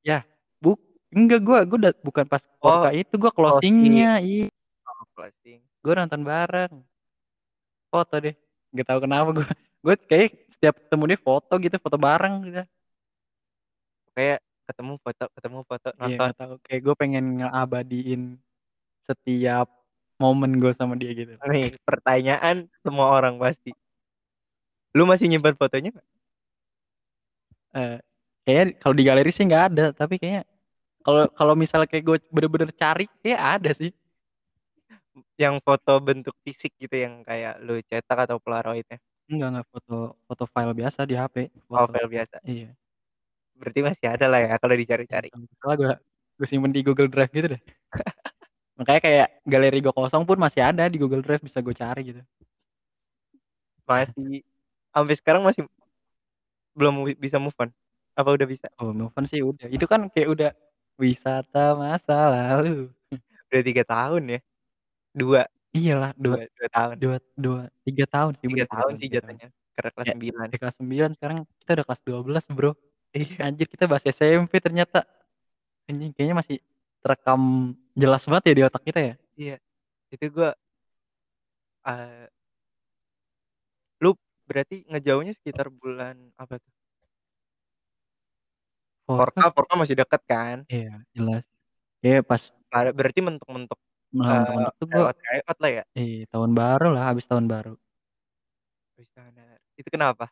Ya, 0.06 0.22
buk 0.62 0.78
enggak 1.10 1.42
gua 1.42 1.66
gua 1.66 1.78
udah 1.82 1.92
bukan 1.98 2.30
pas 2.30 2.46
Oh, 2.62 2.78
Forka 2.78 2.94
itu 2.94 3.18
gua 3.18 3.34
closing. 3.34 3.74
closingnya. 3.74 4.22
Iya, 4.22 4.46
Oh, 4.86 5.02
closing. 5.18 5.58
gue 5.82 5.94
nonton 5.98 6.22
bareng. 6.22 6.86
Foto 7.90 8.14
deh. 8.22 8.34
Gak 8.70 8.86
tahu 8.86 9.00
kenapa 9.04 9.28
gue. 9.34 9.48
Gue 9.80 9.94
kayak 9.96 10.46
setiap 10.52 10.74
ketemu 10.78 11.04
dia 11.10 11.18
foto 11.20 11.52
gitu, 11.58 11.76
foto 11.80 11.96
bareng 11.98 12.34
gitu. 12.46 12.62
Kayak 14.14 14.38
ketemu 14.70 14.92
foto, 15.02 15.24
ketemu 15.34 15.58
foto, 15.66 15.88
Iya, 15.90 15.98
nonton. 15.98 16.28
gak 16.30 16.38
tahu. 16.38 16.54
Kayak 16.62 16.80
gue 16.86 16.94
pengen 16.94 17.24
ngeabadiin 17.42 18.22
setiap 19.02 19.66
momen 20.20 20.60
gue 20.60 20.72
sama 20.76 20.94
dia 20.94 21.10
gitu. 21.16 21.34
Nih, 21.48 21.74
pertanyaan 21.82 22.68
semua 22.84 23.10
orang 23.10 23.40
pasti. 23.40 23.72
Lu 24.94 25.08
masih 25.08 25.26
nyimpan 25.26 25.56
fotonya 25.56 25.90
gak? 25.96 26.06
Eh, 27.70 27.98
kayaknya 28.42 28.66
kalau 28.82 28.94
di 28.98 29.04
galeri 29.06 29.30
sih 29.30 29.46
nggak 29.46 29.64
ada, 29.70 29.86
tapi 29.94 30.18
kayaknya 30.18 30.42
kalau 31.06 31.30
kalau 31.32 31.54
misalnya 31.54 31.86
kayak 31.86 32.04
gue 32.04 32.16
bener-bener 32.28 32.70
cari, 32.74 33.06
kayak 33.22 33.40
ada 33.62 33.70
sih. 33.72 33.94
Yang 35.38 35.54
foto 35.64 35.92
bentuk 36.02 36.34
fisik 36.44 36.72
gitu 36.80 36.96
yang 36.96 37.24
kayak 37.24 37.58
lu 37.64 37.80
cetak 37.86 38.28
atau 38.28 38.36
polaroidnya? 38.42 38.98
Enggak, 39.30 39.48
enggak 39.54 39.66
foto 39.70 39.96
foto 40.26 40.44
file 40.50 40.74
biasa 40.74 41.00
di 41.06 41.14
HP, 41.14 41.48
Oh, 41.70 41.86
foto. 41.86 41.92
file 41.94 42.10
biasa. 42.10 42.36
Iya. 42.44 42.70
Berarti 43.60 43.80
masih 43.84 44.06
ada 44.08 44.26
lah 44.26 44.40
ya 44.42 44.54
kalau 44.56 44.74
dicari-cari. 44.76 45.28
Kalau 45.60 45.74
gue 45.76 45.92
gue 46.40 46.46
simpen 46.48 46.72
di 46.72 46.80
Google 46.80 47.12
Drive 47.12 47.30
gitu 47.32 47.52
deh. 47.56 47.62
Makanya 48.80 49.00
kayak 49.04 49.28
galeri 49.44 49.78
gue 49.84 49.92
kosong 49.92 50.24
pun 50.24 50.38
masih 50.40 50.64
ada 50.64 50.88
di 50.88 50.96
Google 50.96 51.20
Drive 51.24 51.44
bisa 51.44 51.60
gue 51.60 51.74
cari 51.76 52.02
gitu. 52.14 52.22
Masih 53.84 54.42
sampai 54.94 55.14
sekarang 55.18 55.42
masih 55.46 55.66
belum 56.74 57.12
bisa 57.18 57.36
move 57.42 57.56
on. 57.60 57.70
Apa 58.16 58.34
udah 58.34 58.46
bisa? 58.48 58.66
Oh, 58.80 58.92
move 58.94 59.14
on 59.16 59.24
sih 59.26 59.42
udah. 59.42 59.68
Itu 59.70 59.86
kan 59.90 60.08
kayak 60.10 60.28
udah 60.30 60.50
wisata 61.00 61.74
masa 61.78 62.28
lalu. 62.30 62.90
Udah 63.50 63.62
tiga 63.66 63.82
tahun 63.86 64.38
ya? 64.38 64.40
Dua, 65.10 65.42
Iyalah, 65.70 66.10
dua, 66.18 66.42
dua, 66.42 66.46
dua 66.50 66.68
tahun. 66.70 66.94
dua, 66.98 67.16
dua, 67.38 67.60
tiga 67.86 68.04
tahun 68.10 68.32
sih. 68.38 68.46
Tiga 68.50 68.66
tahun 68.66 68.92
sih 68.98 69.08
jatuhnya. 69.10 69.48
Karena 69.74 69.90
kelas 69.94 70.06
Ya, 70.06 70.12
sembilan. 70.14 70.46
Di 70.50 70.58
kelas 70.58 70.76
9 70.82 71.10
sekarang 71.14 71.38
kita 71.62 71.70
udah 71.78 71.86
kelas 71.86 72.02
12 72.02 72.44
bro. 72.50 72.72
Iya. 73.10 73.36
Anjir 73.50 73.66
kita 73.70 73.84
bahas 73.90 74.04
SMP 74.06 74.58
ternyata. 74.58 75.06
Anjing 75.90 76.10
kayaknya 76.14 76.36
masih 76.38 76.56
terekam 77.02 77.74
jelas 77.94 78.22
banget 78.26 78.44
ya 78.50 78.54
di 78.54 78.62
otak 78.66 78.82
kita 78.86 79.00
ya. 79.02 79.14
Iya. 79.38 79.56
Itu 80.10 80.24
gua 80.34 80.50
eh 81.86 82.30
lu 84.02 84.16
berarti 84.48 84.88
ngejauhnya 84.88 85.32
sekitar 85.36 85.68
bulan 85.70 86.16
apa 86.40 86.56
tuh? 86.58 86.72
Forka, 89.08 89.48
Forka, 89.54 89.74
masih 89.80 89.96
deket 89.96 90.22
kan? 90.28 90.56
iya 90.68 91.00
jelas. 91.16 91.44
Kayak 92.04 92.24
pas 92.28 92.42
Berarti 92.70 93.18
mentok-mentok 93.18 93.78
malam 94.10 94.42
eh 94.42 94.46
teman 94.46 94.62
tuh 94.74 94.86
gue, 94.86 94.90
tryout-tryout 94.90 95.58
lah 95.62 95.70
ya? 95.70 95.82
eh 95.94 96.16
tahun 96.30 96.50
baru 96.54 96.88
lah, 96.94 97.04
habis 97.14 97.26
tahun 97.30 97.46
baru. 97.46 97.74
Nah, 99.16 99.28
nah. 99.32 99.56
Itu 99.78 99.88
kenapa? 99.88 100.28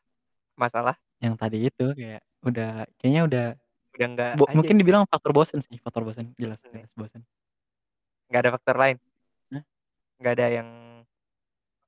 Masalah? 0.59 0.97
Yang 1.23 1.35
tadi 1.41 1.59
itu 1.73 1.87
kayak 1.97 2.21
udah, 2.45 2.71
kayaknya 3.01 3.23
udah, 3.25 3.47
Udah 3.97 4.07
enggak 4.07 4.31
bo- 4.39 4.47
aja. 4.47 4.55
mungkin 4.55 4.77
dibilang 4.79 5.05
faktor 5.09 5.33
bosen 5.35 5.59
sih, 5.65 5.79
faktor 5.83 6.03
bosen, 6.05 6.31
jelas, 6.39 6.59
Bosen 6.61 6.75
ya? 6.75 6.85
jelas 6.85 6.93
bosen. 6.95 7.23
Nggak 8.29 8.41
ada 8.45 8.51
faktor 8.55 8.77
lain. 8.77 8.97
Hah? 9.55 9.63
Nggak 10.21 10.33
ada 10.37 10.47
yang 10.53 10.69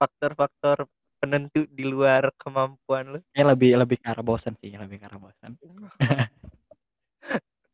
faktor-faktor 0.00 0.88
penentu 1.20 1.68
di 1.68 1.84
luar 1.84 2.32
kemampuan 2.40 3.04
lu. 3.12 3.20
Kayak 3.36 3.48
lebih 3.52 3.70
lebih 3.76 3.96
ke 4.00 4.06
arah 4.08 4.24
bosen 4.24 4.56
sih, 4.56 4.72
lebih 4.72 4.96
ke 4.96 5.04
arah 5.04 5.20
bosen. 5.20 5.52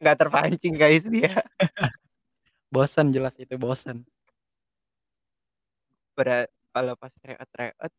Nggak 0.02 0.16
terpancing 0.18 0.74
guys 0.74 1.06
dia. 1.06 1.30
Bosen 2.76 3.08
jelas 3.08 3.32
itu 3.40 3.56
bosen. 3.56 4.04
Ber- 6.12 6.52
kalau 6.76 6.92
pas 7.00 7.08
tryout 7.16 7.48
tryout 7.48 7.92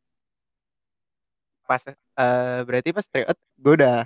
pas 1.65 1.81
eh 1.81 2.61
berarti 2.61 2.93
pas 2.93 3.01
tryout 3.09 3.37
gue 3.57 3.73
udah 3.73 4.05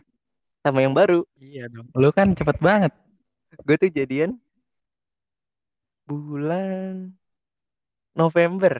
sama 0.63 0.80
yang 0.80 0.95
baru. 0.95 1.28
Iya 1.36 1.67
dong. 1.67 1.91
Lu 1.91 2.07
kan 2.15 2.32
cepet 2.32 2.55
banget. 2.63 2.95
Gue 3.67 3.76
tuh 3.76 3.91
jadian 3.91 4.39
bulan 6.07 7.11
November 8.15 8.80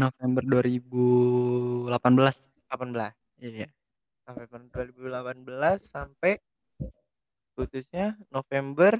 November 0.00 0.40
2018. 0.40 1.92
18. 1.92 3.12
Iya. 3.44 3.68
November 4.24 4.60
2018 4.72 5.84
sampai 5.84 6.40
putusnya 7.52 8.16
November 8.32 8.96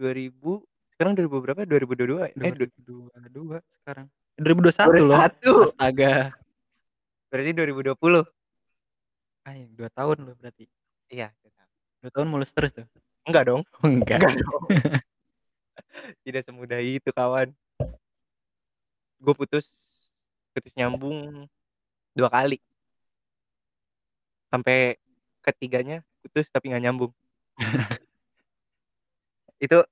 2000 0.00 0.64
sekarang 0.94 1.12
2000 1.18 1.42
berapa 1.42 1.60
2022 1.66 2.22
eh 2.22 2.32
du- 2.54 2.70
2022 3.10 3.58
sekarang. 3.82 4.06
2021 4.38 5.02
loh. 5.02 5.18
2021 5.18 5.66
Astaga. 5.66 6.14
Berarti 7.30 7.50
2020? 7.50 8.22
Ay, 9.44 9.66
2 9.74 9.90
tahun 9.90 10.16
loh 10.22 10.34
berarti. 10.38 10.64
Iya, 11.10 11.34
2 11.42 11.50
tahun. 11.50 11.70
2 12.06 12.14
tahun 12.14 12.26
mulus 12.30 12.50
terus 12.54 12.70
tuh? 12.70 12.86
Enggak 13.26 13.44
dong. 13.50 13.62
Oh, 13.82 13.90
enggak. 13.90 14.22
Enggak 14.22 14.34
dong. 14.38 14.62
Tidak 16.24 16.42
semudah 16.46 16.78
itu, 16.78 17.10
kawan. 17.10 17.50
Gue 19.18 19.34
putus 19.34 19.66
putus 20.54 20.70
nyambung 20.78 21.50
2 22.14 22.28
kali. 22.30 22.62
Sampai 24.54 24.94
ketiganya 25.42 26.06
putus 26.22 26.46
tapi 26.54 26.70
nggak 26.70 26.84
nyambung. 26.86 27.10
Itu 29.64 29.82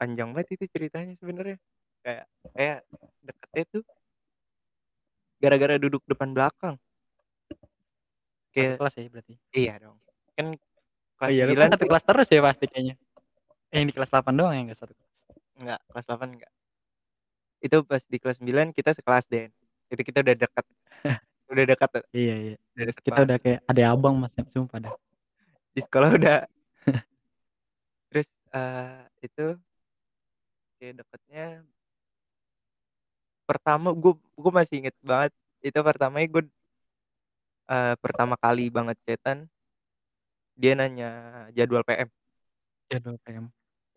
panjang 0.00 0.32
banget 0.32 0.56
itu 0.56 0.64
ceritanya 0.72 1.12
sebenarnya. 1.20 1.60
Kayak 2.00 2.24
kayak 2.56 2.78
deketnya 3.20 3.64
tuh 3.68 3.82
gara-gara 5.40 5.76
duduk 5.76 6.00
depan 6.08 6.32
belakang. 6.32 6.80
Satu 6.80 8.56
Kayak 8.56 8.80
kelas 8.80 8.94
ya 8.96 9.08
berarti? 9.12 9.34
Iya 9.52 9.74
dong. 9.84 9.96
Kan 10.34 10.46
Oh 11.20 11.28
kelas 11.28 11.36
iya, 11.36 11.44
lu 11.44 11.52
9 11.52 11.60
kan 11.68 11.70
satu 11.76 11.84
kelas 11.84 12.04
terus 12.08 12.28
ya 12.32 12.40
pasti 12.40 12.64
kayaknya? 12.64 12.94
Eh, 13.68 13.76
yang 13.76 13.86
di 13.92 13.94
kelas 13.94 14.08
8 14.08 14.32
doang 14.40 14.56
yang 14.56 14.64
nggak 14.72 14.80
satu 14.80 14.96
kelas? 14.96 15.20
Enggak, 15.60 15.80
kelas 15.92 16.06
8 16.08 16.28
enggak. 16.32 16.52
Itu 17.60 17.76
pas 17.84 18.02
di 18.08 18.16
kelas 18.16 18.36
9 18.40 18.72
kita 18.72 18.96
sekelas, 18.96 19.28
Den. 19.28 19.52
Itu 19.92 20.00
kita 20.00 20.24
udah 20.24 20.32
dekat. 20.32 20.64
Udah 21.50 21.64
dekat. 21.66 21.90
Iya 22.14 22.34
iya. 22.40 22.56
Udah 22.78 22.84
deket 22.94 23.02
Kita 23.02 23.20
udah 23.26 23.36
kayak 23.42 23.60
adek 23.66 23.86
abang 23.90 24.14
Mas, 24.22 24.30
sumpah 24.54 24.78
dah. 24.78 24.94
Di 25.74 25.82
sekolah 25.82 26.10
udah 26.14 26.38
terus, 28.14 28.30
eee, 28.54 29.02
itu 29.26 29.46
kayak 30.80 30.96
deketnya 31.04 31.60
pertama 33.48 33.88
gue 33.96 34.12
gue 34.36 34.52
masih 34.52 34.74
inget 34.84 34.96
banget, 35.04 35.32
itu 35.64 35.78
pertamanya 35.84 36.26
gue 36.28 36.42
eee, 37.68 37.94
pertama 38.00 38.34
kali 38.40 38.70
banget 38.72 38.96
chat-an 39.04 39.50
dia 40.58 40.72
nanya 40.74 41.08
jadwal 41.54 41.84
PM. 41.86 42.08
Jadwal 42.90 43.18
PM. 43.26 43.46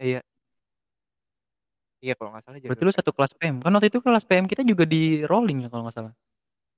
Iya. 0.01 0.23
Iya, 2.01 2.13
kalau 2.19 2.29
nggak 2.35 2.43
salah 2.43 2.57
Berarti 2.59 2.81
jadwal 2.81 2.89
lu 2.91 2.93
satu 2.99 3.11
kelas 3.15 3.31
PM? 3.39 3.55
Kan 3.61 3.71
waktu 3.77 3.87
itu 3.91 3.99
kelas 4.03 4.23
PM 4.25 4.45
kita 4.51 4.61
juga 4.65 4.83
di-rolling 4.87 5.57
ya 5.63 5.67
kalau 5.71 5.83
nggak 5.87 5.95
salah? 5.95 6.13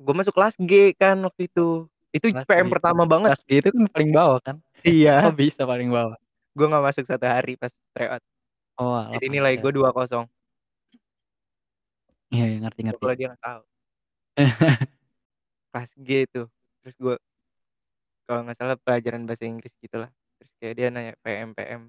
Gue 0.02 0.14
masuk 0.18 0.34
kelas 0.36 0.56
G 0.60 0.94
kan 0.98 1.18
waktu 1.24 1.48
itu. 1.50 1.88
Itu 2.14 2.28
Kelas 2.32 2.46
PM 2.50 2.68
G. 2.68 2.74
pertama 2.74 3.04
banget. 3.08 3.30
Kelas 3.34 3.44
G 3.48 3.52
itu 3.64 3.70
kan 3.74 3.84
paling 3.94 4.12
bawah 4.14 4.40
kan? 4.44 4.56
Iya. 4.86 5.14
Kok 5.30 5.36
bisa 5.40 5.62
paling 5.66 5.90
bawah? 5.94 6.18
Gue 6.56 6.66
nggak 6.72 6.84
masuk 6.86 7.06
1 7.10 7.26
hari 7.28 7.54
pas 7.60 7.74
tryout. 7.96 8.22
Oh, 8.76 9.00
Jadi 9.16 9.26
nilai 9.32 9.56
gue 9.56 9.72
pantes. 9.72 10.12
2,0. 10.12 10.28
Iya 12.36 12.46
iya, 12.52 12.58
ngerti 12.60 12.82
ngerti. 12.84 13.00
kalau 13.00 13.16
dia 13.16 13.28
nggak 13.32 13.44
tahu. 13.44 13.62
Kelas 15.72 15.92
G 15.96 16.10
tuh. 16.28 16.48
Terus 16.84 16.96
gue 17.00 17.16
kalau 18.28 18.42
nggak 18.44 18.58
salah 18.58 18.76
pelajaran 18.76 19.24
bahasa 19.24 19.48
Inggris 19.48 19.72
gitulah. 19.80 20.12
Terus 20.42 20.52
kayak 20.60 20.74
dia 20.76 20.88
nanya 20.92 21.14
PM 21.24 21.56
PM. 21.56 21.82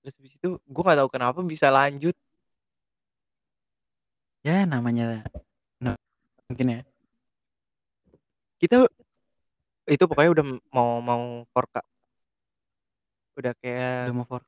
Terus 0.00 0.14
habis 0.16 0.32
itu 0.32 0.48
gue 0.56 0.82
nggak 0.82 0.98
tahu 1.04 1.10
kenapa 1.12 1.38
bisa 1.44 1.68
lanjut. 1.68 2.16
Ya 4.44 4.64
namanya 4.68 5.24
nah, 5.80 5.96
mungkin 6.48 6.66
ya. 6.68 6.80
Kita 8.60 8.88
itu 9.84 10.04
pokoknya 10.08 10.30
udah 10.40 10.44
mau 10.72 11.04
mau 11.04 11.44
Forka. 11.52 11.84
Udah 13.36 13.52
kayak 13.60 14.08
Udah 14.08 14.16
mau 14.16 14.24
for 14.24 14.40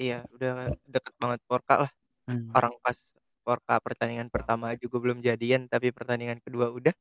Iya, 0.00 0.24
udah 0.32 0.72
deket 0.88 1.14
banget 1.20 1.40
Forka 1.46 1.88
lah. 1.88 1.92
Mmm. 2.26 2.50
Orang 2.56 2.74
pas 2.80 2.96
Forka 3.44 3.76
pertandingan 3.80 4.28
pertama 4.28 4.72
aja 4.72 4.84
gue 4.84 5.00
belum 5.00 5.20
jadian, 5.24 5.66
tapi 5.66 5.90
pertandingan 5.90 6.38
kedua 6.40 6.70
udah. 6.70 6.94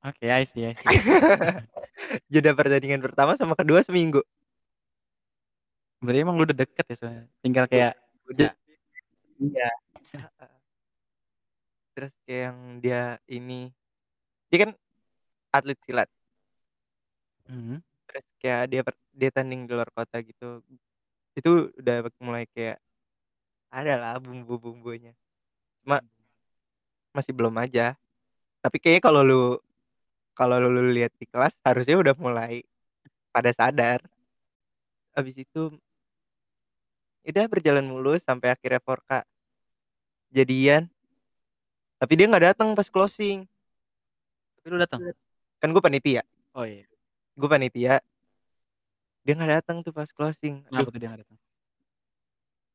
Oke, 0.00 0.32
I 0.32 0.48
see 0.48 0.64
I 0.64 0.72
see. 0.72 0.88
Jeda 2.32 2.56
pertandingan 2.56 3.04
pertama 3.04 3.36
sama 3.36 3.52
kedua 3.52 3.84
seminggu. 3.84 4.24
Berarti 6.00 6.24
emang 6.24 6.40
lu 6.40 6.48
udah 6.48 6.56
deket 6.56 6.84
ya 6.88 6.96
soalnya? 6.96 7.24
Tinggal 7.44 7.68
U 7.68 7.70
kayak 7.70 7.92
udah. 8.32 8.50
Iya. 9.36 9.70
Heeh. 10.16 10.52
Terus 11.94 12.12
kayak 12.24 12.42
yang 12.48 12.58
dia 12.80 13.02
ini 13.28 13.68
dia 14.48 14.58
kan 14.64 14.72
atlet 15.52 15.76
silat. 15.84 16.08
Mhm. 17.44 17.84
Terus 18.08 18.26
kayak 18.40 18.62
dia 18.72 18.80
per 18.80 18.94
dia 19.12 19.30
tanding 19.30 19.68
di 19.68 19.72
luar 19.76 19.92
kota 19.92 20.16
gitu. 20.24 20.64
Itu 21.38 21.70
udah 21.78 22.06
mulai 22.18 22.44
kayak 22.50 22.78
ada 23.70 23.94
lah 23.96 24.14
bumbu-bumbunya. 24.18 25.14
Cuma 25.82 26.02
masih 27.14 27.32
belum 27.34 27.54
aja. 27.58 27.94
Tapi 28.60 28.76
kayaknya 28.82 29.02
kalau 29.02 29.22
lu 29.22 29.44
kalau 30.34 30.56
lu 30.58 30.90
lihat 30.90 31.14
di 31.16 31.26
kelas 31.28 31.54
harusnya 31.62 31.96
udah 31.96 32.14
mulai 32.18 32.66
pada 33.30 33.54
sadar. 33.54 34.02
Habis 35.14 35.42
itu 35.42 35.74
udah 37.26 37.46
berjalan 37.46 37.86
mulus 37.86 38.24
sampai 38.26 38.50
akhirnya 38.50 38.82
Forka 38.82 39.22
jadian. 40.34 40.90
Tapi 42.00 42.12
dia 42.16 42.26
nggak 42.26 42.54
datang 42.54 42.72
pas 42.72 42.88
closing. 42.88 43.44
Tapi 44.58 44.66
lu 44.72 44.78
datang? 44.80 45.00
Kan 45.60 45.68
gue 45.70 45.82
panitia. 45.82 46.22
Oh 46.56 46.64
iya. 46.64 46.88
Gue 47.36 47.48
panitia. 47.48 48.00
Dia 49.24 49.32
nggak 49.36 49.52
datang 49.60 49.76
tuh 49.84 49.92
pas 49.92 50.08
closing. 50.08 50.64
Kenapa 50.64 50.88
Aduh. 50.88 50.92
tuh 50.92 51.00
dia 51.00 51.08
nggak 51.12 51.22
datang? 51.24 51.38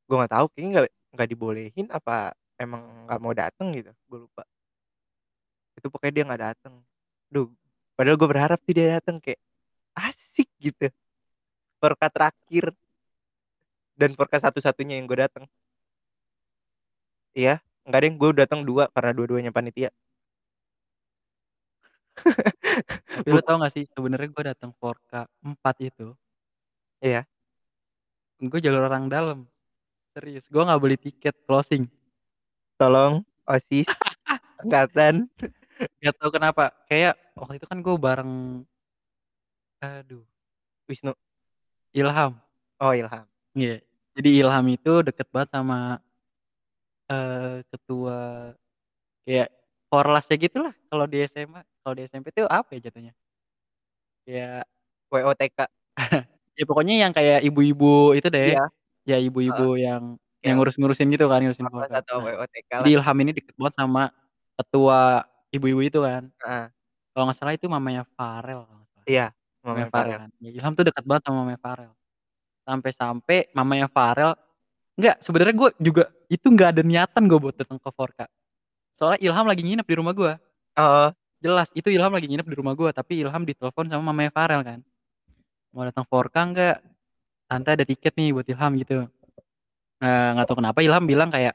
Gue 0.05 0.15
nggak 0.21 0.33
tahu 0.37 0.45
kayaknya 0.53 0.69
nggak 0.69 0.85
nggak 1.15 1.29
dibolehin 1.31 1.87
apa 1.89 2.15
emang 2.61 2.83
nggak 3.09 3.19
mau 3.23 3.33
datang 3.33 3.67
gitu, 3.73 3.91
gue 3.91 4.19
lupa. 4.27 4.43
Itu 5.75 5.87
pokoknya 5.89 6.13
dia 6.13 6.23
nggak 6.27 6.43
datang. 6.53 6.73
Duh, 7.27 7.49
padahal 7.97 8.17
gue 8.19 8.29
berharap 8.29 8.59
sih 8.63 8.75
dia 8.77 9.01
datang 9.01 9.17
kayak 9.17 9.41
asik 9.97 10.47
gitu. 10.61 10.87
Forka 11.81 12.07
terakhir. 12.11 12.71
Dan 13.95 14.11
Forka 14.13 14.37
satu-satunya 14.43 14.99
yang 14.99 15.07
gue 15.07 15.19
datang. 15.23 15.47
Iya, 17.31 17.63
enggak 17.87 18.01
deng, 18.03 18.15
gue 18.19 18.29
datang 18.35 18.61
2 18.63 18.91
karena 18.91 19.11
dua-duanya 19.15 19.51
panitia. 19.55 19.91
Tapi 22.15 23.27
Buk 23.27 23.39
lu 23.39 23.41
tahu 23.47 23.57
nggak 23.59 23.73
sih 23.75 23.83
sebenarnya 23.91 24.29
gue 24.31 24.43
datang 24.55 24.71
Forka 24.79 25.27
4 25.43 25.55
itu 25.83 26.15
Iya. 27.01 27.25
gue 28.39 28.59
jalur 28.59 28.85
orang 28.85 29.07
dalam. 29.07 29.39
Serius, 30.15 30.47
gue 30.47 30.63
nggak 30.63 30.81
beli 30.81 30.97
tiket 30.99 31.35
closing. 31.47 31.87
Tolong 32.79 33.23
OSIS 33.47 33.87
angkatan. 34.63 35.27
Nggak 35.99 36.15
tahu 36.19 36.29
kenapa, 36.31 36.71
kayak 36.87 37.15
waktu 37.35 37.59
itu 37.59 37.67
kan 37.67 37.79
gue 37.83 37.95
bareng 37.99 38.31
aduh, 39.83 40.23
Wisnu. 40.87 41.13
Ilham. 41.95 42.35
Oh, 42.79 42.91
Ilham. 42.95 43.25
Iya. 43.55 43.79
Jadi 44.15 44.29
Ilham 44.39 44.65
itu 44.71 45.03
deket 45.03 45.27
banget 45.31 45.49
sama 45.55 45.99
eee, 47.09 47.61
ketua 47.69 48.17
kayak 49.25 49.49
Korlasnya 49.89 50.35
gitulah 50.41 50.73
kalau 50.89 51.05
di 51.07 51.23
SMA. 51.29 51.61
Kalau 51.85 51.95
di 51.95 52.03
SMP 52.09 52.33
tuh 52.33 52.49
apa 52.49 52.73
ya 52.75 52.89
jatuhnya? 52.89 53.13
Kayak 54.25 54.65
WOTK. 55.13 55.59
ya 56.55 56.63
pokoknya 56.65 56.95
yang 57.07 57.11
kayak 57.11 57.43
ibu-ibu 57.43 58.15
itu 58.15 58.27
deh. 58.31 58.55
Iya. 58.55 58.65
Ya 59.05 59.17
ibu-ibu 59.21 59.77
yang 59.77 60.17
yang 60.41 60.55
Kayak 60.55 60.55
ngurus-ngurusin 60.61 61.07
gitu 61.09 61.25
kan, 61.25 61.41
ngurusin 61.41 61.65
atau 61.65 62.17
Nah, 62.21 62.45
lah. 62.45 62.85
Ilham 62.85 63.17
ini 63.25 63.31
deket 63.33 63.53
banget 63.57 63.73
sama 63.81 64.13
ketua 64.53 65.25
ibu-ibu 65.49 65.81
itu 65.81 65.99
kan. 66.05 66.29
Heeh. 66.45 66.65
Kalau 67.13 67.23
nggak 67.29 67.37
salah 67.37 67.53
itu 67.57 67.65
mamanya 67.65 68.03
Farel 68.13 68.61
nggak. 68.65 69.05
Iya, 69.09 69.27
Mamanya 69.65 69.65
mamanya 69.65 69.89
Farel 69.89 70.05
Farel. 70.05 70.19
kan. 70.21 70.29
Ya 70.45 70.49
Ilham 70.53 70.71
tuh 70.77 70.85
deket 70.85 71.03
banget 71.05 71.21
sama 71.25 71.35
mamanya 71.41 71.61
Farel. 71.61 71.91
Sampai-sampai 72.65 73.37
mamanya 73.57 73.87
Farel 73.89 74.31
enggak, 74.95 75.17
sebenarnya 75.25 75.55
gue 75.57 75.69
juga 75.81 76.03
itu 76.29 76.45
nggak 76.45 76.69
ada 76.77 76.81
niatan 76.85 77.23
gue 77.25 77.39
buat 77.41 77.55
datang 77.57 77.77
ke 77.81 77.89
Forka. 77.89 78.25
Soalnya 78.95 79.19
Ilham 79.25 79.45
lagi 79.49 79.61
nginep 79.65 79.85
di 79.85 79.95
rumah 79.97 80.13
gue. 80.13 80.33
Oh. 80.77 81.09
Jelas, 81.43 81.69
itu 81.75 81.89
Ilham 81.93 82.09
lagi 82.09 82.25
nginep 82.31 82.47
di 82.47 82.55
rumah 82.57 82.73
gue, 82.73 82.89
tapi 82.95 83.21
Ilham 83.21 83.43
ditelepon 83.43 83.85
sama 83.89 84.13
mamanya 84.13 84.31
Farel 84.33 84.61
kan. 84.61 84.79
"Mau 85.75 85.83
datang 85.83 86.07
Forka 86.07 86.41
nggak? 86.47 86.75
Tante 87.45 87.69
ada 87.75 87.83
tiket 87.83 88.15
nih 88.15 88.31
buat 88.31 88.47
Ilham," 88.47 88.71
gitu. 88.79 88.97
Nggak 89.99 90.45
tahu 90.47 90.57
kenapa 90.63 90.79
Ilham 90.79 91.03
bilang 91.03 91.27
kayak, 91.27 91.53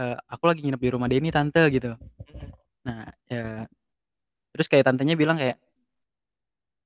eee, 0.00 0.16
"Aku 0.32 0.44
lagi 0.48 0.64
nginep 0.64 0.80
di 0.80 0.90
rumah 0.90 1.08
Denny 1.12 1.28
Tante," 1.28 1.62
gitu. 1.68 1.94
Nah, 2.88 3.08
ya 3.28 3.68
terus 4.54 4.66
kayak 4.70 4.86
tantenya 4.88 5.18
bilang 5.18 5.36
kayak, 5.36 5.58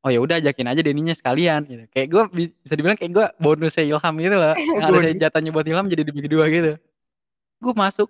"Oh 0.06 0.10
ya 0.10 0.18
udah 0.22 0.38
ajakin 0.42 0.66
aja 0.72 0.80
Denny-nya 0.82 1.14
sekalian," 1.14 1.66
gitu. 1.68 1.84
Kayak 1.94 2.08
gue 2.10 2.22
bi 2.34 2.42
bisa 2.62 2.74
dibilang 2.74 2.98
kayak 2.98 3.12
gue 3.14 3.26
bonusnya 3.42 3.84
Ilham 3.86 4.14
gitu 4.18 4.36
loh, 4.38 4.54
yang 4.82 4.90
Bonus. 4.94 5.18
jatahnya 5.22 5.50
buat 5.54 5.66
Ilham 5.66 5.86
jadi 5.90 6.02
dibagi 6.06 6.30
2 6.30 6.44
gitu. 6.50 6.72
Gue 7.62 7.74
masuk 7.74 8.08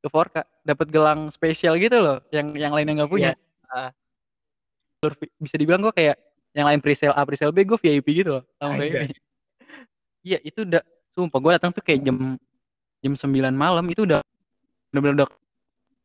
ke 0.00 0.08
Forka, 0.08 0.42
dapet 0.64 0.88
gelang 0.88 1.28
spesial 1.28 1.76
gitu 1.76 2.00
loh, 2.00 2.18
yang 2.32 2.56
yang 2.56 2.72
lainnya 2.72 3.04
nggak 3.04 3.12
punya. 3.12 3.32
Iya, 3.32 3.36
heeh. 3.72 3.90
Jalur 5.00 5.14
vi 5.16 5.26
bisa 5.40 5.56
dibilang 5.56 5.80
gue 5.80 5.92
kayak 5.96 6.16
yang 6.54 6.66
lain 6.66 6.80
presale 6.82 7.14
A, 7.14 7.22
presale 7.22 7.54
B, 7.54 7.62
gue 7.62 7.78
VIP 7.78 8.24
gitu 8.24 8.40
loh, 8.40 8.44
sama 8.58 8.78
kayak. 8.78 9.10
Iya, 10.20 10.36
itu 10.44 10.68
udah 10.68 10.84
sumpah 11.16 11.40
gue 11.40 11.52
datang 11.56 11.72
tuh 11.72 11.80
kayak 11.80 12.04
jam 12.04 12.36
jam 13.00 13.14
9 13.16 13.56
malam 13.56 13.80
itu 13.88 14.04
udah 14.04 14.20
bener-bener 14.92 15.24
udah 15.24 15.28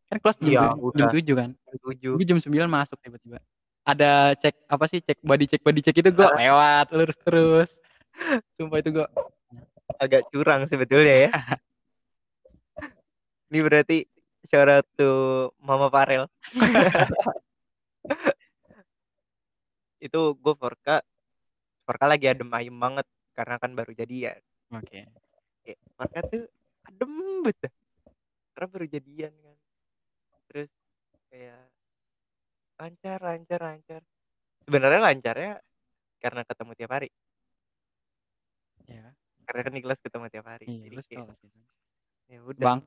Kan 0.07 0.17
kelas 0.21 0.37
jam 0.39 0.47
Iya, 0.47 0.61
tuj 0.77 0.93
jam 0.95 1.07
7.00 1.11 1.35
kan. 1.35 1.49
jam 1.51 1.75
7.00. 1.83 2.15
Gue 2.15 2.25
jam 2.25 2.39
9.00 2.39 2.69
masuk 2.69 2.97
tiba-tiba. 3.01 3.39
Ada 3.85 4.33
cek 4.39 4.55
apa 4.69 4.85
sih, 4.89 4.99
cek 5.01 5.19
body 5.21 5.45
check 5.45 5.61
body 5.61 5.81
check 5.81 5.97
itu 5.97 6.09
gue 6.09 6.25
lewat 6.25 6.87
lurus 6.93 7.17
terus. 7.21 7.69
Sumpah 8.57 8.79
itu 8.79 8.89
gue 9.01 9.07
Agak 9.99 10.27
curang 10.33 10.65
sebetulnya 10.65 11.29
ya. 11.29 11.31
Ini 13.51 13.59
berarti 13.61 13.97
out 14.55 14.87
to 14.95 15.11
Mama 15.59 15.91
Farel. 15.91 16.31
Itu 20.05 20.37
gue 20.37 20.53
Forka 20.53 21.01
Forka 21.85 22.05
lagi 22.05 22.29
adem 22.29 22.49
ayem 22.53 22.77
banget 22.77 23.05
karena 23.33 23.57
kan 23.57 23.73
baru 23.73 23.93
jadian. 23.93 24.37
Oke. 24.73 25.05
Kayak 25.65 25.79
Forka 25.97 26.19
tuh 26.29 26.45
adem 26.85 27.13
dah. 27.45 27.73
Karena 28.53 28.67
baru 28.69 28.85
jadian 28.89 29.33
kan. 29.33 29.57
Terus 30.49 30.69
kayak 31.29 31.61
lancar 32.77 33.19
lancar 33.21 33.59
lancar. 33.61 34.01
Sebenarnya 34.65 35.01
lancarnya 35.01 35.53
karena 36.21 36.41
ketemu 36.41 36.71
tiap 36.73 36.91
hari. 36.93 37.09
Iya. 38.89 39.13
Karena 39.45 39.61
kan 39.61 39.73
di 39.77 39.81
kelas 39.85 39.99
ketemu 40.01 40.25
tiap 40.33 40.45
hari. 40.49 40.65
Iya, 40.65 40.81
Jadi 40.89 40.95
kayak 41.05 41.27
ya 42.25 42.39
udah. 42.41 42.65
Bang 42.65 42.81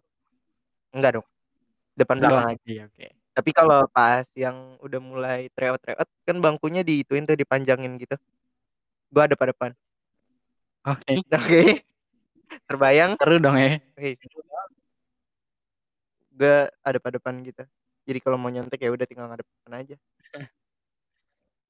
Enggak 0.95 1.21
dong. 1.21 1.27
Depan 1.99 2.17
belakang 2.19 2.49
aja. 2.55 2.65
Iya, 2.65 2.83
oke. 2.89 3.07
Tapi 3.39 3.55
kalau 3.55 3.87
pas 3.95 4.27
yang 4.35 4.75
udah 4.83 4.99
mulai 4.99 5.47
tryout-tryout 5.55 6.11
kan 6.27 6.37
bangkunya 6.43 6.83
diituin 6.83 7.23
tuh 7.23 7.39
dipanjangin 7.39 7.95
gitu. 8.03 8.19
Gua 9.15 9.31
hadap 9.31 9.39
depan. 9.39 9.71
Oke. 10.83 11.23
Oke. 11.39 11.87
Terbayang? 12.67 13.15
Seru 13.15 13.39
dong 13.39 13.55
ya. 13.55 13.79
Seru 13.95 14.43
banget. 14.43 14.71
Gua 16.35 16.57
hadap-hadapan 16.83 17.35
gitu. 17.47 17.63
Jadi 18.11 18.19
kalau 18.19 18.43
mau 18.43 18.51
nyontek 18.51 18.83
ya 18.83 18.91
udah 18.91 19.07
tinggal 19.07 19.31
ngadep 19.31 19.47
depan 19.47 19.73
aja. 19.87 19.97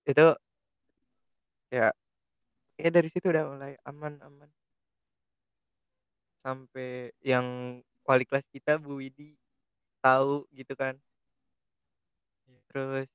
Itu 0.09 0.27
ya 1.69 1.93
ya 2.81 2.89
dari 2.89 3.13
situ 3.13 3.29
udah 3.29 3.45
mulai 3.45 3.77
aman 3.85 4.17
aman. 4.25 4.49
Sampai 6.41 7.13
yang 7.21 7.45
wali 8.09 8.25
kelas 8.25 8.49
kita 8.49 8.81
Bu 8.81 9.05
Widi 9.05 9.37
tahu 10.01 10.49
gitu 10.57 10.73
kan. 10.73 10.97
Terus 12.71 13.09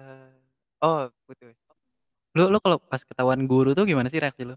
eee, 0.00 0.32
oh 0.80 1.10
putus. 1.26 1.56
Lu 2.36 2.44
lu 2.52 2.58
kalau 2.64 2.78
pas 2.90 3.02
ketahuan 3.08 3.40
guru 3.50 3.70
tuh 3.76 3.84
gimana 3.90 4.08
sih 4.12 4.20
reaksi 4.24 4.42
lu? 4.48 4.54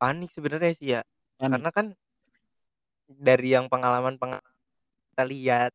Panik 0.00 0.32
sebenarnya 0.32 0.72
sih 0.80 0.88
ya. 0.96 1.00
Panik? 1.38 1.64
Karena 1.64 1.68
kan 1.76 1.86
dari 3.10 3.52
yang 3.54 3.66
pengalaman-pengalaman 3.72 4.54
kita 5.12 5.24
lihat 5.28 5.72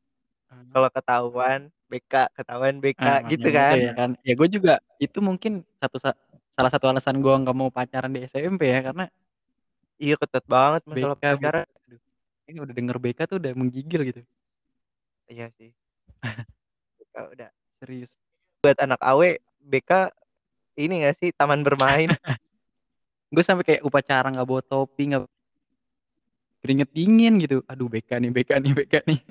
Mmm. 0.51 0.75
kalau 0.75 0.89
ketahuan 0.93 1.61
BK, 1.91 2.13
ketahuan 2.37 2.77
BK 2.83 3.05
Ah, 3.05 3.19
gitu 3.31 3.49
makanya 3.49 3.51
kan. 3.51 3.79
ya 3.85 3.91
kan. 3.99 4.09
Ya 4.23 4.33
gue 4.39 4.47
juga 4.55 4.73
itu 5.03 5.17
mungkin 5.19 5.67
satu 5.83 5.97
sa 5.99 6.09
salah 6.55 6.71
satu 6.71 6.85
alasan 6.87 7.19
gue 7.19 7.33
nggak 7.43 7.55
mau 7.59 7.67
pacaran 7.67 8.11
di 8.15 8.23
SMP 8.23 8.71
ya 8.71 8.79
karena 8.87 9.05
Iya 10.03 10.15
ketat 10.21 10.43
banget 10.53 10.81
masalah 10.91 11.15
BK 11.15 11.21
BK 11.41 11.55
pacaran. 11.55 11.65
aduh, 11.85 12.01
ini 12.49 12.57
udah 12.63 12.73
denger 12.77 12.97
BK 13.03 13.19
tuh 13.29 13.37
udah 13.41 13.51
menggigil 13.59 14.01
gitu. 14.09 14.21
Iya 15.29 15.49
sih. 15.57 15.75
BK 16.99 17.15
udah 17.32 17.49
Serius. 17.80 18.11
buat 18.63 18.78
anak 18.82 18.99
AW 19.01 19.38
BK 19.65 20.09
ini 20.76 21.07
gak 21.07 21.15
sih 21.19 21.30
taman 21.32 21.63
bermain? 21.63 22.11
Gue 23.34 23.43
sampai 23.43 23.65
kayak 23.67 23.84
upacara 23.84 24.32
nggak 24.32 24.47
bawa 24.47 24.61
topi, 24.63 25.11
nggak 25.11 25.28
keringet 26.63 26.89
dingin 26.95 27.36
gitu. 27.41 27.59
Aduh 27.67 27.91
BK 27.91 28.21
nih 28.21 28.32
BK 28.32 28.51
nih 28.63 28.71
BK 28.73 28.95
nih. 29.05 29.19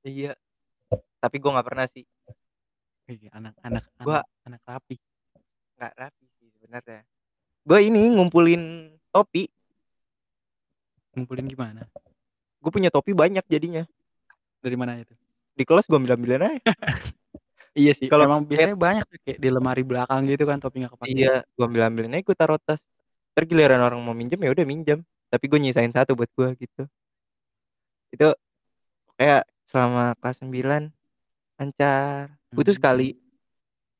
Iya. 0.00 0.32
Tapi 1.20 1.36
gue 1.36 1.50
nggak 1.52 1.66
pernah 1.68 1.84
sih. 1.84 2.00
Wih, 3.04 3.28
anak 3.36 3.52
anak 3.60 3.84
Gua 4.00 4.24
anak 4.24 4.56
anak 4.56 4.62
rapi. 4.64 4.96
nggak 5.76 5.92
rapi 5.92 6.24
sih 6.40 6.48
sebenarnya. 6.56 7.04
Gue 7.68 7.78
ini 7.84 8.08
ngumpulin 8.08 8.88
topi. 9.12 9.44
Ngumpulin 11.12 11.44
gimana? 11.52 11.84
Gue 12.64 12.70
punya 12.72 12.88
topi 12.88 13.12
banyak 13.12 13.44
jadinya. 13.44 13.84
Dari 14.64 14.76
mana 14.80 14.96
itu? 14.96 15.12
Di 15.58 15.66
kelas 15.66 15.90
gue 15.90 15.98
ambil-ambilin 15.98 16.42
aja. 16.46 16.62
Iya 17.78 17.94
sih, 17.94 18.10
Kalau 18.10 18.26
emang 18.26 18.42
biasanya 18.42 18.74
banyak 18.74 19.06
kayak 19.22 19.38
di 19.38 19.48
lemari 19.54 19.86
belakang 19.86 20.26
gitu 20.26 20.42
kan 20.50 20.58
topi 20.58 20.82
nggak 20.82 20.98
kepake. 20.98 21.14
Iya, 21.14 21.46
gue 21.46 21.62
ambil-ambilin 21.62 22.10
aja 22.10 22.24
gue 22.26 22.34
taruh 22.34 22.58
tas. 22.58 22.82
Entar 23.30 23.44
giliran 23.46 23.78
orang 23.78 24.02
mau 24.02 24.10
minjem 24.18 24.40
ya 24.42 24.50
udah 24.50 24.66
minjem. 24.66 24.98
Tapi 25.30 25.44
gue 25.46 25.58
nyisain 25.62 25.92
satu 25.94 26.18
buat 26.18 26.26
gue 26.34 26.58
gitu. 26.58 26.90
Itu 28.10 28.34
kayak 29.14 29.46
selama 29.62 30.18
kelas 30.18 30.42
9 30.42 30.90
lancar. 31.54 32.34
Putus 32.50 32.74
Mmm. 32.74 32.82
sekali. 32.82 33.08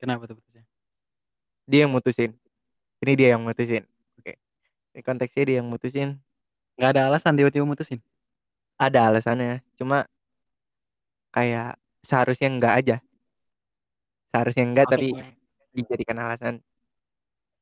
Kenapa 0.02 0.26
tuh 0.26 0.42
putusnya? 0.42 0.66
Dia 1.70 1.86
yang 1.86 1.92
mutusin. 1.94 2.34
Ini 2.98 3.12
dia 3.14 3.28
yang 3.38 3.42
mutusin. 3.46 3.86
Oke. 4.18 4.42
Ini 4.90 5.00
konteksnya 5.06 5.44
dia 5.46 5.56
yang 5.62 5.68
mutusin. 5.70 6.18
Nggak 6.74 6.90
ada 6.98 7.02
alasan 7.14 7.38
tiba-tiba 7.38 7.62
mutusin? 7.62 8.02
Ada 8.74 9.06
alasannya. 9.06 9.62
Cuma 9.78 10.02
kayak 11.38 11.78
seharusnya 12.02 12.48
enggak 12.50 12.74
aja. 12.74 12.96
Seharusnya 14.34 14.64
enggak 14.66 14.86
Oke. 14.90 14.94
tapi 14.98 15.08
dijadikan 15.70 16.18
alasan. 16.18 16.54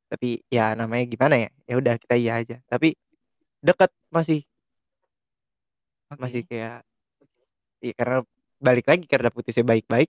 Tapi 0.08 0.40
ya 0.48 0.72
namanya 0.72 1.04
gimana 1.04 1.34
ya? 1.36 1.50
Ya 1.68 1.74
udah 1.76 1.94
kita 2.00 2.14
iya 2.16 2.32
aja. 2.40 2.56
Tapi 2.64 2.96
deket 3.60 3.92
masih. 4.08 4.40
Masih 6.16 6.40
Oke. 6.46 6.56
kayak 6.56 6.80
iya 7.84 7.92
karena 7.92 8.18
balik 8.56 8.86
lagi 8.88 9.04
karena 9.04 9.28
putusnya 9.28 9.64
baik-baik. 9.66 10.08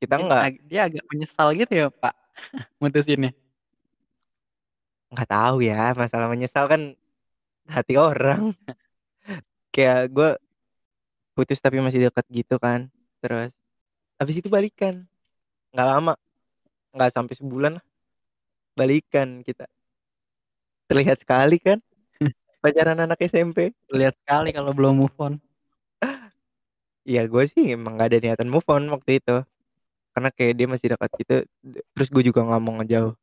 Kita 0.00 0.16
Dia 0.16 0.20
enggak 0.20 0.42
dia 0.68 0.80
agak 0.88 1.04
menyesal 1.08 1.48
gitu 1.56 1.72
ya, 1.72 1.86
Pak, 1.88 2.14
mutusinnya? 2.80 3.32
Nggak 5.12 5.28
tahu 5.28 5.56
ya, 5.64 5.92
masalah 5.96 6.28
menyesal 6.28 6.64
kan 6.68 6.96
hati 7.68 7.94
orang. 7.96 8.52
Kayak 9.74 10.10
gue 10.10 10.30
putus 11.40 11.56
tapi 11.56 11.80
masih 11.80 12.04
dekat 12.04 12.28
gitu 12.28 12.60
kan. 12.60 12.92
Terus 13.24 13.56
habis 14.20 14.36
itu 14.44 14.52
balikan. 14.52 15.08
Nggak 15.72 15.88
lama. 15.88 16.14
Nggak 16.92 17.10
sampai 17.16 17.34
sebulan 17.40 17.72
lah. 17.80 17.84
Balikan 18.76 19.40
kita. 19.40 19.64
Terlihat 20.92 21.24
sekali 21.24 21.56
kan 21.56 21.80
pacaran 22.62 23.00
anak 23.00 23.24
SMP. 23.24 23.72
Terlihat 23.88 24.20
sekali 24.20 24.52
kalau 24.52 24.76
belum 24.76 25.00
move 25.00 25.16
on. 25.16 25.40
Iya 27.08 27.24
gue 27.24 27.48
sih 27.48 27.72
emang 27.72 27.96
nggak 27.96 28.08
ada 28.12 28.18
niatan 28.20 28.52
move 28.52 28.68
on 28.68 28.84
waktu 28.92 29.24
itu. 29.24 29.40
Karena 30.12 30.28
kayak 30.28 30.52
dia 30.60 30.66
masih 30.68 30.86
dekat 30.92 31.10
gitu. 31.16 31.36
Terus 31.96 32.08
gue 32.12 32.22
juga 32.28 32.44
nggak 32.44 32.60
mau 32.60 32.76
ngejauh. 32.84 33.16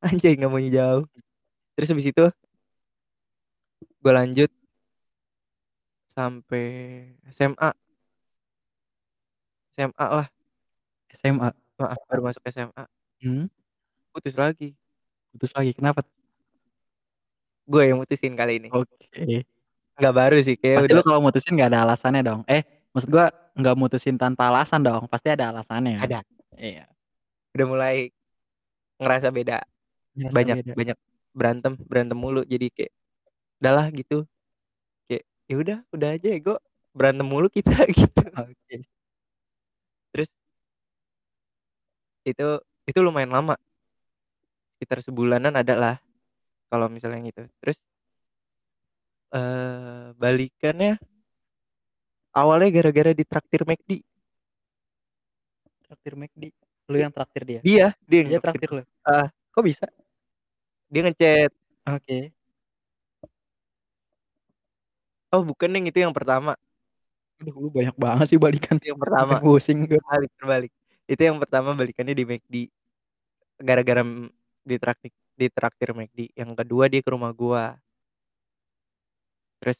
Anjay 0.06 0.38
nggak 0.38 0.50
mau 0.54 0.62
ngejauh. 0.62 1.02
Terus 1.74 1.88
habis 1.90 2.06
itu 2.14 2.24
gue 4.00 4.12
lanjut 4.14 4.50
sampai 6.10 6.66
SMA. 7.30 7.70
SMA 9.78 10.06
lah. 10.10 10.28
SMA? 11.14 11.48
Heeh, 11.78 11.98
baru 12.10 12.20
masuk 12.26 12.42
SMA. 12.50 12.84
Mmm. 13.22 13.46
Putus 14.10 14.34
lagi. 14.34 14.74
Putus 15.30 15.54
lagi, 15.54 15.70
kenapa? 15.70 16.02
Gue 17.70 17.86
yang 17.86 18.02
mutusin 18.02 18.34
kali 18.34 18.58
ini. 18.58 18.68
Oke. 18.74 19.46
Nggak 20.00 20.14
baru 20.16 20.36
sih, 20.42 20.56
kayak 20.58 20.76
Pasti 20.82 20.88
udah 20.90 20.96
lu 20.98 21.04
kalau 21.06 21.20
mutusin 21.22 21.52
nggak 21.54 21.70
ada 21.70 21.80
alasannya 21.84 22.22
dong? 22.24 22.40
Eh, 22.48 22.64
maksud 22.96 23.12
gua 23.12 23.28
nggak 23.52 23.76
mutusin 23.76 24.16
tanpa 24.16 24.48
alasan 24.48 24.80
dong, 24.80 25.04
pasti 25.12 25.28
ada 25.28 25.52
alasannya? 25.52 26.00
Ada. 26.00 26.24
Iya. 26.56 26.88
Udah 27.52 27.66
mulai 27.68 27.96
ngerasa 28.96 29.28
beda. 29.28 29.60
Ngerasa 30.16 30.34
Banyak 30.34 30.56
beda. 30.64 30.72
banyak 30.72 30.98
berantem, 31.36 31.72
berantem 31.84 32.16
mulu 32.16 32.42
jadi 32.48 32.72
kayak 32.72 32.92
udahlah 33.60 33.86
gitu. 33.92 34.24
Ya 35.50 35.58
udah, 35.58 35.78
udah 35.90 36.08
aja 36.14 36.28
ego 36.30 36.54
berantem 36.94 37.26
mulu 37.26 37.50
kita 37.50 37.74
gitu. 37.98 38.22
Oke. 38.38 38.86
Terus 40.14 40.30
itu 42.26 42.46
itu 42.88 42.98
lumayan 43.00 43.32
lama. 43.32 43.54
Sekitar 44.80 45.04
sebulanan 45.04 45.60
ada 45.60 45.74
lah 45.76 45.94
kalau 46.72 46.88
misalnya 46.88 47.20
yang 47.20 47.28
itu. 47.28 47.42
Terus 47.60 47.78
eee, 49.32 50.14
balikannya 50.18 50.98
awalnya 52.34 52.70
gara-gara 52.70 53.10
ditraktir 53.14 53.62
McD. 53.66 54.02
Traktir 55.86 56.14
McD? 56.14 56.44
Lu 56.90 56.96
yang 56.98 57.10
traktir 57.10 57.42
dia? 57.42 57.60
Dia, 57.66 57.86
dia 58.06 58.18
yang 58.22 58.30
Dia 58.30 58.40
traktir 58.42 58.70
traktir 58.70 58.70
lu? 58.78 58.82
Heeh. 59.06 59.26
Kok 59.50 59.64
bisa? 59.66 59.86
Dia 60.90 61.00
nge-chat. 61.06 61.50
Oke. 61.90 62.30
Oh 65.30 65.42
bukan 65.46 65.70
yang 65.70 65.86
itu 65.86 65.98
yang 66.02 66.14
pertama. 66.14 66.58
Aduh 67.40 67.56
lu 67.56 67.68
banyak 67.70 67.94
banget 67.94 68.26
sih 68.34 68.38
balikan. 68.38 68.76
Itu 68.76 68.92
yang 68.92 69.00
pertama. 69.00 69.38
Pusing 69.38 69.86
gue. 69.86 69.98
Balik 70.02 70.30
terbalik. 70.36 70.72
Itu 71.06 71.22
yang 71.22 71.38
pertama 71.38 71.72
balikannya 71.74 72.14
di 72.14 72.24
McD. 72.26 72.54
Gara-gara 73.62 74.02
di 74.66 74.76
traktir 74.76 75.12
di 75.38 75.46
traktir 75.48 75.88
McD. 75.94 76.34
Yang 76.36 76.50
kedua 76.58 76.84
dia 76.90 77.00
ke 77.00 77.10
rumah 77.14 77.32
gua. 77.32 77.78
Terus 79.62 79.78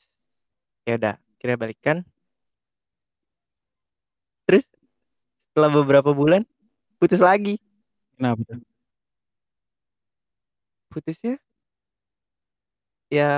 ya 0.89 0.97
udah 0.97 1.15
kira 1.37 1.59
balikan. 1.61 2.01
Terus 4.49 4.65
setelah 5.51 5.71
beberapa 5.71 6.15
bulan 6.15 6.47
putus 6.97 7.21
lagi. 7.21 7.61
Kenapa? 8.17 8.57
Putusnya 10.91 11.39
ya 13.11 13.31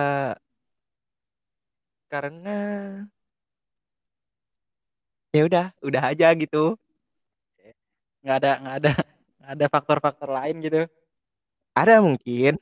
karena 2.12 2.58
ya 5.32 5.48
udah 5.48 5.66
udah 5.80 6.02
aja 6.12 6.28
gitu 6.36 6.76
Nggak 8.20 8.36
ada 8.38 8.50
nggak 8.60 8.76
ada 8.84 8.92
nggak 9.40 9.52
ada 9.58 9.66
faktor-faktor 9.72 10.28
lain 10.28 10.60
gitu. 10.60 10.84
ada 11.72 12.04
mungkin 12.04 12.60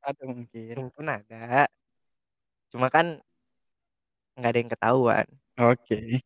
Ada 0.00 0.22
mungkin. 0.24 0.74
mungkin 0.86 1.06
ada 1.10 1.66
cuma 2.70 2.86
kan 2.86 3.18
nggak 4.38 4.50
ada 4.54 4.58
yang 4.62 4.70
ketahuan 4.70 5.26
Oke. 5.58 6.22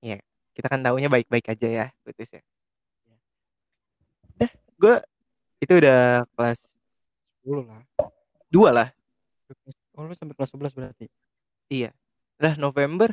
ya 0.00 0.16
kita 0.54 0.66
kan 0.70 0.80
taunya 0.86 1.10
baik-baik 1.10 1.50
aja 1.50 1.66
ya 1.68 1.86
putusnya 2.06 2.40
dah 4.38 4.48
gue 4.78 4.94
itu 5.60 5.72
udah 5.76 6.24
kelas 6.38 6.60
10 7.42 7.66
lah. 7.66 7.82
dua 8.48 8.70
lah 8.70 8.88
Oh 10.00 10.08
lu 10.08 10.16
sampai 10.16 10.32
kelas 10.32 10.48
11 10.48 10.72
berarti. 10.72 11.04
iya 11.68 11.92
dah 12.40 12.56
November 12.56 13.12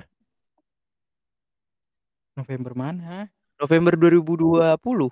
November 2.32 2.72
mana? 2.72 3.28
November 3.60 4.00
2020 4.00 5.12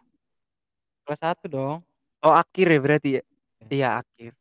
Kelas 1.03 1.19
1 1.19 1.51
dong. 1.51 1.83
oh 2.23 2.31
akhir 2.33 2.65
ya 2.71 2.79
berarti 2.79 3.09
ya 3.19 3.23
Ya. 3.59 3.67
iya 3.71 3.89
akhir 3.99 4.31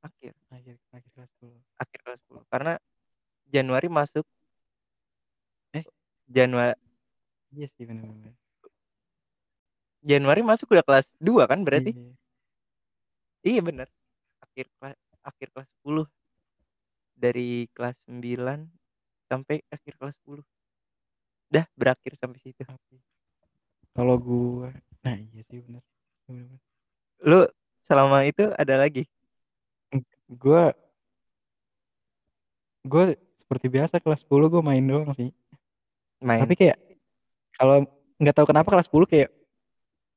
akhir 0.00 0.32
Akhir 0.50 0.74
akhir 0.90 1.10
kelas 1.14 1.30
10. 1.38 1.54
akhir 1.78 1.98
kelas 2.02 2.20
10 2.26 2.42
karena 2.50 2.72
Januari 3.46 3.86
masuk 3.86 4.26
Eh? 5.70 5.86
Januari 6.26 6.74
Iya 7.52 7.68
sih 7.76 7.84
benar-benar. 7.86 8.32
Januari 10.02 10.42
masuk 10.42 10.72
udah 10.74 10.82
kelas 10.82 11.06
2 11.20 11.46
kan 11.46 11.62
berarti 11.62 11.94
Iya. 11.94 12.12
iya 13.44 13.60
bener 13.62 13.86
akhir 14.40 14.66
kelas 14.80 14.98
akhir 15.22 15.48
kelas 15.54 15.70
10 15.82 16.06
dari 17.16 17.70
kelas 17.72 17.96
9 18.10 18.66
sampai 19.30 19.62
akhir 19.70 19.94
kelas 19.96 20.16
10 20.26 20.42
dah 21.52 21.64
berakhir 21.76 22.16
sampai 22.18 22.38
situ. 22.42 22.62
Kalau 23.92 24.16
gua 24.18 24.72
nah 25.02 25.18
iya 25.18 25.42
sih 25.50 25.62
benar. 25.62 25.82
Benar-benar. 26.26 26.60
lu 27.22 27.40
selama 27.86 28.26
itu 28.26 28.50
ada 28.58 28.74
lagi 28.78 29.06
Gua 30.32 30.72
gua 32.82 33.12
seperti 33.36 33.66
biasa 33.68 34.00
kelas 34.00 34.24
10 34.24 34.48
gua 34.48 34.62
main 34.64 34.82
doang 34.82 35.12
sih. 35.12 35.30
main 36.22 36.40
Tapi 36.40 36.54
kayak 36.56 36.78
kalau 37.58 37.84
nggak 38.16 38.34
tahu 38.34 38.46
kenapa 38.48 38.68
kelas 38.72 38.88
10 38.88 39.06
kayak 39.10 39.28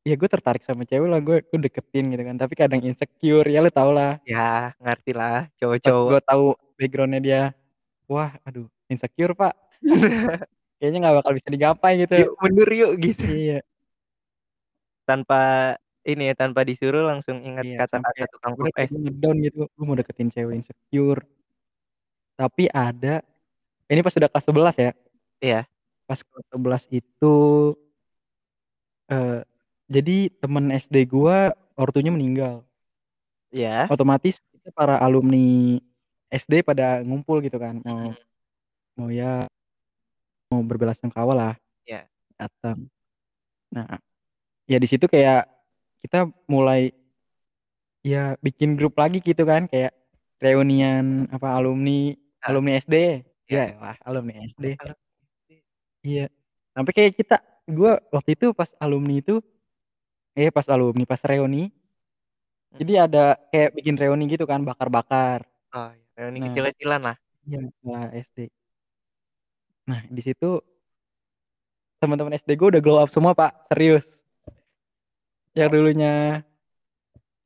ya 0.05 0.13
gue 0.13 0.29
tertarik 0.29 0.61
sama 0.61 0.85
cewek 0.85 1.09
lah 1.09 1.17
gue 1.17 1.41
gue 1.41 1.59
deketin 1.65 2.13
gitu 2.13 2.21
kan 2.21 2.37
tapi 2.37 2.53
kadang 2.53 2.77
insecure 2.85 3.49
ya 3.49 3.57
lu 3.57 3.73
tau 3.73 3.89
lah. 3.89 4.21
Ya 4.29 4.77
ngerti 4.77 5.17
lah 5.17 5.49
cowok-cowok. 5.57 6.09
gue 6.13 6.21
tahu 6.21 6.45
backgroundnya 6.77 7.21
dia 7.25 7.41
wah 8.05 8.29
aduh 8.45 8.69
insecure 8.85 9.33
pak. 9.33 9.57
Kayaknya 10.77 10.97
nggak 11.01 11.15
bakal 11.25 11.31
bisa 11.33 11.47
digapai 11.49 11.93
gitu. 12.05 12.13
Yuk 12.21 12.33
mundur 12.37 12.69
yuk 12.69 12.91
gitu. 13.01 13.25
Iya. 13.25 13.59
Tanpa 15.09 15.41
ini 16.05 16.29
ya 16.29 16.35
tanpa 16.37 16.61
disuruh 16.61 17.01
langsung 17.01 17.41
ingat 17.41 17.65
iya 17.65 17.81
kata-kata 17.81 18.29
tukang 18.29 18.53
es 18.61 18.73
kayak 18.77 18.93
ngedown 18.93 19.37
gitu 19.41 19.65
gue 19.65 19.85
mau 19.89 19.97
deketin 19.97 20.29
cewek 20.29 20.61
insecure. 20.61 21.25
Tapi 22.37 22.69
ada 22.69 23.25
ini 23.89 23.99
pas 24.05 24.13
udah 24.13 24.29
kelas 24.29 24.45
11 24.45 24.77
ya? 24.77 24.91
Iya. 25.41 25.61
pas 26.05 26.21
kelas 26.21 26.45
11 26.53 26.85
itu 26.93 27.33
eh 29.09 29.41
jadi 29.85 30.29
temen 30.39 30.71
SD 30.71 31.05
gua 31.05 31.53
ortunya 31.75 32.09
meninggal. 32.09 32.65
Ya. 33.49 33.85
Otomatis 33.87 34.41
kita 34.51 34.69
para 34.71 34.97
alumni 34.97 35.77
SD 36.27 36.61
pada 36.61 36.99
ngumpul 37.01 37.39
gitu 37.39 37.55
kan 37.55 37.79
mau 37.81 38.11
Mm. 38.11 38.15
mau 38.95 39.09
ya 39.11 39.45
mau 40.47 40.61
berbelasungkawa 40.61 41.33
lah 41.35 41.53
ya. 41.83 42.03
datang. 42.35 42.87
Nah 43.71 43.99
ya 44.65 44.77
di 44.77 44.87
situ 44.89 45.05
kayak 45.05 45.45
kita 46.01 46.27
mulai 46.45 46.91
ya 48.01 48.35
bikin 48.39 48.75
grup 48.75 48.93
lagi 48.95 49.21
gitu 49.21 49.45
kan 49.45 49.65
kayak 49.65 49.93
reunian 50.37 51.25
apa 51.29 51.55
alumni 51.55 52.13
Ah. 52.41 52.51
alumni 52.51 52.77
SD 52.77 53.25
Ya. 53.45 53.73
ya 53.73 53.77
lah 53.77 53.97
alumni 54.03 54.41
SD 54.43 54.73
iya. 56.01 56.27
Sampai 56.75 56.91
kayak 56.91 57.13
kita 57.15 57.37
gua 57.65 58.01
waktu 58.11 58.35
itu 58.35 58.51
pas 58.51 58.69
alumni 58.77 59.21
itu 59.21 59.39
eh 60.35 60.51
pas 60.51 60.67
alumni 60.69 61.03
pas 61.07 61.19
reuni 61.23 61.71
Hmm. 62.75 62.83
jadi 62.83 63.07
ada 63.07 63.39
kayak 63.55 63.71
bikin 63.71 63.95
reuni 63.95 64.27
gitu 64.27 64.43
kan 64.43 64.59
bakar-bakar 64.67 65.47
oh 65.71 65.89
ya. 65.95 66.05
reuni 66.19 66.43
Nah. 66.43 66.51
kecil-kecilan 66.51 67.01
lah 67.01 67.17
Iya, 67.45 67.61
setelah 67.61 68.05
SD. 68.09 68.39
Nah, 69.85 70.01
di 70.09 70.21
situ 70.25 70.49
teman-teman 72.01 72.33
SD 72.33 72.57
gue 72.57 72.73
udah 72.73 72.81
glow 72.81 72.97
up 72.97 73.13
semua, 73.13 73.37
Pak. 73.37 73.69
Serius. 73.69 74.01
Yang 75.53 75.69
dulunya 75.77 76.41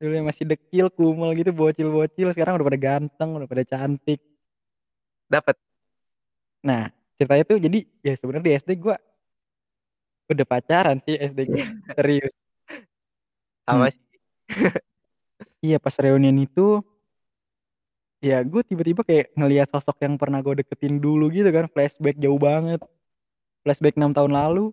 dulunya 0.00 0.24
masih 0.24 0.48
dekil, 0.48 0.88
kumel 0.88 1.36
gitu, 1.36 1.52
bocil-bocil, 1.52 2.32
sekarang 2.32 2.56
udah 2.56 2.66
pada 2.72 2.80
ganteng, 2.80 3.30
udah 3.36 3.44
pada 3.44 3.64
cantik. 3.68 4.24
dapat 5.28 5.54
Nah, 6.64 6.88
ceritanya 7.20 7.44
tuh 7.44 7.60
jadi 7.60 7.84
ya 8.00 8.16
sebenarnya 8.16 8.46
di 8.48 8.52
SD 8.56 8.70
gue 8.80 8.96
udah 10.32 10.46
pacaran 10.48 10.96
sih 11.04 11.14
SD 11.20 11.38
gue. 11.44 11.60
Serius. 12.00 12.32
Apa 13.70 13.86
Hmm. 13.86 13.94
sih 13.94 14.02
Iya, 15.64 15.76
pas 15.84 15.96
reunian 16.04 16.36
itu 16.46 16.80
ya 18.20 18.36
gue 18.44 18.62
tiba-tiba 18.68 19.00
kayak 19.08 19.32
ngelihat 19.38 19.68
sosok 19.72 19.96
yang 20.04 20.14
pernah 20.20 20.40
gue 20.44 20.54
deketin 20.60 21.00
dulu 21.00 21.24
gitu 21.32 21.48
kan, 21.56 21.66
flashback 21.72 22.16
jauh 22.20 22.40
banget. 22.40 22.80
Flashback 23.64 23.96
enam 24.00 24.12
tahun 24.16 24.32
lalu. 24.40 24.64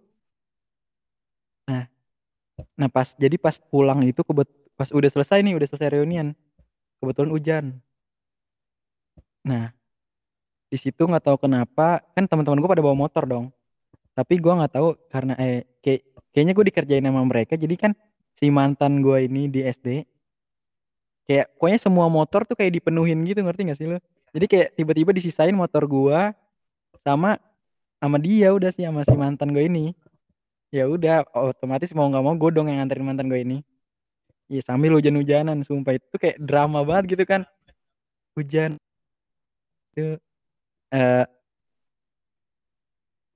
Nah, 1.67 1.83
nah 2.79 2.89
pas 2.95 3.09
jadi 3.23 3.35
pas 3.45 3.55
pulang 3.71 3.99
itu 4.07 4.21
kebet 4.27 4.49
pas 4.79 4.89
udah 4.93 5.09
selesai 5.13 5.39
nih, 5.45 5.53
udah 5.57 5.67
selesai 5.69 5.89
reunian. 5.95 6.27
Kebetulan 7.01 7.31
hujan. 7.35 7.65
Nah, 9.47 9.71
di 10.67 10.77
situ 10.79 11.01
nggak 11.07 11.23
tahu 11.23 11.37
kenapa 11.47 12.03
kan 12.15 12.27
teman-teman 12.27 12.59
gue 12.59 12.69
pada 12.71 12.83
bawa 12.83 12.97
motor 12.97 13.23
dong. 13.23 13.45
Tapi 14.17 14.33
gua 14.41 14.59
nggak 14.63 14.73
tahu 14.75 14.87
karena 15.13 15.33
eh 15.39 15.63
kayak 15.83 16.01
kayaknya 16.33 16.53
gue 16.57 16.65
dikerjain 16.69 17.05
sama 17.07 17.23
mereka. 17.25 17.53
Jadi 17.55 17.75
kan 17.79 17.91
si 18.37 18.47
mantan 18.53 19.01
gue 19.01 19.25
ini 19.25 19.49
di 19.49 19.65
SD 19.65 20.05
kayak 21.27 21.51
pokoknya 21.59 21.79
semua 21.83 22.07
motor 22.07 22.47
tuh 22.47 22.55
kayak 22.55 22.79
dipenuhin 22.79 23.19
gitu 23.27 23.43
ngerti 23.43 23.67
gak 23.67 23.79
sih 23.79 23.87
lo? 23.91 23.99
Jadi 24.31 24.45
kayak 24.47 24.67
tiba-tiba 24.79 25.11
disisain 25.11 25.55
motor 25.55 25.83
gua 25.83 26.31
sama 27.03 27.35
sama 27.97 28.17
dia 28.21 28.53
udah 28.53 28.71
sih 28.71 28.87
sama 28.87 29.03
si 29.03 29.15
mantan 29.17 29.51
gue 29.51 29.67
ini. 29.67 29.91
Ya 30.71 30.87
udah 30.87 31.23
otomatis 31.31 31.91
mau 31.95 32.07
nggak 32.11 32.23
mau 32.23 32.35
gue 32.35 32.49
dong 32.51 32.67
yang 32.71 32.83
nganterin 32.83 33.05
mantan 33.07 33.27
gue 33.31 33.39
ini. 33.39 33.57
Iya 34.47 34.63
sambil 34.63 34.95
hujan-hujanan 34.95 35.59
sumpah 35.63 35.99
itu 35.99 36.15
kayak 36.15 36.39
drama 36.39 36.83
banget 36.83 37.17
gitu 37.17 37.23
kan. 37.27 37.43
Hujan 38.35 38.77
itu 39.95 40.15
eh 40.93 41.25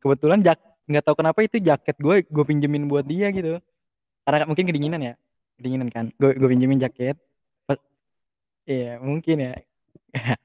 kebetulan 0.04 0.40
jak 0.46 0.60
nggak 0.86 1.04
tahu 1.08 1.16
kenapa 1.20 1.40
itu 1.42 1.58
jaket 1.58 1.96
gue 1.98 2.16
gue 2.28 2.44
pinjemin 2.46 2.86
buat 2.92 3.04
dia 3.08 3.32
gitu. 3.32 3.58
Karena 4.26 4.46
mungkin 4.46 4.66
kedinginan 4.68 5.02
ya. 5.02 5.14
Kedinginan 5.58 5.90
kan. 5.90 6.06
Gue 6.18 6.38
gue 6.38 6.50
pinjemin 6.50 6.82
jaket. 6.82 7.18
Pas, 7.66 7.78
iya 8.66 8.98
mungkin 9.02 9.38
ya. 9.38 9.54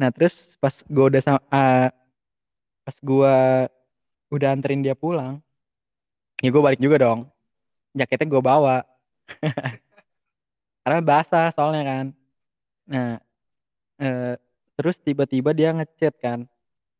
nah 0.00 0.10
terus 0.10 0.58
pas 0.58 0.82
gue 0.82 1.04
udah 1.06 1.22
sama 1.22 1.40
ah, 1.50 1.90
pas 2.82 2.96
gue 2.98 3.34
udah 4.34 4.48
anterin 4.50 4.82
dia 4.82 4.98
pulang 4.98 5.38
ya 6.42 6.50
gue 6.50 6.62
balik 6.62 6.82
juga 6.82 6.98
dong 6.98 7.30
jaketnya 7.94 8.26
gue 8.26 8.42
bawa 8.42 8.82
karena 10.82 11.00
basah 11.00 11.48
soalnya 11.54 11.82
kan 11.86 12.06
nah 12.84 13.12
eh, 14.02 14.34
terus 14.74 14.98
tiba-tiba 14.98 15.54
dia 15.54 15.70
ngechat 15.70 16.18
kan 16.18 16.44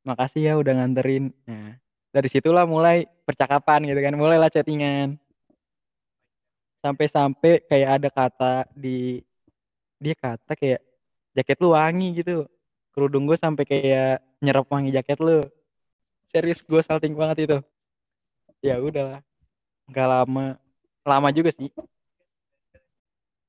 makasih 0.07 0.41
ya 0.47 0.55
udah 0.55 0.79
nganterin 0.79 1.35
nah 1.45 1.75
dari 2.15 2.29
situlah 2.31 2.63
mulai 2.63 3.11
percakapan 3.27 3.91
gitu 3.91 4.01
kan 4.01 4.15
mulailah 4.15 4.49
chattingan 4.49 5.19
sampai-sampai 6.85 7.65
kayak 7.65 7.91
ada 7.97 8.09
kata 8.13 8.55
di 8.77 9.25
dia 9.97 10.13
kata 10.13 10.53
kayak 10.53 10.81
jaket 11.33 11.59
lu 11.65 11.73
wangi 11.73 12.21
gitu 12.21 12.45
kerudung 12.93 13.25
gue 13.25 13.39
sampai 13.41 13.65
kayak 13.65 14.21
nyerap 14.45 14.69
wangi 14.69 14.93
jaket 14.93 15.17
lu 15.25 15.41
serius 16.29 16.61
gue 16.61 16.81
salting 16.85 17.17
banget 17.17 17.49
itu 17.49 17.59
ya 18.61 18.77
udahlah 18.77 19.25
nggak 19.89 20.09
lama 20.13 20.47
lama 21.09 21.29
juga 21.33 21.51
sih 21.57 21.73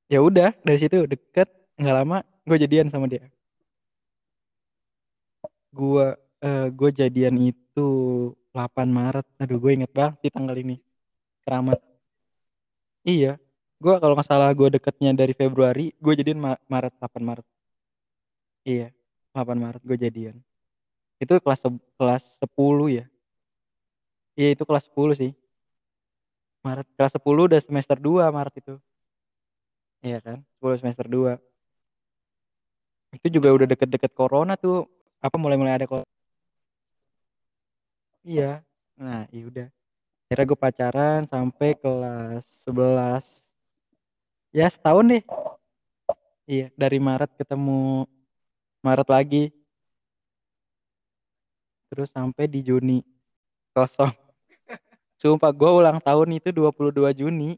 ya 0.08 0.24
udah 0.24 0.56
dari 0.64 0.80
situ 0.80 1.04
deket 1.04 1.52
nggak 1.76 1.96
lama 2.00 2.18
gue 2.48 2.58
jadian 2.64 2.88
sama 2.88 3.12
dia 3.12 3.28
gue 5.76 6.08
eh, 6.40 6.68
gue 6.72 6.90
jadian 6.96 7.36
itu 7.52 7.88
8 8.56 8.88
Maret. 8.88 9.26
Aduh 9.42 9.60
gue 9.60 9.72
inget 9.76 9.92
banget 9.92 10.16
sih 10.24 10.32
tanggal 10.32 10.56
ini. 10.56 10.80
Keramat. 11.44 11.95
Iya. 13.06 13.38
Gue 13.84 13.94
kalau 14.02 14.14
nggak 14.18 14.28
salah 14.28 14.50
gue 14.58 14.68
deketnya 14.76 15.12
dari 15.14 15.34
Februari, 15.38 15.94
gue 16.04 16.14
jadian 16.18 16.40
Ma 16.42 16.52
Maret, 16.66 16.94
8 16.98 17.22
Maret. 17.22 17.46
Iya, 18.66 18.90
8 19.30 19.58
Maret 19.62 19.82
gue 19.86 19.98
jadian. 19.98 20.36
Itu 21.22 21.38
kelas 21.44 21.60
seb 21.64 21.76
kelas 22.00 22.24
10 22.42 22.88
ya. 22.90 23.06
Iya 24.40 24.50
itu 24.56 24.64
kelas 24.68 24.84
10 24.92 25.14
sih. 25.16 25.32
Maret, 26.66 26.88
kelas 26.98 27.14
10 27.16 27.46
udah 27.46 27.62
semester 27.62 27.98
2 28.02 28.26
Maret 28.34 28.56
itu. 28.58 28.76
Iya 30.04 30.18
kan, 30.26 30.38
10 30.60 30.78
semester 30.82 31.06
2. 31.08 31.40
Itu 33.14 33.28
juga 33.30 33.54
udah 33.54 33.68
deket-deket 33.70 34.12
corona 34.18 34.58
tuh, 34.58 34.90
apa 35.22 35.36
mulai-mulai 35.38 35.78
ada 35.78 35.86
co 35.86 36.06
Iya. 38.26 38.64
Nah, 38.98 39.28
ya 39.30 39.44
udah. 39.50 39.68
Akhirnya 40.36 40.52
gue 40.52 40.60
pacaran 40.60 41.22
sampai 41.32 41.80
kelas 41.80 42.44
11. 42.68 43.48
Ya 44.52 44.68
setahun 44.68 45.08
deh. 45.08 45.24
Iya, 46.44 46.76
dari 46.76 47.00
Maret 47.00 47.40
ketemu 47.40 48.04
Maret 48.84 49.08
lagi. 49.08 49.56
Terus 51.88 52.12
sampai 52.12 52.52
di 52.52 52.68
Juni. 52.68 53.00
Kosong. 53.72 54.12
Sumpah 55.24 55.56
gue 55.56 55.72
ulang 55.72 56.04
tahun 56.04 56.36
itu 56.36 56.52
22 56.52 57.16
Juni. 57.16 57.56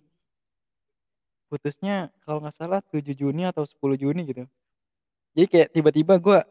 Putusnya 1.50 2.14
kalau 2.30 2.46
nggak 2.46 2.54
salah 2.62 2.86
7 2.94 3.02
Juni 3.18 3.50
atau 3.50 3.66
10 3.66 3.98
Juni 3.98 4.22
gitu. 4.22 4.46
Jadi 5.34 5.48
kayak 5.50 5.74
tiba-tiba 5.74 6.22
gue 6.22 6.46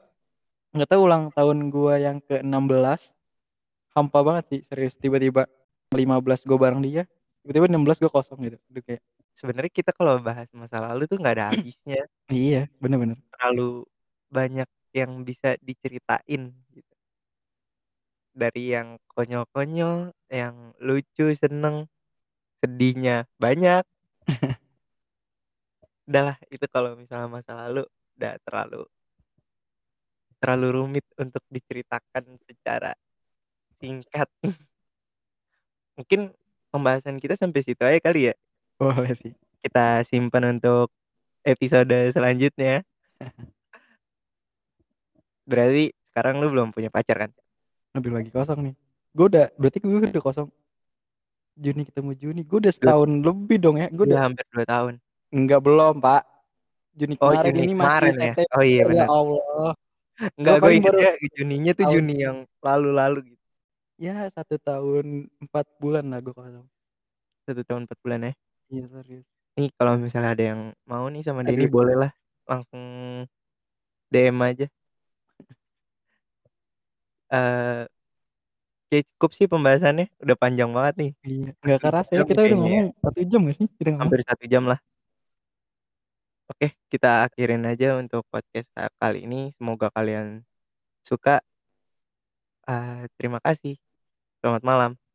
nggak 0.75 0.91
tahu 0.91 1.07
ulang 1.07 1.31
tahun 1.31 1.71
gue 1.71 1.95
yang 2.03 2.19
ke-16 2.19 3.15
hampa 3.95 4.19
banget 4.27 4.45
sih 4.51 4.61
serius 4.67 4.99
tiba-tiba 4.99 5.47
15 5.97 6.47
gue 6.47 6.59
bareng 6.61 6.83
dia 6.85 7.03
tiba-tiba 7.47 7.71
16 7.71 8.03
gue 8.03 8.11
kosong 8.11 8.39
gitu. 8.43 8.59
Udah 8.75 8.83
kayak 8.83 9.03
sebenarnya 9.39 9.71
kita 9.71 9.91
kalau 9.95 10.19
bahas 10.19 10.51
masa 10.51 10.83
lalu 10.83 11.07
tuh 11.07 11.23
nggak 11.23 11.35
ada 11.39 11.47
habisnya. 11.55 12.03
Iya 12.27 12.67
bener-bener. 12.83 13.23
Terlalu 13.31 13.87
banyak 14.27 14.69
yang 14.91 15.23
bisa 15.23 15.55
diceritain 15.63 16.51
gitu. 16.75 16.95
Dari 18.37 18.75
yang 18.75 18.99
konyol-konyol 19.15 20.13
yang 20.29 20.75
lucu 20.83 21.33
seneng 21.39 21.87
sedihnya 22.59 23.31
banyak. 23.39 23.87
Udahlah 26.11 26.37
itu 26.51 26.67
kalau 26.67 26.99
misalnya 26.99 27.31
masa 27.31 27.55
lalu 27.55 27.87
udah 28.17 28.35
terlalu 28.43 28.83
terlalu 30.43 30.69
rumit 30.83 31.07
untuk 31.17 31.43
diceritakan 31.49 32.43
secara 32.43 32.93
singkat. 33.79 34.29
Mungkin 35.97 36.31
pembahasan 36.69 37.17
kita 37.17 37.41
sampai 37.41 37.65
situ 37.65 37.81
aja 37.81 37.97
kali 37.99 38.31
ya? 38.31 38.35
Boleh 38.77 39.17
sih. 39.17 39.33
Kita 39.65 40.05
simpan 40.05 40.61
untuk 40.61 40.93
episode 41.41 42.13
selanjutnya. 42.13 42.85
Berarti 45.51 45.97
sekarang 46.13 46.45
lu 46.45 46.53
belum 46.53 46.69
punya 46.77 46.93
pacar 46.93 47.29
kan? 47.29 47.31
Aduh 47.97 48.13
lagi 48.13 48.29
kosong 48.29 48.61
nih. 48.71 48.75
Gue 49.17 49.27
udah, 49.33 49.49
berarti 49.57 49.81
gue 49.81 49.97
udah 49.97 50.21
kosong. 50.21 50.49
Juni 51.57 51.89
ketemu 51.89 52.13
Juni, 52.21 52.43
gue 52.45 52.59
udah 52.61 52.73
setahun 52.75 53.09
Dua. 53.09 53.33
lebih 53.33 53.57
dong 53.57 53.81
ya. 53.81 53.89
Gue 53.89 54.05
udah 54.05 54.29
hampir 54.29 54.45
dua 54.53 54.69
tahun. 54.69 55.01
Enggak 55.33 55.65
belum 55.65 56.05
pak. 56.05 56.23
Juni 56.93 57.15
oh, 57.17 57.33
kemarin 57.33 57.49
Juni 57.49 57.61
ini 57.65 57.73
kemarin 57.73 58.13
masih 58.13 58.29
ya? 58.29 58.35
Oh 58.53 58.65
iya 58.65 58.77
ya 58.77 58.85
benar. 58.85 58.97
Ya 58.97 59.07
Allah. 59.09 59.73
Enggak 60.37 60.55
gue 60.61 60.73
ingetnya 60.77 61.13
Juninya 61.33 61.73
tuh 61.73 61.87
Juni 61.89 62.15
yang 62.21 62.37
lalu-lalu 62.61 63.19
gitu. 63.33 63.36
Ya 63.97 64.29
satu 64.29 64.61
tahun 64.61 65.33
empat 65.41 65.67
bulan 65.81 66.13
lah 66.13 66.21
gue 66.21 66.37
kosong. 66.37 66.69
Satu 67.49 67.65
tahun 67.65 67.89
empat 67.89 67.99
bulan 68.05 68.29
ya? 68.29 68.33
Iya 68.69 68.85
serius. 68.93 69.27
Nih 69.57 69.73
kalau 69.73 69.97
misalnya 69.97 70.37
ada 70.37 70.45
yang 70.53 70.61
mau 70.85 71.09
nih 71.09 71.25
sama 71.25 71.41
Denny 71.41 71.65
boleh 71.65 71.97
lah 71.97 72.13
langsung 72.45 72.85
DM 74.13 74.37
aja. 74.45 74.67
Eh 77.27 77.35
uh, 77.35 77.83
cukup 78.87 79.35
sih 79.35 79.51
pembahasannya 79.51 80.15
udah 80.23 80.37
panjang 80.39 80.71
banget 80.71 80.95
nih. 80.95 81.11
Iya. 81.27 81.51
Gak 81.59 81.81
kerasa 81.83 82.11
ya 82.15 82.23
kita 82.23 82.41
udah 82.47 82.59
ngomong 82.63 82.89
satu 83.03 83.21
jam 83.27 83.41
gak 83.51 83.57
sih? 83.59 83.67
Kita 83.83 83.91
Hampir 83.99 84.21
satu 84.23 84.45
jam 84.47 84.65
lah. 84.71 84.79
Oke, 86.47 86.79
kita 86.87 87.27
akhirin 87.27 87.67
aja 87.67 87.99
untuk 87.99 88.23
podcast 88.31 88.71
kali 89.03 89.27
ini. 89.27 89.51
Semoga 89.59 89.91
kalian 89.91 90.47
suka. 91.03 91.43
Uh, 92.63 93.11
terima 93.19 93.43
kasih. 93.43 93.75
Selamat 94.47 94.63
malam. 94.63 95.06